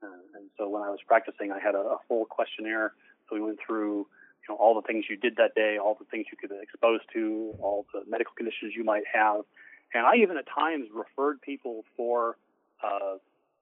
Uh, 0.03 0.07
and 0.35 0.49
so 0.57 0.69
when 0.69 0.83
I 0.83 0.91
was 0.91 1.01
practicing, 1.07 1.53
I 1.53 1.59
had 1.59 1.75
a, 1.75 1.79
a 1.79 1.99
full 2.09 2.25
questionnaire 2.25 2.93
that 3.29 3.35
we 3.35 3.41
went 3.41 3.59
through 3.65 4.07
you 4.49 4.49
know, 4.49 4.57
all 4.57 4.75
the 4.75 4.83
things 4.83 5.05
you 5.11 5.17
did 5.17 5.37
that 5.37 5.55
day, 5.55 5.77
all 5.77 5.97
the 5.99 6.07
things 6.07 6.27
you 6.31 6.39
could 6.39 6.51
be 6.51 6.63
exposed 6.63 7.05
to, 7.13 7.55
all 7.61 7.87
the 7.93 8.03
medical 8.09 8.33
conditions 8.35 8.73
you 8.77 8.85
might 8.85 9.05
have, 9.13 9.43
and 9.95 10.07
I 10.07 10.17
even 10.17 10.37
at 10.37 10.47
times 10.47 10.89
referred 10.95 11.41
people 11.43 11.85
for 11.97 12.37
uh, 12.83 13.17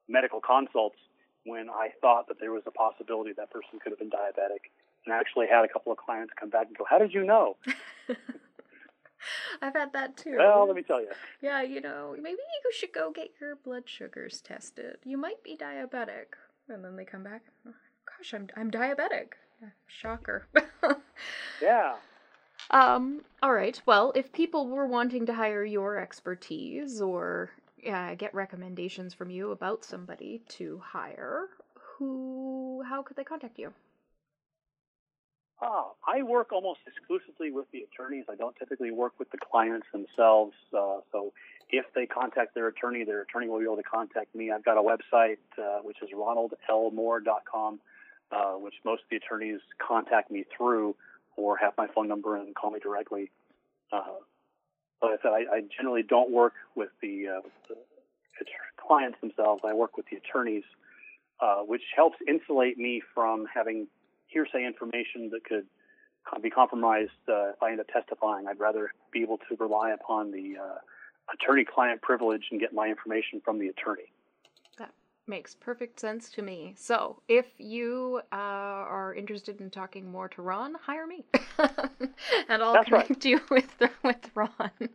medical 0.08 0.40
consults 0.40 0.96
when 1.44 1.68
I 1.70 1.88
thought 2.00 2.28
that 2.28 2.38
there 2.40 2.52
was 2.52 2.62
a 2.66 2.70
possibility 2.70 3.32
that 3.36 3.50
person 3.50 3.78
could 3.82 3.92
have 3.92 3.98
been 3.98 4.10
diabetic. 4.10 4.70
And 5.04 5.14
I 5.14 5.18
actually 5.18 5.46
had 5.46 5.64
a 5.64 5.68
couple 5.68 5.92
of 5.92 5.98
clients 5.98 6.32
come 6.38 6.50
back 6.50 6.66
and 6.66 6.76
go, 6.76 6.84
How 6.88 6.98
did 6.98 7.14
you 7.14 7.24
know? 7.24 7.56
I've 9.62 9.74
had 9.74 9.92
that 9.94 10.16
too. 10.16 10.36
Well, 10.38 10.66
let 10.66 10.76
me 10.76 10.82
tell 10.82 11.00
you. 11.00 11.10
Yeah, 11.42 11.62
you 11.62 11.80
know, 11.80 12.14
maybe 12.16 12.38
you 12.38 12.72
should 12.72 12.92
go 12.92 13.10
get 13.10 13.30
your 13.40 13.56
blood 13.56 13.84
sugars 13.86 14.40
tested. 14.40 14.98
You 15.04 15.16
might 15.16 15.42
be 15.42 15.56
diabetic. 15.56 16.36
And 16.68 16.84
then 16.84 16.96
they 16.96 17.04
come 17.04 17.24
back, 17.24 17.42
Gosh, 17.64 18.34
I'm, 18.34 18.48
I'm 18.56 18.70
diabetic. 18.70 19.32
Shocker. 19.86 20.46
yeah. 21.62 21.94
Um, 22.70 23.22
all 23.42 23.52
right. 23.52 23.80
Well, 23.86 24.12
if 24.14 24.32
people 24.32 24.66
were 24.68 24.86
wanting 24.86 25.26
to 25.26 25.34
hire 25.34 25.64
your 25.64 25.98
expertise 25.98 27.00
or 27.00 27.50
uh, 27.90 28.14
get 28.14 28.34
recommendations 28.34 29.14
from 29.14 29.30
you 29.30 29.52
about 29.52 29.84
somebody 29.84 30.42
to 30.48 30.82
hire, 30.84 31.48
who, 31.74 32.82
how 32.86 33.02
could 33.02 33.16
they 33.16 33.24
contact 33.24 33.58
you? 33.58 33.72
Uh, 35.60 35.84
I 36.06 36.22
work 36.22 36.52
almost 36.52 36.80
exclusively 36.86 37.50
with 37.50 37.66
the 37.72 37.80
attorneys. 37.80 38.26
I 38.28 38.36
don't 38.36 38.54
typically 38.56 38.92
work 38.92 39.14
with 39.18 39.30
the 39.30 39.38
clients 39.38 39.86
themselves. 39.92 40.54
Uh, 40.72 40.98
so 41.10 41.32
if 41.70 41.84
they 41.94 42.06
contact 42.06 42.54
their 42.54 42.68
attorney, 42.68 43.04
their 43.04 43.22
attorney 43.22 43.48
will 43.48 43.58
be 43.58 43.64
able 43.64 43.76
to 43.76 43.82
contact 43.82 44.34
me. 44.34 44.52
I've 44.52 44.64
got 44.64 44.78
a 44.78 44.82
website, 44.82 45.38
uh, 45.58 45.80
which 45.82 45.96
is 46.00 46.10
ronaldlmoore.com, 46.14 47.80
uh, 48.30 48.52
which 48.52 48.74
most 48.84 49.02
of 49.02 49.08
the 49.10 49.16
attorneys 49.16 49.60
contact 49.84 50.30
me 50.30 50.44
through 50.56 50.94
or 51.38 51.56
have 51.56 51.72
my 51.78 51.86
phone 51.94 52.08
number 52.08 52.36
and 52.36 52.54
call 52.54 52.70
me 52.70 52.80
directly. 52.80 53.30
Uh, 53.92 54.02
but 55.00 55.10
I 55.10 55.16
said 55.22 55.30
I, 55.30 55.56
I 55.56 55.60
generally 55.74 56.02
don't 56.02 56.30
work 56.30 56.54
with 56.74 56.90
the, 57.00 57.28
uh, 57.38 57.48
the, 57.68 57.76
clients 58.86 59.18
themselves. 59.20 59.62
I 59.66 59.74
work 59.74 59.96
with 59.96 60.06
the 60.10 60.16
attorneys, 60.16 60.64
uh, 61.40 61.60
which 61.60 61.82
helps 61.94 62.16
insulate 62.26 62.78
me 62.78 63.02
from 63.14 63.46
having 63.52 63.86
hearsay 64.26 64.64
information 64.66 65.30
that 65.30 65.44
could 65.44 65.66
be 66.42 66.50
compromised 66.50 67.10
uh, 67.28 67.50
if 67.50 67.62
I 67.62 67.70
end 67.70 67.80
up 67.80 67.88
testifying. 67.88 68.46
I'd 68.46 68.60
rather 68.60 68.90
be 69.12 69.22
able 69.22 69.38
to 69.48 69.56
rely 69.58 69.90
upon 69.90 70.30
the 70.30 70.56
uh, 70.60 70.78
attorney-client 71.34 72.02
privilege 72.02 72.44
and 72.50 72.60
get 72.60 72.72
my 72.72 72.86
information 72.88 73.40
from 73.44 73.58
the 73.58 73.68
attorney. 73.68 74.12
That 75.28 75.38
Makes 75.38 75.54
perfect 75.56 76.00
sense 76.00 76.30
to 76.30 76.42
me. 76.42 76.74
So, 76.76 77.20
if 77.28 77.46
you 77.58 78.20
uh, 78.32 78.36
are 78.36 79.14
interested 79.14 79.60
in 79.60 79.70
talking 79.70 80.10
more 80.10 80.26
to 80.28 80.42
Ron, 80.42 80.74
hire 80.74 81.06
me, 81.06 81.24
and 82.48 82.62
I'll 82.62 82.72
That's 82.72 82.90
right. 82.90 83.06
connect 83.06 83.24
you 83.26 83.40
with 83.50 83.70
with 84.02 84.30
Ron. 84.34 84.88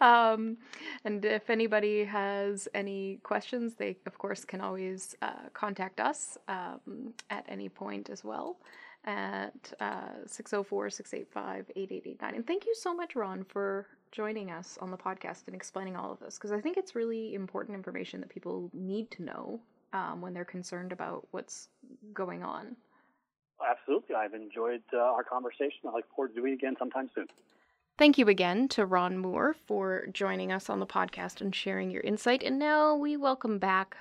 Um, 0.00 0.58
and 1.04 1.24
if 1.24 1.48
anybody 1.48 2.04
has 2.04 2.68
any 2.74 3.20
questions, 3.22 3.74
they 3.74 3.96
of 4.06 4.18
course 4.18 4.44
can 4.44 4.60
always 4.60 5.16
uh, 5.22 5.48
contact 5.54 5.98
us 5.98 6.36
um, 6.48 7.14
at 7.30 7.46
any 7.48 7.70
point 7.70 8.10
as 8.10 8.22
well 8.22 8.58
at 9.06 9.72
uh, 9.80 10.26
604-685-8889. 10.26 12.34
And 12.34 12.46
thank 12.46 12.66
you 12.66 12.74
so 12.74 12.92
much, 12.94 13.16
Ron, 13.16 13.44
for 13.44 13.86
joining 14.12 14.50
us 14.50 14.78
on 14.80 14.90
the 14.90 14.96
podcast 14.96 15.46
and 15.46 15.54
explaining 15.54 15.96
all 15.96 16.12
of 16.12 16.18
this 16.20 16.36
because 16.36 16.52
I 16.52 16.60
think 16.60 16.76
it's 16.76 16.94
really 16.94 17.34
important 17.34 17.76
information 17.76 18.20
that 18.20 18.28
people 18.28 18.70
need 18.72 19.10
to 19.12 19.22
know 19.22 19.60
um, 19.92 20.20
when 20.20 20.34
they're 20.34 20.44
concerned 20.44 20.92
about 20.92 21.26
what's 21.30 21.68
going 22.12 22.42
on. 22.42 22.76
Absolutely. 23.68 24.14
I've 24.14 24.34
enjoyed 24.34 24.82
uh, 24.92 24.98
our 24.98 25.24
conversation. 25.24 25.80
I 25.88 25.92
look 25.92 26.06
forward 26.14 26.34
to 26.34 26.40
doing 26.40 26.52
it 26.52 26.56
again 26.56 26.76
sometime 26.78 27.10
soon. 27.14 27.26
Thank 27.98 28.16
you 28.16 28.28
again 28.28 28.66
to 28.68 28.86
Ron 28.86 29.18
Moore 29.18 29.54
for 29.66 30.06
joining 30.12 30.50
us 30.50 30.70
on 30.70 30.80
the 30.80 30.86
podcast 30.86 31.42
and 31.42 31.54
sharing 31.54 31.90
your 31.90 32.00
insight. 32.00 32.42
And 32.42 32.58
now 32.58 32.94
we 32.94 33.16
welcome 33.16 33.58
back 33.58 33.96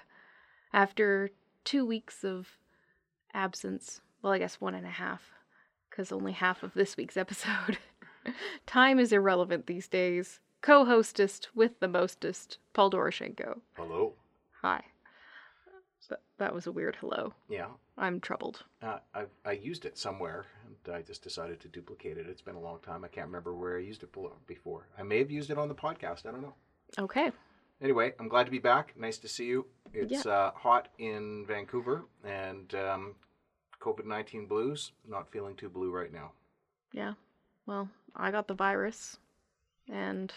after 0.71 1.31
two 1.65 1.85
weeks 1.85 2.23
of 2.23 2.47
absence. 3.33 3.99
Well, 4.21 4.31
I 4.31 4.39
guess 4.39 4.61
one 4.61 4.75
and 4.75 4.85
a 4.85 4.91
half, 4.91 5.33
because 5.89 6.13
only 6.13 6.31
half 6.31 6.63
of 6.63 6.73
this 6.73 6.95
week's 6.95 7.17
episode. 7.17 7.77
Time 8.65 8.99
is 8.99 9.11
irrelevant 9.11 9.67
these 9.67 9.87
days. 9.87 10.39
Co 10.61 10.85
hostest 10.85 11.49
with 11.55 11.79
the 11.79 11.87
mostest, 11.87 12.57
Paul 12.73 12.91
Doroshenko. 12.91 13.61
Hello. 13.75 14.13
Hi. 14.61 14.83
That, 16.09 16.21
that 16.39 16.53
was 16.55 16.65
a 16.65 16.71
weird 16.71 16.97
hello. 16.99 17.33
Yeah, 17.49 17.67
I'm 17.95 18.19
troubled. 18.19 18.63
uh, 18.81 18.97
I 19.13 19.25
I 19.45 19.51
used 19.51 19.85
it 19.85 19.95
somewhere, 19.95 20.47
and 20.65 20.95
I 20.95 21.03
just 21.03 21.21
decided 21.21 21.59
to 21.59 21.67
duplicate 21.67 22.17
it. 22.17 22.25
It's 22.27 22.41
been 22.41 22.55
a 22.55 22.59
long 22.59 22.79
time. 22.79 23.03
I 23.05 23.09
can't 23.09 23.27
remember 23.27 23.53
where 23.53 23.77
I 23.77 23.81
used 23.81 24.01
it 24.01 24.09
before. 24.47 24.87
I 24.97 25.03
may 25.03 25.19
have 25.19 25.29
used 25.29 25.51
it 25.51 25.59
on 25.59 25.67
the 25.67 25.75
podcast. 25.75 26.25
I 26.25 26.31
don't 26.31 26.41
know. 26.41 26.55
Okay. 26.97 27.31
Anyway, 27.79 28.13
I'm 28.19 28.27
glad 28.27 28.45
to 28.45 28.51
be 28.51 28.57
back. 28.57 28.95
Nice 28.97 29.19
to 29.19 29.27
see 29.27 29.45
you. 29.45 29.67
It's 29.93 30.25
uh, 30.25 30.49
hot 30.55 30.87
in 30.97 31.45
Vancouver, 31.47 32.05
and 32.23 32.73
um, 32.73 33.13
COVID 33.79 34.05
nineteen 34.05 34.47
blues. 34.47 34.91
Not 35.07 35.31
feeling 35.31 35.55
too 35.55 35.69
blue 35.69 35.91
right 35.91 36.11
now. 36.11 36.31
Yeah. 36.91 37.13
Well, 37.69 37.87
I 38.15 38.31
got 38.31 38.47
the 38.47 38.55
virus, 38.55 39.17
and 39.87 40.33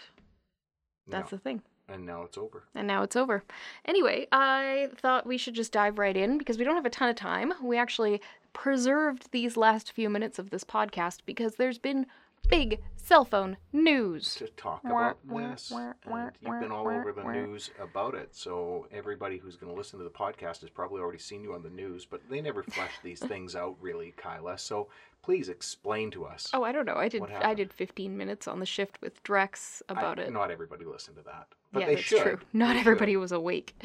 that's 1.07 1.31
No. 1.31 1.37
the 1.37 1.41
thing. 1.41 1.63
and 1.89 2.05
now 2.05 2.21
it's 2.21 2.37
over. 2.37 2.63
And 2.75 2.87
now 2.87 3.01
it's 3.03 3.15
over. 3.15 3.43
Anyway, 3.85 4.27
I 4.31 4.89
thought 4.95 5.25
we 5.25 5.37
should 5.39 5.55
just 5.55 5.71
dive 5.73 5.97
right 5.97 6.15
in 6.15 6.37
because 6.37 6.57
we 6.59 6.63
don't 6.63 6.75
have 6.75 6.85
a 6.85 6.89
ton 6.91 7.09
of 7.09 7.15
time. 7.15 7.53
We 7.61 7.75
actually 7.77 8.21
preserved 8.53 9.31
these 9.31 9.57
last 9.57 9.91
few 9.91 10.09
minutes 10.11 10.37
of 10.39 10.51
this 10.51 10.63
podcast 10.63 11.21
because 11.25 11.55
there's 11.55 11.79
been 11.79 12.05
big 12.49 12.81
cell 12.95 13.25
phone 13.25 13.57
news. 13.73 14.35
to 14.35 14.47
talk 14.49 14.83
about 14.85 15.17
this. 15.27 15.71
And 15.71 16.31
you've 16.41 16.59
been 16.61 16.71
all 16.71 16.87
over 16.87 17.11
the 17.11 17.23
news 17.23 17.69
about 17.81 18.15
it. 18.15 18.33
So 18.35 18.87
everybody 18.91 19.37
who's 19.37 19.55
going 19.57 19.71
to 19.71 19.77
listen 19.77 19.99
to 19.99 20.03
the 20.05 20.09
podcast 20.11 20.61
has 20.61 20.69
probably 20.69 21.01
already 21.01 21.17
seen 21.19 21.43
you 21.43 21.53
on 21.53 21.63
the 21.63 21.69
news, 21.69 22.05
but 22.05 22.21
they 22.29 22.41
never 22.41 22.63
flesh 22.63 22.91
these 23.03 23.19
things 23.27 23.55
out 23.55 23.75
really, 23.81 24.13
Kyla. 24.17 24.57
So 24.57 24.87
please 25.21 25.49
explain 25.49 26.11
to 26.11 26.25
us. 26.25 26.49
Oh, 26.53 26.63
I 26.63 26.71
don't 26.71 26.85
know. 26.85 26.95
I 26.95 27.09
did 27.09 27.23
I 27.23 27.53
did 27.53 27.73
15 27.73 28.15
minutes 28.17 28.47
on 28.47 28.59
the 28.59 28.65
shift 28.65 28.99
with 29.01 29.21
Drex 29.23 29.81
I- 29.89 29.93
about 29.93 30.19
it. 30.19 30.31
Not 30.31 30.51
everybody 30.51 30.85
listened 30.85 31.17
to 31.17 31.23
that. 31.23 31.47
But 31.71 31.81
yeah, 31.81 31.85
they 31.87 31.95
that's 31.95 32.05
should. 32.05 32.21
true. 32.21 32.39
Not 32.53 32.73
They 32.75 32.79
everybody 32.81 33.13
should. 33.13 33.19
was 33.19 33.31
awake. 33.31 33.83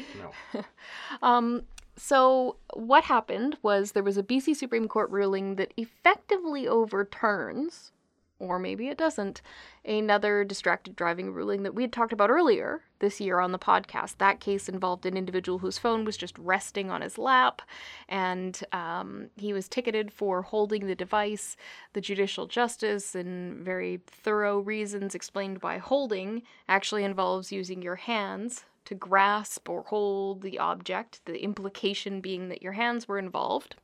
No. 0.53 0.63
Um, 1.21 1.63
so 1.97 2.55
what 2.75 3.03
happened 3.03 3.57
was 3.61 3.91
there 3.91 4.03
was 4.03 4.17
a 4.17 4.23
BC 4.23 4.55
Supreme 4.55 4.87
Court 4.87 5.09
ruling 5.09 5.55
that 5.55 5.73
effectively 5.75 6.65
overturns, 6.65 7.91
or 8.39 8.57
maybe 8.57 8.87
it 8.87 8.97
doesn't, 8.97 9.41
another 9.85 10.43
distracted 10.43 10.95
driving 10.95 11.31
ruling 11.33 11.63
that 11.63 11.75
we 11.75 11.83
had 11.83 11.93
talked 11.93 12.13
about 12.13 12.29
earlier 12.29 12.81
this 12.99 13.19
year 13.19 13.39
on 13.39 13.51
the 13.51 13.59
podcast. 13.59 14.17
That 14.17 14.39
case 14.39 14.69
involved 14.69 15.05
an 15.05 15.17
individual 15.17 15.59
whose 15.59 15.77
phone 15.77 16.05
was 16.05 16.17
just 16.17 16.37
resting 16.37 16.89
on 16.89 17.01
his 17.01 17.17
lap, 17.17 17.61
and 18.07 18.59
um, 18.71 19.29
he 19.35 19.53
was 19.53 19.67
ticketed 19.67 20.11
for 20.11 20.41
holding 20.41 20.87
the 20.87 20.95
device. 20.95 21.57
The 21.93 22.01
judicial 22.01 22.47
justice, 22.47 23.13
and 23.13 23.63
very 23.63 24.01
thorough 24.07 24.59
reasons 24.59 25.13
explained 25.15 25.61
why 25.61 25.77
holding 25.77 26.43
actually 26.67 27.03
involves 27.03 27.51
using 27.51 27.81
your 27.81 27.97
hands 27.97 28.65
to 28.85 28.95
grasp 28.95 29.69
or 29.69 29.83
hold 29.83 30.41
the 30.41 30.57
object, 30.57 31.21
the 31.25 31.43
implication 31.43 32.21
being 32.21 32.49
that 32.49 32.63
your 32.63 32.73
hands 32.73 33.07
were 33.07 33.19
involved. 33.19 33.75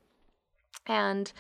And 0.88 1.32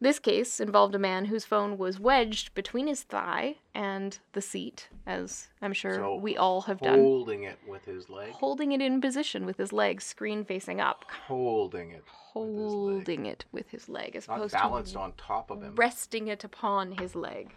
this 0.00 0.18
case 0.18 0.60
involved 0.60 0.94
a 0.94 0.98
man 0.98 1.26
whose 1.26 1.44
phone 1.44 1.76
was 1.76 2.00
wedged 2.00 2.54
between 2.54 2.86
his 2.86 3.02
thigh 3.02 3.56
and 3.74 4.18
the 4.32 4.40
seat, 4.40 4.88
as 5.06 5.48
I'm 5.60 5.72
sure 5.72 5.94
So, 5.94 6.14
we 6.16 6.36
all 6.36 6.62
have 6.62 6.80
done. 6.80 6.98
Holding 6.98 7.44
it 7.44 7.58
with 7.68 7.84
his 7.84 8.08
leg. 8.08 8.30
Holding 8.32 8.72
it 8.72 8.80
in 8.80 9.00
position 9.00 9.44
with 9.46 9.58
his 9.58 9.72
legs 9.72 10.04
screen 10.04 10.44
facing 10.44 10.80
up. 10.80 11.04
Holding 11.26 11.90
it. 11.90 12.04
with 12.34 12.48
his 12.48 12.56
leg. 12.56 12.94
Holding 12.94 13.26
it 13.26 13.44
with 13.52 13.68
his 13.70 13.88
leg 13.88 14.16
as 14.16 14.26
Not 14.28 14.38
opposed 14.38 14.54
balanced 14.54 14.92
to 14.94 15.00
on 15.00 15.12
top 15.18 15.50
of 15.50 15.62
him. 15.62 15.74
resting 15.76 16.28
it 16.28 16.44
upon 16.44 16.92
his 16.92 17.14
leg. 17.14 17.54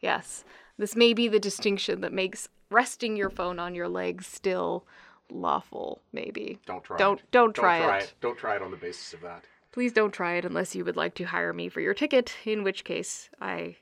Yes, 0.00 0.44
this 0.78 0.94
may 0.96 1.12
be 1.14 1.28
the 1.28 1.38
distinction 1.40 2.00
that 2.00 2.12
makes 2.12 2.48
resting 2.70 3.16
your 3.16 3.30
phone 3.30 3.58
on 3.58 3.74
your 3.74 3.88
leg 3.88 4.22
still 4.22 4.84
lawful, 5.30 6.02
maybe. 6.12 6.58
Don't 6.66 6.82
try 6.84 6.96
Don't 6.98 7.20
it. 7.20 7.30
don't 7.30 7.54
try, 7.54 7.78
try 7.80 7.98
it. 8.00 8.14
Don't 8.20 8.36
try 8.38 8.56
it 8.56 8.62
on 8.62 8.70
the 8.70 8.76
basis 8.76 9.12
of 9.14 9.20
that. 9.22 9.44
Please 9.72 9.92
don't 9.92 10.12
try 10.12 10.34
it 10.34 10.44
unless 10.44 10.74
you 10.74 10.84
would 10.84 10.96
like 10.96 11.14
to 11.14 11.24
hire 11.24 11.52
me 11.52 11.68
for 11.68 11.80
your 11.80 11.94
ticket, 11.94 12.36
in 12.44 12.62
which 12.62 12.84
case 12.84 13.30
I 13.40 13.76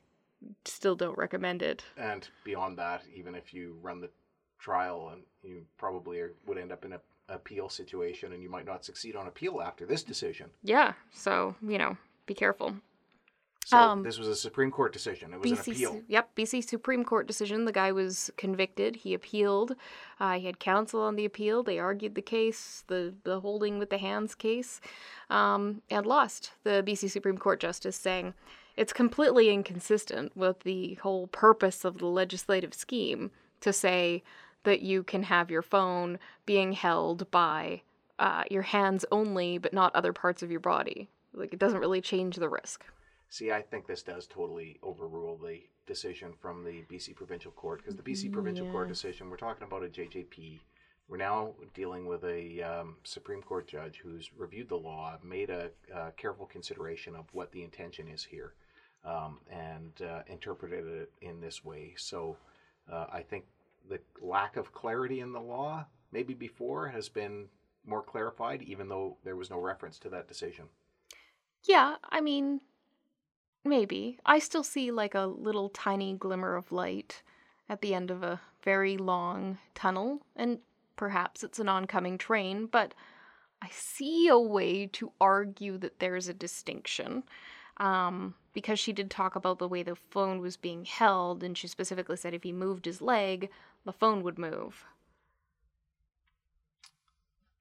still 0.64 0.94
don't 0.94 1.18
recommend 1.18 1.62
it. 1.62 1.84
And 1.96 2.28
beyond 2.44 2.78
that, 2.78 3.02
even 3.14 3.34
if 3.34 3.52
you 3.52 3.76
run 3.82 4.00
the 4.00 4.10
trial, 4.58 5.10
and 5.12 5.22
you 5.42 5.62
probably 5.76 6.20
are, 6.20 6.32
would 6.46 6.58
end 6.58 6.72
up 6.72 6.84
in 6.84 6.92
a 6.92 7.00
appeal 7.28 7.68
situation, 7.68 8.32
and 8.32 8.42
you 8.42 8.50
might 8.50 8.66
not 8.66 8.84
succeed 8.84 9.14
on 9.16 9.26
appeal 9.28 9.60
after 9.62 9.86
this 9.86 10.02
decision. 10.02 10.50
Yeah, 10.62 10.94
so, 11.12 11.54
you 11.62 11.78
know, 11.78 11.96
be 12.26 12.34
careful. 12.34 12.74
So 13.66 13.76
Um, 13.76 14.02
this 14.02 14.18
was 14.18 14.26
a 14.26 14.34
Supreme 14.34 14.70
Court 14.70 14.92
decision. 14.92 15.32
It 15.32 15.40
was 15.40 15.52
an 15.52 15.58
appeal. 15.58 16.02
Yep, 16.08 16.34
BC 16.34 16.64
Supreme 16.68 17.04
Court 17.04 17.26
decision. 17.26 17.66
The 17.66 17.72
guy 17.72 17.92
was 17.92 18.30
convicted. 18.36 18.96
He 18.96 19.14
appealed. 19.14 19.76
Uh, 20.18 20.38
he 20.38 20.46
had 20.46 20.58
counsel 20.58 21.02
on 21.02 21.14
the 21.14 21.24
appeal. 21.24 21.62
They 21.62 21.78
argued 21.78 22.14
the 22.14 22.22
case, 22.22 22.84
the 22.88 23.14
the 23.24 23.40
holding 23.40 23.78
with 23.78 23.90
the 23.90 23.98
hands 23.98 24.34
case, 24.34 24.80
um, 25.28 25.82
and 25.90 26.06
lost. 26.06 26.52
The 26.64 26.82
BC 26.86 27.10
Supreme 27.10 27.38
Court 27.38 27.60
justice 27.60 27.96
saying 27.96 28.34
it's 28.76 28.92
completely 28.92 29.50
inconsistent 29.50 30.36
with 30.36 30.60
the 30.60 30.94
whole 30.94 31.26
purpose 31.26 31.84
of 31.84 31.98
the 31.98 32.06
legislative 32.06 32.72
scheme 32.74 33.30
to 33.60 33.72
say 33.72 34.22
that 34.64 34.80
you 34.80 35.02
can 35.02 35.24
have 35.24 35.50
your 35.50 35.62
phone 35.62 36.18
being 36.46 36.72
held 36.72 37.30
by 37.30 37.82
uh, 38.18 38.44
your 38.50 38.62
hands 38.62 39.04
only, 39.12 39.58
but 39.58 39.72
not 39.72 39.94
other 39.94 40.12
parts 40.12 40.42
of 40.42 40.50
your 40.50 40.60
body. 40.60 41.08
Like 41.34 41.52
it 41.52 41.58
doesn't 41.58 41.78
really 41.78 42.00
change 42.00 42.36
the 42.36 42.48
risk. 42.48 42.84
See, 43.30 43.52
I 43.52 43.62
think 43.62 43.86
this 43.86 44.02
does 44.02 44.26
totally 44.26 44.78
overrule 44.82 45.36
the 45.36 45.60
decision 45.86 46.32
from 46.40 46.64
the 46.64 46.82
BC 46.90 47.14
Provincial 47.14 47.52
Court 47.52 47.78
because 47.78 47.94
the 47.94 48.02
BC 48.02 48.32
Provincial 48.32 48.68
Court 48.72 48.88
decision, 48.88 49.30
we're 49.30 49.36
talking 49.36 49.62
about 49.62 49.84
a 49.84 49.88
JJP. 49.88 50.58
We're 51.08 51.16
now 51.16 51.54
dealing 51.72 52.06
with 52.06 52.24
a 52.24 52.60
um, 52.60 52.96
Supreme 53.04 53.40
Court 53.40 53.68
judge 53.68 54.00
who's 54.02 54.30
reviewed 54.36 54.68
the 54.68 54.76
law, 54.76 55.16
made 55.22 55.48
a, 55.48 55.70
uh 55.94 56.10
careful 56.16 56.46
consideration 56.46 57.14
of 57.14 57.24
what 57.32 57.52
the 57.52 57.62
intention 57.62 58.08
is 58.08 58.24
here, 58.24 58.54
um, 59.04 59.38
and 59.48 60.02
uh, 60.02 60.22
interpreted 60.26 60.86
it 60.86 61.12
in 61.22 61.40
this 61.40 61.64
way. 61.64 61.94
So 61.96 62.36
uh, 62.90 63.06
I 63.12 63.22
think 63.22 63.44
the 63.88 64.00
lack 64.20 64.56
of 64.56 64.72
clarity 64.72 65.20
in 65.20 65.32
the 65.32 65.40
law, 65.40 65.86
maybe 66.10 66.34
before, 66.34 66.88
has 66.88 67.08
been 67.08 67.46
more 67.86 68.02
clarified, 68.02 68.62
even 68.62 68.88
though 68.88 69.18
there 69.24 69.36
was 69.36 69.50
no 69.50 69.60
reference 69.60 70.00
to 70.00 70.08
that 70.08 70.26
decision. 70.26 70.64
Yeah, 71.64 71.96
I 72.08 72.20
mean, 72.20 72.60
maybe. 73.64 74.18
I 74.24 74.38
still 74.38 74.62
see 74.64 74.90
like 74.90 75.14
a 75.14 75.26
little 75.26 75.68
tiny 75.68 76.14
glimmer 76.14 76.56
of 76.56 76.72
light 76.72 77.22
at 77.68 77.80
the 77.80 77.94
end 77.94 78.10
of 78.10 78.22
a 78.22 78.40
very 78.62 78.96
long 78.96 79.58
tunnel, 79.74 80.20
and 80.36 80.58
perhaps 80.96 81.42
it's 81.42 81.58
an 81.58 81.68
oncoming 81.68 82.18
train, 82.18 82.66
but 82.66 82.94
I 83.62 83.68
see 83.70 84.28
a 84.28 84.38
way 84.38 84.86
to 84.86 85.12
argue 85.20 85.78
that 85.78 85.98
there's 85.98 86.28
a 86.28 86.34
distinction. 86.34 87.24
Um, 87.76 88.34
because 88.52 88.78
she 88.78 88.92
did 88.92 89.10
talk 89.10 89.36
about 89.36 89.58
the 89.58 89.68
way 89.68 89.82
the 89.82 89.94
phone 89.94 90.40
was 90.40 90.56
being 90.56 90.84
held, 90.84 91.42
and 91.42 91.56
she 91.56 91.68
specifically 91.68 92.16
said 92.16 92.34
if 92.34 92.42
he 92.42 92.52
moved 92.52 92.84
his 92.84 93.00
leg, 93.00 93.48
the 93.84 93.92
phone 93.92 94.22
would 94.22 94.38
move. 94.38 94.84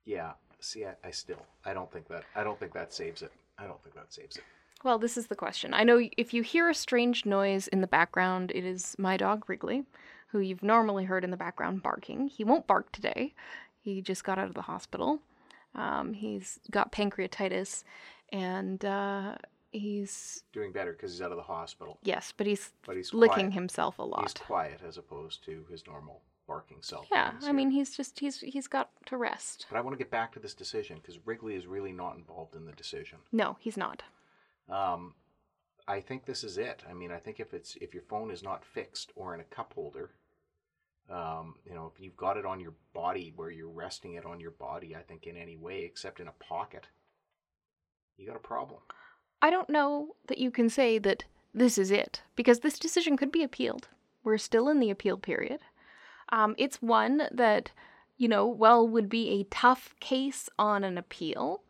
Yeah. 0.05 0.33
See, 0.59 0.83
I, 0.85 0.95
I 1.05 1.11
still, 1.11 1.45
I 1.63 1.73
don't 1.73 1.89
think 1.91 2.07
that, 2.09 2.25
I 2.35 2.43
don't 2.43 2.59
think 2.59 2.73
that 2.73 2.93
saves 2.93 3.21
it. 3.21 3.31
I 3.57 3.65
don't 3.65 3.81
think 3.81 3.95
that 3.95 4.11
saves 4.11 4.35
it. 4.35 4.43
Well, 4.83 4.97
this 4.97 5.17
is 5.17 5.27
the 5.27 5.35
question. 5.35 5.73
I 5.73 5.83
know 5.83 6.01
if 6.17 6.33
you 6.33 6.41
hear 6.41 6.69
a 6.69 6.73
strange 6.73 7.25
noise 7.25 7.67
in 7.67 7.81
the 7.81 7.87
background, 7.87 8.51
it 8.55 8.63
is 8.63 8.95
my 8.97 9.17
dog 9.17 9.49
Wrigley, 9.49 9.83
who 10.27 10.39
you've 10.39 10.63
normally 10.63 11.05
heard 11.05 11.23
in 11.23 11.31
the 11.31 11.37
background 11.37 11.83
barking. 11.83 12.27
He 12.27 12.43
won't 12.43 12.67
bark 12.67 12.91
today. 12.91 13.33
He 13.81 14.01
just 14.01 14.23
got 14.23 14.37
out 14.37 14.47
of 14.47 14.53
the 14.53 14.61
hospital. 14.61 15.19
Um, 15.75 16.13
he's 16.13 16.59
got 16.71 16.91
pancreatitis, 16.91 17.83
and 18.31 18.83
uh, 18.85 19.35
he's 19.71 20.43
Doing 20.53 20.71
better 20.71 20.93
because 20.93 21.11
he's 21.11 21.21
out 21.21 21.31
of 21.31 21.37
the 21.37 21.43
hospital, 21.43 21.97
yes, 22.03 22.33
but 22.35 22.47
he's 22.47 22.71
but 22.85 22.95
he's 22.95 23.13
licking 23.13 23.47
quiet. 23.47 23.53
himself 23.53 23.99
a 23.99 24.03
lot. 24.03 24.21
He's 24.21 24.33
quiet 24.33 24.81
as 24.87 24.97
opposed 24.97 25.43
to 25.45 25.65
his 25.69 25.85
normal 25.85 26.21
barking 26.47 26.79
self. 26.81 27.05
Yeah, 27.11 27.33
I 27.43 27.51
mean, 27.51 27.69
he's 27.69 27.95
just 27.95 28.19
he's 28.19 28.39
he's 28.39 28.67
got 28.67 28.89
to 29.05 29.17
rest. 29.17 29.67
But 29.69 29.77
I 29.77 29.81
want 29.81 29.95
to 29.95 30.03
get 30.03 30.09
back 30.09 30.31
to 30.33 30.39
this 30.39 30.55
decision 30.55 30.97
because 30.97 31.19
Wrigley 31.25 31.55
is 31.55 31.67
really 31.67 31.91
not 31.91 32.15
involved 32.15 32.55
in 32.55 32.65
the 32.65 32.71
decision. 32.71 33.19
No, 33.31 33.57
he's 33.59 33.77
not. 33.77 34.01
Um, 34.69 35.15
I 35.87 36.01
think 36.01 36.25
this 36.25 36.43
is 36.43 36.57
it. 36.57 36.83
I 36.89 36.93
mean, 36.93 37.11
I 37.11 37.17
think 37.17 37.39
if 37.39 37.53
it's 37.53 37.75
if 37.81 37.93
your 37.93 38.03
phone 38.03 38.31
is 38.31 38.43
not 38.43 38.63
fixed 38.63 39.11
or 39.15 39.33
in 39.33 39.39
a 39.39 39.45
cup 39.45 39.73
holder, 39.73 40.11
um, 41.09 41.55
you 41.65 41.73
know, 41.73 41.91
if 41.93 41.99
you've 41.99 42.15
got 42.15 42.37
it 42.37 42.45
on 42.45 42.59
your 42.59 42.73
body 42.93 43.33
where 43.35 43.49
you're 43.49 43.69
resting 43.69 44.13
it 44.13 44.25
on 44.25 44.39
your 44.39 44.51
body, 44.51 44.95
I 44.95 45.01
think 45.01 45.25
in 45.25 45.35
any 45.35 45.57
way 45.57 45.83
except 45.83 46.19
in 46.19 46.27
a 46.27 46.33
pocket, 46.33 46.87
you 48.17 48.27
got 48.27 48.35
a 48.35 48.39
problem. 48.39 48.81
I 49.41 49.49
don't 49.49 49.69
know 49.69 50.15
that 50.27 50.37
you 50.37 50.51
can 50.51 50.69
say 50.69 50.99
that 50.99 51.23
this 51.53 51.77
is 51.77 51.89
it 51.89 52.21
because 52.35 52.59
this 52.59 52.77
decision 52.77 53.17
could 53.17 53.31
be 53.31 53.43
appealed. 53.43 53.87
We're 54.23 54.37
still 54.37 54.69
in 54.69 54.79
the 54.79 54.91
appeal 54.91 55.17
period. 55.17 55.61
Um, 56.31 56.53
it's 56.57 56.81
one 56.81 57.23
that, 57.31 57.71
you 58.17 58.27
know, 58.27 58.45
well, 58.45 58.87
would 58.87 59.09
be 59.09 59.29
a 59.29 59.45
tough 59.45 59.95
case 59.99 60.49
on 60.59 60.83
an 60.83 60.97
appeal, 60.97 61.63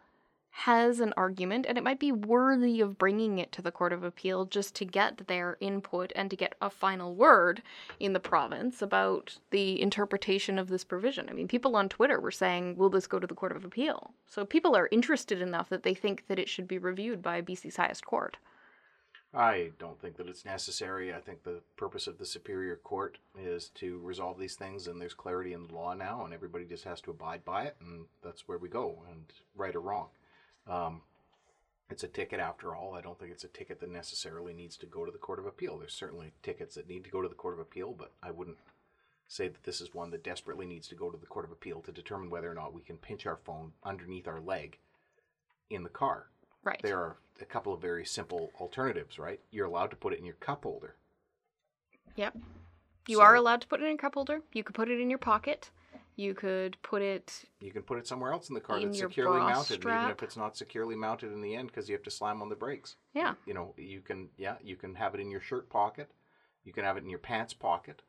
has 0.60 1.00
an 1.00 1.14
argument, 1.16 1.66
and 1.66 1.78
it 1.78 1.84
might 1.86 2.00
be 2.00 2.12
worthy 2.12 2.82
of 2.82 2.98
bringing 2.98 3.40
it 3.40 3.50
to 3.54 3.62
the 3.62 3.72
Court 3.72 3.94
of 3.94 4.04
Appeal 4.04 4.44
just 4.44 4.76
to 4.76 4.84
get 4.84 5.28
their 5.28 5.56
input 5.62 6.12
and 6.18 6.30
to 6.30 6.36
get 6.36 6.56
a 6.62 6.70
final 6.70 7.16
word 7.16 7.62
in 7.98 8.12
the 8.12 8.20
province 8.20 8.82
about 8.82 9.38
the 9.52 9.82
interpretation 9.82 10.60
of 10.60 10.68
this 10.68 10.84
provision. 10.84 11.30
I 11.30 11.34
mean, 11.34 11.48
people 11.48 11.78
on 11.78 11.88
Twitter 11.88 12.20
were 12.20 12.30
saying, 12.30 12.76
will 12.76 12.90
this 12.90 13.08
go 13.08 13.20
to 13.20 13.28
the 13.28 13.36
Court 13.36 13.56
of 13.56 13.64
Appeal? 13.64 14.12
So 14.28 14.44
people 14.44 14.76
are 14.76 14.90
interested 14.92 15.42
enough 15.42 15.70
that 15.70 15.84
they 15.84 15.94
think 15.94 16.26
that 16.28 16.40
it 16.40 16.50
should 16.50 16.68
be 16.68 16.78
reviewed 16.78 17.22
by 17.22 17.42
BC's 17.42 17.78
highest 17.78 18.06
court. 18.06 18.36
I 19.34 19.72
don't 19.80 20.02
think 20.02 20.18
that 20.18 20.28
it's 20.28 20.44
necessary. 20.44 21.14
I 21.14 21.20
think 21.20 21.44
the 21.44 21.62
purpose 21.78 22.06
of 22.06 22.18
the 22.18 22.26
Superior 22.26 22.76
Court 22.76 23.18
is 23.40 23.70
to 23.76 24.00
resolve 24.00 24.38
these 24.38 24.56
things, 24.56 24.88
and 24.88 25.00
there's 25.00 25.14
clarity 25.14 25.54
in 25.54 25.68
the 25.68 25.74
law 25.74 25.94
now, 25.94 26.26
and 26.26 26.34
everybody 26.34 26.66
just 26.66 26.84
has 26.84 27.00
to 27.02 27.12
abide 27.12 27.46
by 27.46 27.64
it, 27.64 27.78
and 27.80 28.08
that's 28.24 28.48
where 28.48 28.58
we 28.58 28.68
go, 28.68 29.04
and 29.10 29.24
right 29.56 29.76
or 29.76 29.82
wrong. 29.82 30.08
Um, 30.68 31.02
it's 31.90 32.04
a 32.04 32.08
ticket 32.08 32.40
after 32.40 32.76
all. 32.76 32.94
I 32.94 33.02
don't 33.02 33.18
think 33.20 33.32
it's 33.32 33.44
a 33.44 33.48
ticket 33.50 33.80
that 33.80 33.90
necessarily 33.90 34.54
needs 34.54 34.78
to 34.78 34.86
go 34.86 35.06
to 35.06 35.12
the 35.12 35.18
Court 35.18 35.40
of 35.40 35.46
Appeal. 35.48 35.78
There's 35.78 35.94
certainly 35.94 36.32
tickets 36.44 36.76
that 36.76 36.88
need 36.88 37.04
to 37.06 37.10
go 37.10 37.22
to 37.22 37.28
the 37.30 37.36
Court 37.36 37.56
of 37.56 37.60
Appeal, 37.60 37.94
but 37.98 38.12
I 38.22 38.32
wouldn't 38.32 38.58
say 39.28 39.48
that 39.48 39.64
this 39.64 39.82
is 39.82 39.94
one 39.94 40.12
that 40.12 40.24
desperately 40.24 40.66
needs 40.66 40.88
to 40.90 40.96
go 40.96 41.10
to 41.10 41.18
the 41.18 41.26
Court 41.26 41.46
of 41.46 41.52
Appeal 41.52 41.82
to 41.82 41.92
determine 41.92 42.30
whether 42.30 42.50
or 42.52 42.56
not 42.56 42.74
we 42.74 42.82
can 42.82 42.98
pinch 42.98 43.26
our 43.26 43.38
phone 43.38 43.72
underneath 43.84 44.28
our 44.28 44.40
leg 44.40 44.78
in 45.70 45.84
the 45.84 45.90
car 45.90 46.28
Right. 46.64 46.80
there 46.82 46.98
are 47.00 47.18
a 47.40 47.46
couple 47.46 47.72
of 47.74 47.80
very 47.82 48.06
simple 48.06 48.52
alternatives, 48.60 49.18
right? 49.20 49.40
You're 49.52 49.68
allowed 49.68 49.92
to 49.92 49.96
put 49.96 50.14
it 50.14 50.20
in 50.20 50.26
your 50.26 50.34
cup 50.36 50.64
holder. 50.64 50.96
Yep. 52.16 52.38
You 53.08 53.18
So- 53.18 53.22
are 53.24 53.36
allowed 53.36 53.62
to 53.62 53.68
put 53.68 53.82
it 53.82 53.86
in 53.86 53.94
a 53.94 53.98
cup 53.98 54.16
holder. 54.16 54.42
You 54.52 54.64
could 54.64 54.76
put 54.76 54.90
it 54.90 55.00
in 55.00 55.10
your 55.10 55.20
pocket. 55.20 55.70
You 56.20 56.34
could 56.34 56.76
put 56.82 57.02
it. 57.02 57.46
You 57.62 57.72
can 57.72 57.82
put 57.82 57.98
it 57.98 58.06
somewhere 58.06 58.34
else 58.34 58.50
in 58.50 58.54
the 58.54 58.60
car 58.60 58.78
In 58.78 58.88
that's 58.88 59.00
securely 59.00 59.40
mounted, 59.40 59.80
even 59.80 60.10
if 60.10 60.22
it's 60.22 60.36
not 60.36 60.58
securely 60.58 60.94
mounted 60.94 61.32
in 61.32 61.42
the 61.42 61.56
end 61.56 61.70
because 61.70 61.88
you 61.88 61.96
have 61.96 62.04
to 62.04 62.12
slam 62.12 62.42
on 62.42 62.50
the 62.50 62.58
brakes. 62.58 62.98
Yeah. 63.14 63.36
You 63.46 63.54
know, 63.54 63.74
you 63.78 64.02
can, 64.02 64.28
yeah, 64.36 64.56
you 64.62 64.76
can 64.76 64.96
have 64.96 65.16
it 65.16 65.22
in 65.22 65.32
your 65.32 65.40
shirt 65.40 65.70
pocket. 65.70 66.12
You 66.66 66.74
can 66.74 66.84
have 66.84 66.98
it 66.98 67.04
in 67.04 67.10
your 67.10 67.20
pants 67.20 67.54
pocket. 67.54 68.02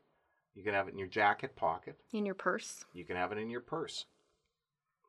You 0.56 0.64
can 0.64 0.74
have 0.74 0.88
it 0.88 0.92
in 0.92 0.98
your 0.98 1.06
jacket 1.06 1.54
pocket. 1.54 2.00
In 2.12 2.26
your 2.26 2.34
purse. 2.34 2.84
You 2.92 3.04
can 3.04 3.14
have 3.14 3.30
it 3.30 3.38
in 3.38 3.48
your 3.48 3.60
purse. 3.60 4.06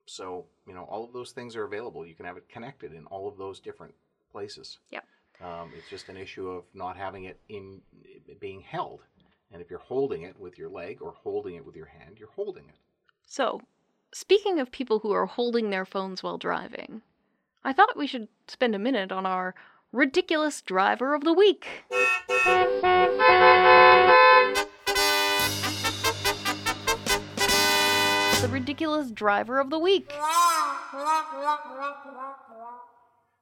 So, 0.06 0.46
you 0.68 0.76
know, 0.76 0.84
all 0.84 1.04
of 1.04 1.12
those 1.12 1.32
things 1.32 1.56
are 1.56 1.64
available. 1.64 2.06
You 2.06 2.14
can 2.14 2.28
have 2.28 2.38
it 2.38 2.50
connected 2.50 2.94
in 2.94 3.08
all 3.08 3.28
of 3.28 3.36
those 3.36 3.60
different 3.60 3.96
places. 4.32 4.78
Yep. 4.92 5.06
Um, 5.44 5.72
it's 5.76 5.90
just 5.90 6.08
an 6.10 6.18
issue 6.18 6.50
of 6.50 6.66
not 6.76 6.98
having 6.98 7.24
it 7.24 7.40
in 7.50 7.82
it 8.28 8.40
being 8.40 8.62
held. 8.62 9.00
And 9.52 9.60
if 9.60 9.72
you're 9.72 9.80
holding 9.80 10.22
it 10.22 10.40
with 10.40 10.60
your 10.60 10.70
leg 10.70 11.02
or 11.02 11.14
holding 11.24 11.56
it 11.56 11.66
with 11.66 11.76
your 11.76 11.88
hand, 11.88 12.18
you're 12.20 12.30
holding 12.36 12.66
it. 12.70 12.76
So, 13.34 13.62
speaking 14.14 14.60
of 14.60 14.74
people 14.74 15.00
who 15.00 15.14
are 15.14 15.26
holding 15.26 15.70
their 15.70 15.86
phones 15.86 16.22
while 16.22 16.38
driving, 16.38 17.02
I 17.64 17.72
thought 17.72 17.96
we 17.96 18.06
should 18.06 18.28
spend 18.46 18.76
a 18.76 18.78
minute 18.78 19.10
on 19.10 19.26
our 19.26 19.56
ridiculous 19.94 20.62
driver 20.62 21.16
of 21.16 21.24
the 21.24 21.32
week. 21.32 21.66
The 28.42 28.50
ridiculous 28.50 29.12
driver 29.12 29.62
of 29.62 29.70
the 29.70 29.80
week. 29.80 30.12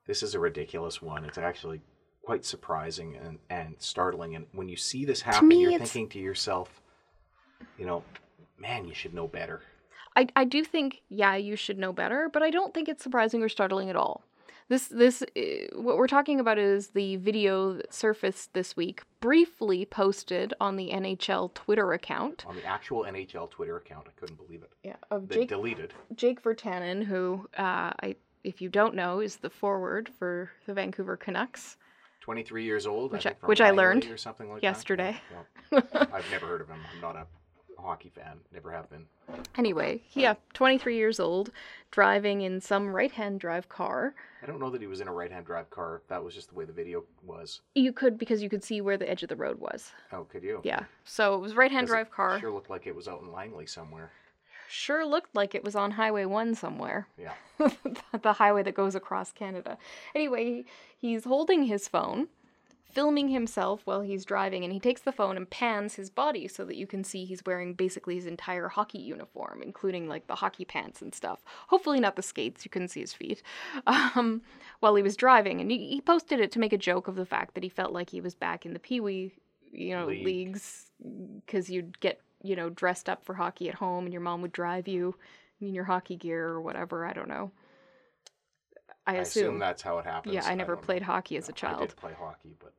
This 0.05 0.21
is 0.21 0.35
a 0.35 0.39
ridiculous 0.39 1.01
one. 1.01 1.25
It's 1.25 1.39
actually 1.39 1.81
quite 2.21 2.45
surprising 2.45 3.17
and, 3.17 3.39
and 3.49 3.73
startling. 3.79 4.35
And 4.35 4.45
when 4.51 4.69
you 4.69 4.77
see 4.77 5.03
this 5.03 5.21
happen, 5.21 5.47
me, 5.47 5.61
you're 5.61 5.71
it's- 5.71 5.91
thinking 5.91 6.09
to 6.09 6.19
yourself, 6.19 6.79
you 7.79 7.87
know, 7.87 8.03
man, 8.59 8.85
you 8.85 8.93
should 8.93 9.15
know 9.15 9.27
better. 9.27 9.63
I, 10.19 10.27
I 10.35 10.43
do 10.43 10.63
think, 10.65 11.01
yeah, 11.09 11.35
you 11.35 11.55
should 11.55 11.77
know 11.79 11.93
better, 11.93 12.29
but 12.31 12.43
I 12.43 12.49
don't 12.49 12.73
think 12.73 12.89
it's 12.89 13.01
surprising 13.03 13.41
or 13.41 13.49
startling 13.49 13.89
at 13.89 13.95
all. 13.95 14.23
This 14.67 14.87
this 14.89 15.23
uh, 15.23 15.41
what 15.81 15.97
we're 15.97 16.07
talking 16.07 16.39
about 16.39 16.59
is 16.59 16.89
the 16.89 17.15
video 17.15 17.73
that 17.73 17.91
surfaced 17.91 18.53
this 18.53 18.75
week, 18.75 19.01
briefly 19.19 19.85
posted 19.85 20.53
on 20.59 20.75
the 20.75 20.91
NHL 20.91 21.51
Twitter 21.55 21.93
account. 21.93 22.45
On 22.47 22.55
the 22.55 22.65
actual 22.65 23.03
NHL 23.05 23.49
Twitter 23.49 23.77
account, 23.77 24.05
I 24.07 24.11
couldn't 24.19 24.35
believe 24.35 24.61
it. 24.61 24.71
Yeah, 24.83 24.97
of 25.09 25.27
They 25.27 25.35
Jake 25.37 25.49
deleted. 25.49 25.93
Jake 26.15 26.43
Virtanen, 26.43 27.03
who 27.03 27.47
uh, 27.57 27.91
I 28.03 28.15
if 28.43 28.61
you 28.61 28.69
don't 28.69 28.93
know 28.93 29.21
is 29.21 29.37
the 29.37 29.49
forward 29.49 30.07
for 30.19 30.51
the 30.67 30.73
Vancouver 30.75 31.17
Canucks. 31.17 31.77
23 32.21 32.63
years 32.63 32.85
old, 32.85 33.11
Which 33.11 33.25
I 33.25 33.31
I- 33.31 33.45
which 33.47 33.61
I 33.61 33.71
learned 33.71 34.05
or 34.05 34.17
something 34.17 34.51
like 34.51 34.61
yesterday. 34.61 35.19
That. 35.71 35.87
Yeah. 35.93 36.07
I've 36.13 36.29
never 36.29 36.45
heard 36.45 36.61
of 36.61 36.67
him. 36.67 36.79
I'm 36.93 37.01
not 37.01 37.15
a 37.15 37.25
hockey 37.79 38.09
fan. 38.09 38.39
Never 38.53 38.71
have 38.71 38.89
been. 38.89 39.05
Anyway, 39.57 40.01
yeah, 40.13 40.35
23 40.53 40.95
years 40.95 41.19
old, 41.19 41.51
driving 41.91 42.41
in 42.41 42.61
some 42.61 42.89
right-hand 42.89 43.39
drive 43.39 43.69
car. 43.69 44.15
I 44.41 44.45
don't 44.45 44.59
know 44.59 44.69
that 44.69 44.81
he 44.81 44.87
was 44.87 45.01
in 45.01 45.07
a 45.07 45.13
right-hand 45.13 45.45
drive 45.45 45.69
car. 45.69 46.01
That 46.07 46.23
was 46.23 46.33
just 46.33 46.49
the 46.49 46.55
way 46.55 46.65
the 46.65 46.73
video 46.73 47.03
was. 47.23 47.61
You 47.75 47.93
could 47.93 48.17
because 48.17 48.41
you 48.41 48.49
could 48.49 48.63
see 48.63 48.81
where 48.81 48.97
the 48.97 49.09
edge 49.09 49.23
of 49.23 49.29
the 49.29 49.35
road 49.35 49.59
was. 49.59 49.91
Oh, 50.11 50.23
could 50.23 50.43
you? 50.43 50.61
Yeah, 50.63 50.83
so 51.03 51.35
it 51.35 51.39
was 51.39 51.55
right-hand 51.55 51.87
it 51.87 51.89
drive 51.89 52.11
car. 52.11 52.39
Sure 52.39 52.51
looked 52.51 52.69
like 52.69 52.87
it 52.87 52.95
was 52.95 53.07
out 53.07 53.21
in 53.21 53.31
Langley 53.31 53.65
somewhere. 53.65 54.11
Sure 54.69 55.03
looked 55.03 55.33
like 55.33 55.55
it 55.55 55.63
was 55.63 55.75
on 55.75 55.91
Highway 55.91 56.25
1 56.25 56.53
somewhere. 56.53 57.07
Yeah. 57.17 57.33
the 58.21 58.33
highway 58.33 58.61
that 58.61 58.75
goes 58.75 58.93
across 58.93 59.31
Canada. 59.31 59.79
Anyway, 60.13 60.63
he's 60.95 61.23
holding 61.23 61.63
his 61.63 61.87
phone, 61.87 62.27
filming 62.91 63.27
himself 63.29 63.81
while 63.85 64.01
he's 64.01 64.25
driving, 64.25 64.63
and 64.63 64.73
he 64.73 64.79
takes 64.79 65.01
the 65.01 65.11
phone 65.11 65.37
and 65.37 65.49
pans 65.49 65.95
his 65.95 66.09
body 66.09 66.47
so 66.47 66.65
that 66.65 66.75
you 66.75 66.87
can 66.87 67.03
see 67.03 67.25
he's 67.25 67.43
wearing 67.45 67.73
basically 67.73 68.15
his 68.15 68.25
entire 68.25 68.67
hockey 68.67 68.99
uniform, 68.99 69.61
including 69.61 70.07
like 70.07 70.27
the 70.27 70.35
hockey 70.35 70.65
pants 70.65 71.01
and 71.01 71.13
stuff. 71.13 71.43
Hopefully, 71.67 71.99
not 71.99 72.15
the 72.15 72.21
skates, 72.21 72.65
you 72.65 72.71
couldn't 72.71 72.89
see 72.89 73.01
his 73.01 73.13
feet. 73.13 73.41
Um, 74.15 74.41
while 74.79 74.95
he 74.95 75.03
was 75.03 75.15
driving, 75.15 75.59
and 75.61 75.69
he, 75.69 75.89
he 75.89 76.01
posted 76.01 76.39
it 76.39 76.51
to 76.53 76.59
make 76.59 76.73
a 76.73 76.77
joke 76.77 77.07
of 77.07 77.15
the 77.15 77.25
fact 77.25 77.53
that 77.53 77.63
he 77.63 77.69
felt 77.69 77.91
like 77.91 78.09
he 78.09 78.21
was 78.21 78.33
back 78.33 78.65
in 78.65 78.73
the 78.73 78.79
Pee 78.79 78.99
Wee, 78.99 79.33
you 79.71 79.95
know, 79.95 80.05
League. 80.07 80.25
leagues, 80.25 80.91
because 81.45 81.69
you'd 81.69 81.99
get, 81.99 82.21
you 82.41 82.55
know, 82.55 82.69
dressed 82.69 83.07
up 83.09 83.23
for 83.23 83.35
hockey 83.35 83.69
at 83.69 83.75
home 83.75 84.05
and 84.05 84.13
your 84.13 84.21
mom 84.21 84.41
would 84.41 84.51
drive 84.51 84.87
you 84.87 85.15
in 85.61 85.73
your 85.73 85.83
hockey 85.83 86.15
gear 86.15 86.47
or 86.47 86.61
whatever. 86.61 87.05
I 87.05 87.13
don't 87.13 87.27
know. 87.27 87.51
I, 89.05 89.13
I 89.13 89.15
assume. 89.17 89.43
assume 89.43 89.59
that's 89.59 89.81
how 89.81 89.97
it 89.99 90.05
happens. 90.05 90.35
yeah, 90.35 90.45
I 90.45 90.55
never 90.55 90.75
know. 90.75 90.81
played 90.81 91.01
hockey 91.01 91.37
as 91.37 91.49
a 91.49 91.53
child. 91.53 91.81
did 91.81 91.95
play 91.95 92.13
hockey, 92.17 92.55
but 92.59 92.73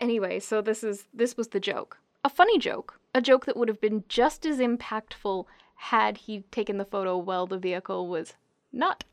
Anyway, 0.00 0.38
so 0.40 0.60
this 0.60 0.82
is 0.82 1.06
this 1.12 1.36
was 1.36 1.48
the 1.48 1.60
joke. 1.60 1.98
A 2.24 2.28
funny 2.28 2.58
joke. 2.58 2.98
A 3.14 3.20
joke 3.20 3.46
that 3.46 3.56
would 3.56 3.68
have 3.68 3.80
been 3.80 4.04
just 4.08 4.46
as 4.46 4.58
impactful 4.58 5.44
had 5.76 6.16
he 6.16 6.40
taken 6.50 6.78
the 6.78 6.84
photo 6.84 7.16
while 7.18 7.46
the 7.46 7.58
vehicle 7.58 8.08
was 8.08 8.34
not 8.72 9.04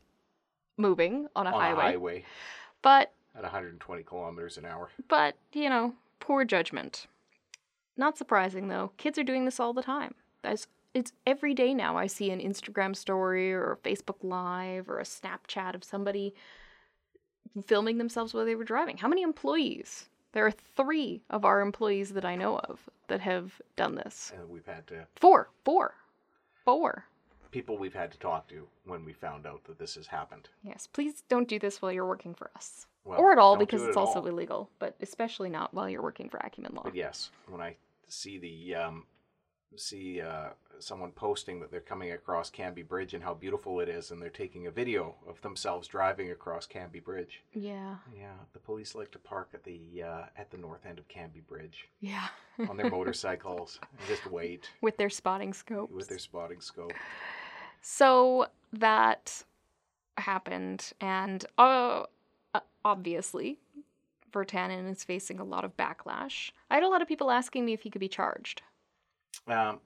moving 0.78 1.28
on 1.36 1.48
a 1.48 1.50
on 1.52 1.60
highway. 1.60 1.80
a 1.80 1.92
highway 1.92 2.26
But 2.82 3.12
at 3.36 3.42
120 3.44 4.04
kilometers 4.04 4.58
an 4.58 4.66
hour. 4.66 4.90
but, 5.08 5.36
you 5.54 5.70
know, 5.70 5.94
poor 6.20 6.46
judgment. 6.46 7.08
Not 7.98 8.18
surprising 8.18 8.68
though. 8.70 8.92
Kids 8.98 9.18
are 9.18 9.24
doing 9.24 9.46
this 9.46 9.60
all 9.60 9.74
the 9.74 9.84
time. 9.84 10.16
That's 10.42 10.68
it's 10.94 11.12
every 11.28 11.54
day 11.54 11.74
now 11.74 11.98
I 11.98 12.08
see 12.08 12.32
an 12.32 12.40
Instagram 12.40 12.96
story 12.96 13.52
or 13.54 13.74
a 13.74 13.78
Facebook 13.78 14.18
live 14.24 14.90
or 14.90 15.00
a 15.00 15.04
Snapchat 15.04 15.76
of 15.76 15.84
somebody 15.84 16.34
filming 17.66 17.98
themselves 17.98 18.34
while 18.34 18.46
they 18.46 18.56
were 18.56 18.64
driving. 18.64 18.98
How 18.98 19.08
many 19.08 19.22
employees? 19.22 20.09
There 20.32 20.46
are 20.46 20.52
3 20.52 21.22
of 21.30 21.44
our 21.46 21.62
employees 21.62 22.12
that 22.14 22.26
I 22.26 22.36
know 22.36 22.60
of 22.60 22.80
that 23.08 23.22
have 23.22 23.60
done 23.76 23.96
this. 23.96 24.32
And 24.38 24.50
we've 24.50 24.66
had 24.66 24.86
to 24.88 25.08
Four, 25.16 25.50
four, 25.66 25.96
four. 26.64 27.06
people 27.52 27.78
we've 27.78 27.96
had 27.96 28.12
to 28.12 28.20
talk 28.20 28.48
to 28.50 28.68
when 28.86 29.04
we 29.06 29.14
found 29.14 29.48
out 29.48 29.64
that 29.66 29.80
this 29.80 29.96
has 29.96 30.06
happened. 30.08 30.50
Yes, 30.64 30.88
please 30.88 31.24
don't 31.30 31.48
do 31.48 31.58
this 31.58 31.82
while 31.82 31.92
you're 31.92 32.06
working 32.08 32.36
for 32.36 32.52
us. 32.56 32.86
Well, 33.06 33.20
or 33.20 33.32
at 33.32 33.40
all 33.40 33.54
don't 33.56 33.62
do 33.62 33.66
because 33.66 33.82
it 33.82 33.88
it's 33.88 33.98
at 33.98 34.00
also 34.00 34.20
all. 34.20 34.28
illegal, 34.28 34.70
but 34.78 34.96
especially 35.02 35.50
not 35.50 35.74
while 35.74 35.90
you're 35.90 36.04
working 36.04 36.30
for 36.30 36.38
Acumen 36.38 36.76
Law. 36.76 36.84
But 36.84 36.96
yes, 36.96 37.32
when 37.48 37.62
I 37.62 37.76
see 38.08 38.38
the 38.38 38.76
um, 38.76 39.06
see 39.76 40.22
uh, 40.22 40.50
someone 40.80 41.12
posting 41.12 41.60
that 41.60 41.72
they're 41.72 41.80
coming 41.80 42.12
across 42.12 42.50
Cambie 42.50 42.88
Bridge 42.88 43.14
and 43.14 43.24
how 43.24 43.34
beautiful 43.34 43.80
it 43.80 43.90
is, 43.90 44.12
and 44.12 44.22
they're 44.22 44.30
taking 44.30 44.68
a 44.68 44.72
video 44.72 45.16
of 45.28 45.42
themselves 45.42 45.88
driving 45.88 46.32
across 46.32 46.66
Cambie 46.68 47.04
Bridge. 47.04 47.44
Yeah. 47.54 47.96
Yeah, 48.18 48.34
the 48.54 48.60
police 48.60 48.96
like 48.96 49.12
to 49.12 49.20
park 49.20 49.50
at 49.54 49.64
the 49.64 49.80
uh, 50.04 50.24
at 50.38 50.50
the 50.52 50.58
north 50.58 50.86
end 50.86 51.00
of 51.00 51.08
Cambie 51.08 51.46
Bridge 51.48 51.88
Yeah. 52.00 52.28
on 52.70 52.78
their 52.78 52.90
motorcycles 52.92 53.80
and 53.82 54.08
just 54.08 54.26
wait 54.30 54.70
With 54.82 54.98
their 54.98 55.10
spotting 55.10 55.54
scopes. 55.54 55.94
with 55.94 56.08
their 56.08 56.20
spotting 56.20 56.62
scope. 56.62 56.94
So 57.82 58.48
that 58.74 59.44
happened, 60.18 60.92
and 61.00 61.46
uh, 61.58 62.04
uh, 62.54 62.60
obviously, 62.84 63.58
Virtanen 64.34 64.92
is 64.92 65.04
facing 65.04 65.40
a 65.40 65.44
lot 65.44 65.64
of 65.64 65.78
backlash. 65.78 66.52
I 66.70 66.76
had 66.76 66.84
a 66.84 66.90
lot 66.90 67.02
of 67.02 67.08
people 67.08 67.32
asking 67.32 67.66
me 67.66 67.74
if 67.74 67.82
he 67.84 67.90
could 67.90 68.02
be 68.02 68.10
charged. 68.10 68.62
Um, 69.48 69.80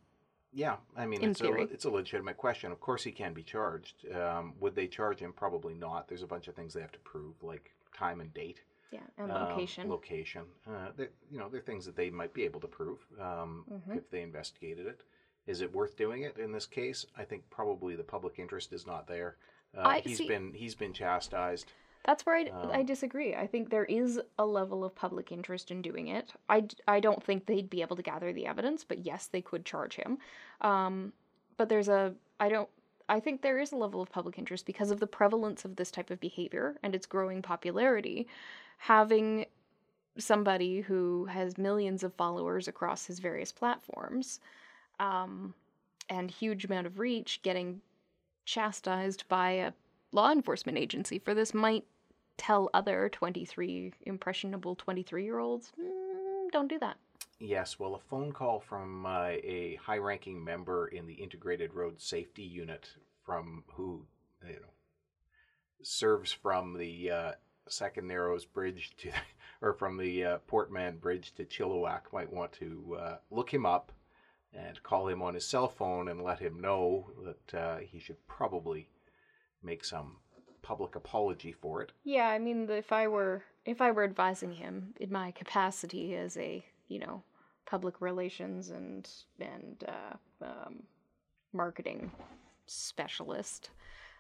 yeah, 0.52 0.76
I 0.96 1.06
mean, 1.06 1.24
In 1.24 1.32
it's 1.32 1.42
theory. 1.42 1.62
a 1.64 1.66
it's 1.66 1.86
a 1.86 1.90
legitimate 1.90 2.38
question. 2.38 2.72
Of 2.72 2.80
course, 2.80 3.04
he 3.04 3.12
can 3.12 3.34
be 3.34 3.44
charged. 3.44 4.06
Um, 4.14 4.54
would 4.60 4.76
they 4.76 4.88
charge 4.88 5.20
him? 5.20 5.34
Probably 5.34 5.74
not. 5.74 6.08
There's 6.08 6.22
a 6.22 6.28
bunch 6.28 6.48
of 6.48 6.56
things 6.56 6.74
they 6.74 6.82
have 6.82 6.92
to 6.92 7.00
prove, 7.00 7.42
like 7.42 7.72
time 7.96 8.22
and 8.22 8.32
date, 8.34 8.62
Yeah, 8.92 9.00
and 9.18 9.32
um, 9.32 9.50
location. 9.50 9.90
location. 9.90 10.44
Uh, 10.68 10.90
you 11.32 11.40
know, 11.40 11.50
they're 11.50 11.62
things 11.62 11.86
that 11.86 11.96
they 11.96 12.10
might 12.12 12.34
be 12.34 12.44
able 12.44 12.60
to 12.62 12.68
prove 12.68 13.00
um, 13.20 13.66
Mhm. 13.72 13.98
if 13.98 14.10
they 14.12 14.22
investigated 14.22 14.86
it. 14.86 15.02
Is 15.48 15.62
it 15.62 15.74
worth 15.74 15.98
doing 15.98 16.22
it 16.22 16.38
in 16.38 16.52
this 16.52 16.68
case? 16.68 17.06
I 17.18 17.24
think 17.26 17.50
probably 17.50 17.96
the 17.96 18.04
public 18.04 18.38
interest 18.38 18.72
is 18.74 18.86
not 18.86 19.08
there. 19.08 19.38
Uh, 19.76 19.82
I- 19.86 20.00
he's 20.02 20.20
see- 20.20 20.28
been 20.28 20.54
he's 20.54 20.76
been 20.76 20.94
chastised. 20.94 21.72
That's 22.06 22.26
where 22.26 22.36
I, 22.36 22.52
I 22.72 22.80
Um, 22.82 22.86
disagree. 22.86 23.34
I 23.34 23.48
think 23.48 23.70
there 23.70 23.86
is 23.86 24.20
a 24.38 24.46
level 24.46 24.84
of 24.84 24.94
public 24.94 25.32
interest 25.32 25.72
in 25.72 25.82
doing 25.82 26.10
it. 26.10 26.34
I, 26.50 26.66
I 26.88 27.00
don't 27.00 27.24
think 27.24 27.46
they'd 27.46 27.70
be 27.70 27.82
able 27.82 27.96
to 27.96 28.02
gather 28.02 28.34
the 28.34 28.46
evidence, 28.46 28.84
but 28.84 29.06
yes, 29.06 29.28
they 29.28 29.42
could 29.42 29.66
charge 29.66 29.96
him. 29.96 30.18
Um, 30.62 31.14
but 31.56 31.70
there's 31.70 31.88
a, 31.88 32.14
I 32.40 32.50
don't, 32.50 32.70
I 33.08 33.20
think 33.20 33.42
there 33.42 33.60
is 33.60 33.72
a 33.72 33.78
level 33.78 34.02
of 34.02 34.10
public 34.12 34.38
interest 34.38 34.66
because 34.66 34.92
of 34.92 35.00
the 35.00 35.08
prevalence 35.08 35.66
of 35.66 35.76
this 35.76 35.92
type 35.92 36.10
of 36.10 36.20
behavior 36.20 36.78
and 36.84 36.94
its 36.94 37.06
growing 37.06 37.42
popularity. 37.42 38.28
Having 38.78 39.46
somebody 40.18 40.82
who 40.82 41.26
has 41.26 41.58
millions 41.58 42.04
of 42.04 42.14
followers 42.14 42.68
across 42.68 43.06
his 43.06 43.20
various 43.20 43.52
platforms 43.52 44.40
um, 45.00 45.54
and 46.10 46.30
huge 46.30 46.66
amount 46.66 46.86
of 46.86 47.00
reach 47.00 47.42
getting 47.44 47.82
chastised 48.46 49.28
by 49.28 49.52
a 49.52 49.72
law 50.12 50.32
enforcement 50.32 50.78
agency 50.78 51.18
for 51.18 51.34
this 51.34 51.54
might 51.54 51.86
tell 52.38 52.70
other 52.74 53.10
23 53.10 53.94
impressionable 54.06 54.76
23 54.76 55.24
year 55.24 55.40
olds 55.40 55.72
mm, 55.80 56.52
don't 56.52 56.70
do 56.70 56.80
that. 56.80 56.98
Yes, 57.40 57.78
well, 57.80 57.96
a 57.96 58.00
phone 58.00 58.32
call 58.32 58.60
from 58.60 59.06
uh, 59.06 59.28
a 59.28 59.78
high-ranking 59.84 60.42
member 60.42 60.88
in 60.88 61.08
the 61.08 61.16
Integrated 61.16 61.74
Road 61.74 62.00
Safety 62.00 62.44
Unit, 62.44 62.90
from 63.26 63.64
who 63.74 64.06
you 64.48 64.54
know 64.54 64.74
serves 65.82 66.32
from 66.32 66.78
the 66.78 67.12
uh, 67.12 67.32
Second 67.68 68.08
Narrows 68.08 68.46
Bridge 68.46 68.92
to, 68.98 69.12
or 69.62 69.74
from 69.74 69.98
the 69.98 70.24
uh, 70.24 70.38
Port 70.48 70.72
Mann 70.72 70.98
Bridge 70.98 71.34
to 71.36 71.44
Chilliwack, 71.44 72.14
might 72.14 72.32
want 72.32 72.54
to 72.54 72.98
uh, 73.00 73.16
look 73.30 73.54
him 73.54 73.66
up 73.66 73.92
and 74.54 74.82
call 74.84 75.08
him 75.08 75.22
on 75.22 75.34
his 75.34 75.46
cell 75.46 75.68
phone 75.68 76.08
and 76.08 76.24
let 76.24 76.40
him 76.40 76.62
know 76.62 77.10
that 77.26 77.60
uh, 77.60 77.78
he 77.78 78.00
should 78.00 78.26
probably 78.28 78.88
make 79.64 79.84
some 79.84 80.18
public 80.64 80.96
apology 80.96 81.52
for 81.52 81.82
it. 81.84 81.92
yeah 82.04 82.30
i 82.30 82.40
mean 82.40 82.68
if 82.70 82.92
i 82.92 83.08
were 83.08 83.44
if 83.66 83.80
i 83.82 83.92
were 83.92 84.04
advising 84.04 84.54
him 84.54 84.94
in 85.00 85.12
my 85.12 85.30
capacity 85.32 86.16
as 86.16 86.36
a 86.38 86.66
you 86.88 86.98
know 87.00 87.22
public 87.66 88.02
relations 88.02 88.70
and 88.72 89.08
and 89.40 89.84
uh, 89.88 90.16
um, 90.46 90.84
marketing 91.54 92.12
specialist 92.66 93.70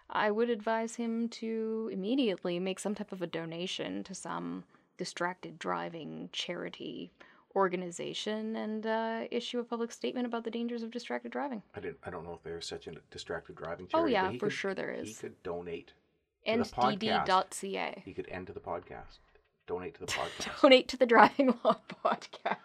i 0.09 0.29
would 0.29 0.49
advise 0.49 0.95
him 0.95 1.27
to 1.29 1.89
immediately 1.91 2.59
make 2.59 2.77
some 2.79 2.93
type 2.93 3.11
of 3.11 3.21
a 3.21 3.27
donation 3.27 4.03
to 4.03 4.13
some 4.13 4.63
distracted 4.97 5.57
driving 5.57 6.29
charity 6.31 7.11
organization 7.55 8.55
and 8.55 8.85
uh, 8.85 9.21
issue 9.31 9.59
a 9.59 9.63
public 9.63 9.91
statement 9.91 10.25
about 10.25 10.43
the 10.43 10.49
dangers 10.51 10.81
of 10.83 10.91
distracted 10.91 11.31
driving 11.31 11.61
I 11.75 11.79
didn't. 11.79 11.97
I 12.03 12.09
don't 12.09 12.23
know 12.25 12.33
if 12.33 12.41
there's 12.43 12.67
such 12.67 12.87
a 12.87 12.93
distracted 13.11 13.55
driving 13.55 13.85
Oh, 13.93 13.99
charity. 13.99 14.13
yeah, 14.13 14.31
for 14.31 14.47
could- 14.47 14.53
sure 14.53 14.73
there 14.73 14.89
is. 14.91 15.07
He 15.07 15.13
could 15.13 15.41
donate 15.43 15.93
To 16.45 16.57
the 16.57 16.63
nddd.ca 16.63 18.01
He 18.05 18.13
could 18.13 18.27
end 18.29 18.47
to 18.47 18.53
the 18.53 18.59
podcast. 18.59 19.19
Donate 19.67 19.93
to 19.95 20.01
the 20.01 20.05
podcast. 20.11 20.61
donate 20.61 20.87
to 20.89 20.97
the 20.97 21.05
driving 21.05 21.57
law 21.63 21.77
podcast 22.03 22.57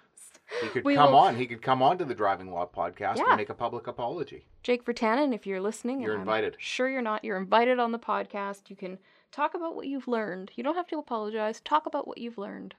He 0.62 0.68
could 0.68 0.84
We 0.84 0.94
come 0.94 1.12
will- 1.12 1.18
on. 1.18 1.36
He 1.36 1.46
could 1.46 1.62
come 1.62 1.82
on 1.82 1.98
to 1.98 2.04
the 2.04 2.14
Driving 2.14 2.50
Law 2.50 2.66
podcast 2.66 3.18
Yeah. 3.18 3.24
and 3.28 3.36
make 3.36 3.50
a 3.50 3.54
public 3.54 3.86
apology. 3.86 4.46
Jake 4.62 4.84
Virtanen, 4.84 5.34
if 5.34 5.46
you're 5.46 5.60
listening, 5.60 6.00
You're 6.00 6.12
and 6.14 6.22
I'm 6.22 6.28
invited. 6.28 6.56
sure 6.58 6.88
you're 6.88 7.02
not. 7.02 7.22
You're 7.24 7.36
invited 7.36 7.78
on 7.78 7.92
the 7.92 7.98
podcast. 7.98 8.70
You 8.70 8.76
can 8.76 8.98
talk 9.30 9.54
about 9.54 9.76
what 9.76 9.86
you've 9.86 10.08
learned. 10.08 10.50
You 10.56 10.64
don't 10.64 10.74
have 10.74 10.86
to 10.88 10.98
apologize. 10.98 11.60
Talk 11.60 11.84
about 11.86 12.08
what 12.08 12.18
you've 12.18 12.38
learned. 12.38 12.74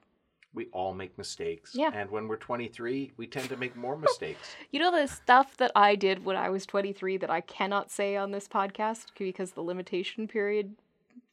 We 0.52 0.66
all 0.72 0.95
make 0.95 1.16
mistakes. 1.16 1.76
Yeah. 1.76 1.91
And 1.93 2.10
when 2.10 2.28
we're 2.28 2.38
23, 2.38 3.12
we 3.18 3.28
tend 3.28 3.50
to 3.50 3.56
make 3.58 3.76
more 3.76 3.95
mistakes. 3.95 4.56
You 4.72 4.80
know 4.80 4.91
the 4.91 5.08
stuff 5.08 5.56
that 5.58 5.72
I 5.76 5.93
did 5.95 6.26
when 6.26 6.36
I 6.38 6.50
was 6.50 6.66
23 6.66 7.18
that 7.18 7.30
I 7.30 7.41
cannot 7.41 7.91
say 7.91 8.16
on 8.18 8.32
this 8.32 8.47
podcast 8.47 9.06
because 9.18 9.52
the 9.52 9.62
limitation 9.62 10.28
period 10.28 10.76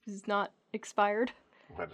is 0.07 0.27
not 0.27 0.53
expired. 0.73 1.33
What? 1.75 1.91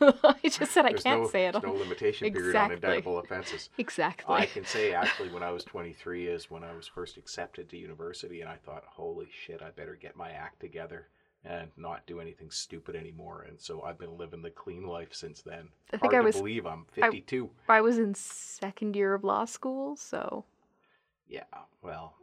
I 0.24 0.48
just 0.48 0.72
said 0.72 0.84
I 0.84 0.92
can't 0.92 1.22
no, 1.22 1.28
say 1.28 1.46
it. 1.46 1.52
there's 1.52 1.62
no 1.64 1.72
limitation 1.72 2.32
period 2.32 2.48
Exactly. 2.48 2.76
on 2.76 2.82
indictable 2.82 3.18
offenses. 3.18 3.70
Exactly. 3.78 4.34
I 4.34 4.46
can 4.46 4.64
say 4.64 4.92
actually 4.92 5.28
when 5.28 5.44
I 5.44 5.52
was 5.52 5.62
23 5.64 6.26
is 6.26 6.50
when 6.50 6.64
I 6.64 6.74
was 6.74 6.88
first 6.88 7.16
accepted 7.16 7.68
to 7.70 7.76
university 7.76 8.40
and 8.40 8.50
I 8.50 8.56
thought, 8.56 8.82
holy 8.88 9.28
shit, 9.46 9.62
I 9.62 9.70
better 9.70 9.94
get 10.00 10.16
my 10.16 10.30
act 10.30 10.58
together 10.58 11.06
and 11.44 11.70
not 11.76 12.04
do 12.08 12.18
anything 12.18 12.50
stupid 12.50 12.96
anymore. 12.96 13.46
And 13.48 13.60
so 13.60 13.82
I've 13.82 13.98
been 14.00 14.18
living 14.18 14.42
the 14.42 14.50
clean 14.50 14.84
life 14.84 15.14
since 15.14 15.42
then. 15.42 15.68
I 15.92 15.96
think 15.96 16.12
Hard 16.12 16.14
I 16.14 16.18
to 16.18 16.24
was- 16.24 16.36
believe 16.36 16.66
I'm 16.66 16.84
52. 16.90 17.48
I 17.68 17.80
was 17.80 17.98
in 17.98 18.16
second 18.16 18.96
year 18.96 19.14
of 19.14 19.22
law 19.22 19.44
school, 19.44 19.94
so 19.94 20.44
Yeah, 21.28 21.44
well, 21.82 22.14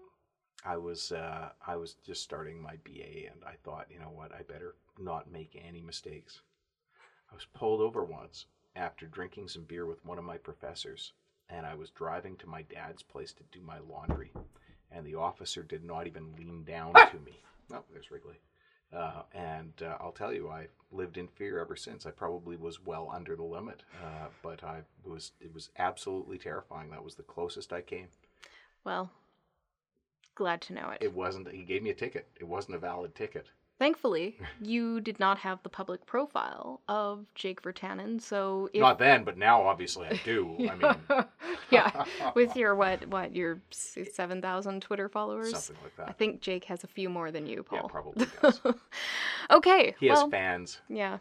I 0.65 0.77
was 0.77 1.11
uh, 1.11 1.49
I 1.65 1.75
was 1.75 1.95
just 2.05 2.23
starting 2.23 2.61
my 2.61 2.75
BA, 2.83 3.29
and 3.31 3.43
I 3.45 3.53
thought, 3.63 3.87
you 3.91 3.99
know 3.99 4.11
what, 4.13 4.33
I 4.33 4.41
better 4.41 4.75
not 4.99 5.31
make 5.31 5.61
any 5.63 5.81
mistakes. 5.81 6.41
I 7.31 7.35
was 7.35 7.45
pulled 7.53 7.81
over 7.81 8.03
once 8.03 8.45
after 8.75 9.05
drinking 9.05 9.47
some 9.49 9.63
beer 9.63 9.85
with 9.85 10.03
one 10.05 10.17
of 10.17 10.23
my 10.25 10.37
professors, 10.37 11.13
and 11.49 11.65
I 11.65 11.75
was 11.75 11.91
driving 11.91 12.35
to 12.37 12.47
my 12.47 12.63
dad's 12.63 13.03
place 13.03 13.31
to 13.33 13.43
do 13.51 13.61
my 13.61 13.77
laundry, 13.79 14.31
and 14.91 15.05
the 15.05 15.15
officer 15.15 15.63
did 15.63 15.83
not 15.83 16.07
even 16.07 16.35
lean 16.35 16.63
down 16.63 16.93
to 17.11 17.19
me. 17.25 17.39
Oh, 17.71 17.83
there's 17.91 18.11
Wrigley. 18.11 18.39
Uh, 18.93 19.23
and 19.33 19.73
uh, 19.81 19.97
I'll 19.99 20.11
tell 20.11 20.33
you, 20.33 20.49
I've 20.49 20.69
lived 20.91 21.17
in 21.17 21.27
fear 21.27 21.59
ever 21.59 21.75
since. 21.75 22.05
I 22.05 22.11
probably 22.11 22.55
was 22.55 22.83
well 22.85 23.11
under 23.13 23.35
the 23.35 23.43
limit, 23.43 23.83
uh, 24.03 24.27
but 24.41 24.63
I 24.63 24.81
was. 25.03 25.31
It 25.41 25.53
was 25.53 25.69
absolutely 25.77 26.37
terrifying. 26.37 26.91
That 26.91 27.03
was 27.03 27.15
the 27.15 27.23
closest 27.23 27.73
I 27.73 27.81
came. 27.81 28.07
well, 28.83 29.11
glad 30.35 30.61
to 30.61 30.73
know 30.73 30.89
it. 30.89 30.99
It 31.01 31.13
wasn't. 31.13 31.51
He 31.51 31.63
gave 31.63 31.81
me 31.83 31.89
a 31.89 31.95
ticket. 31.95 32.27
It 32.39 32.43
wasn't 32.47 32.75
a 32.75 32.79
valid 32.79 33.15
ticket. 33.15 33.47
Thankfully, 33.77 34.37
you 34.61 35.01
did 35.01 35.19
not 35.19 35.37
have 35.39 35.61
the 35.63 35.69
public 35.69 36.05
profile 36.05 36.81
of 36.87 37.25
Jake 37.35 37.61
Virtanen, 37.61 38.21
so 38.21 38.69
if 38.73 38.79
Not 38.79 38.99
then, 38.99 39.23
but 39.23 39.37
now 39.37 39.61
obviously 39.63 40.07
I 40.07 40.19
do. 40.23 40.55
I 40.59 40.75
mean, 40.75 41.25
yeah, 41.71 42.05
with 42.35 42.55
your 42.55 42.75
what 42.75 43.05
what 43.07 43.35
your 43.35 43.61
seven 43.71 44.41
thousand 44.41 44.81
Twitter 44.81 45.09
followers, 45.09 45.51
something 45.51 45.83
like 45.83 45.95
that. 45.97 46.09
I 46.09 46.13
think 46.13 46.41
Jake 46.41 46.65
has 46.65 46.83
a 46.83 46.87
few 46.87 47.09
more 47.09 47.31
than 47.31 47.47
you, 47.47 47.63
Paul. 47.63 47.79
Yeah, 47.83 47.87
probably 47.89 48.27
does. 48.41 48.61
okay, 49.51 49.95
He 49.99 50.07
has 50.07 50.23
fans. 50.31 50.79
yeah, 50.87 51.17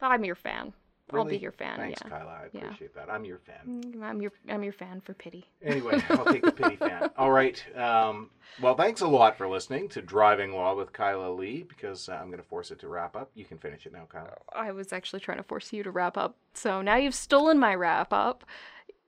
I'm 0.00 0.24
your 0.24 0.34
fan. 0.34 0.74
I'll 1.18 1.24
be 1.24 1.36
your 1.38 1.52
fan. 1.52 1.76
Thanks, 1.76 2.00
yeah, 2.04 2.08
Kyla. 2.10 2.30
I 2.30 2.48
Yeah. 2.52 2.64
appreciate 2.64 2.94
that. 2.94 3.10
I'm 3.10 3.24
your 3.24 3.38
fan. 3.38 3.80
Mm, 3.82 4.02
I'm 4.02 4.20
your 4.22 4.32
I'm 4.48 4.62
your 4.62 4.72
fan 4.72 5.00
for 5.00 5.14
pity. 5.14 5.44
Anyway, 5.62 6.02
I'll 6.10 6.24
take 6.24 6.42
the 6.42 6.52
pity 6.52 6.76
fan. 6.76 7.10
All 7.16 7.30
right. 7.30 7.62
Um, 7.76 8.30
well, 8.60 8.74
thanks 8.74 9.00
a 9.00 9.06
lot 9.06 9.38
for 9.38 9.48
listening 9.48 9.88
to 9.90 10.02
Driving 10.02 10.52
Law 10.54 10.74
with 10.74 10.92
Kyla 10.92 11.30
Lee 11.32 11.62
because 11.62 12.08
uh, 12.08 12.12
I'm 12.12 12.26
going 12.26 12.38
to 12.42 12.48
force 12.48 12.70
it 12.70 12.78
to 12.80 12.88
wrap 12.88 13.16
up. 13.16 13.30
You 13.34 13.44
can 13.44 13.58
finish 13.58 13.86
it 13.86 13.92
now, 13.92 14.06
Kyla. 14.10 14.36
I 14.54 14.72
was 14.72 14.92
actually 14.92 15.20
trying 15.20 15.38
to 15.38 15.42
force 15.44 15.72
you 15.72 15.82
to 15.82 15.90
wrap 15.90 16.16
up. 16.18 16.36
So 16.54 16.82
now 16.82 16.96
you've 16.96 17.14
stolen 17.14 17.58
my 17.58 17.74
wrap 17.74 18.12
up. 18.12 18.44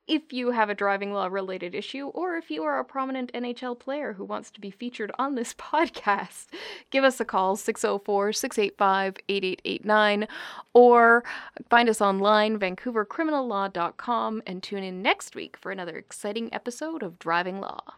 If 0.06 0.34
you 0.34 0.50
have 0.50 0.68
a 0.68 0.74
driving 0.74 1.14
law 1.14 1.28
related 1.28 1.74
issue, 1.74 2.08
or 2.08 2.36
if 2.36 2.50
you 2.50 2.62
are 2.62 2.78
a 2.78 2.84
prominent 2.84 3.32
NHL 3.32 3.78
player 3.78 4.12
who 4.12 4.24
wants 4.24 4.50
to 4.50 4.60
be 4.60 4.70
featured 4.70 5.10
on 5.18 5.34
this 5.34 5.54
podcast, 5.58 6.46
give 6.90 7.04
us 7.04 7.20
a 7.20 7.24
call 7.24 7.56
604 7.56 8.32
685 8.34 9.16
8889 9.28 10.28
or 10.74 11.24
find 11.70 11.88
us 11.88 12.02
online, 12.02 12.58
vancouvercriminallaw.com, 12.58 14.42
and 14.46 14.62
tune 14.62 14.82
in 14.82 15.00
next 15.00 15.34
week 15.34 15.56
for 15.56 15.72
another 15.72 15.96
exciting 15.96 16.52
episode 16.52 17.02
of 17.02 17.18
Driving 17.18 17.60
Law. 17.60 17.94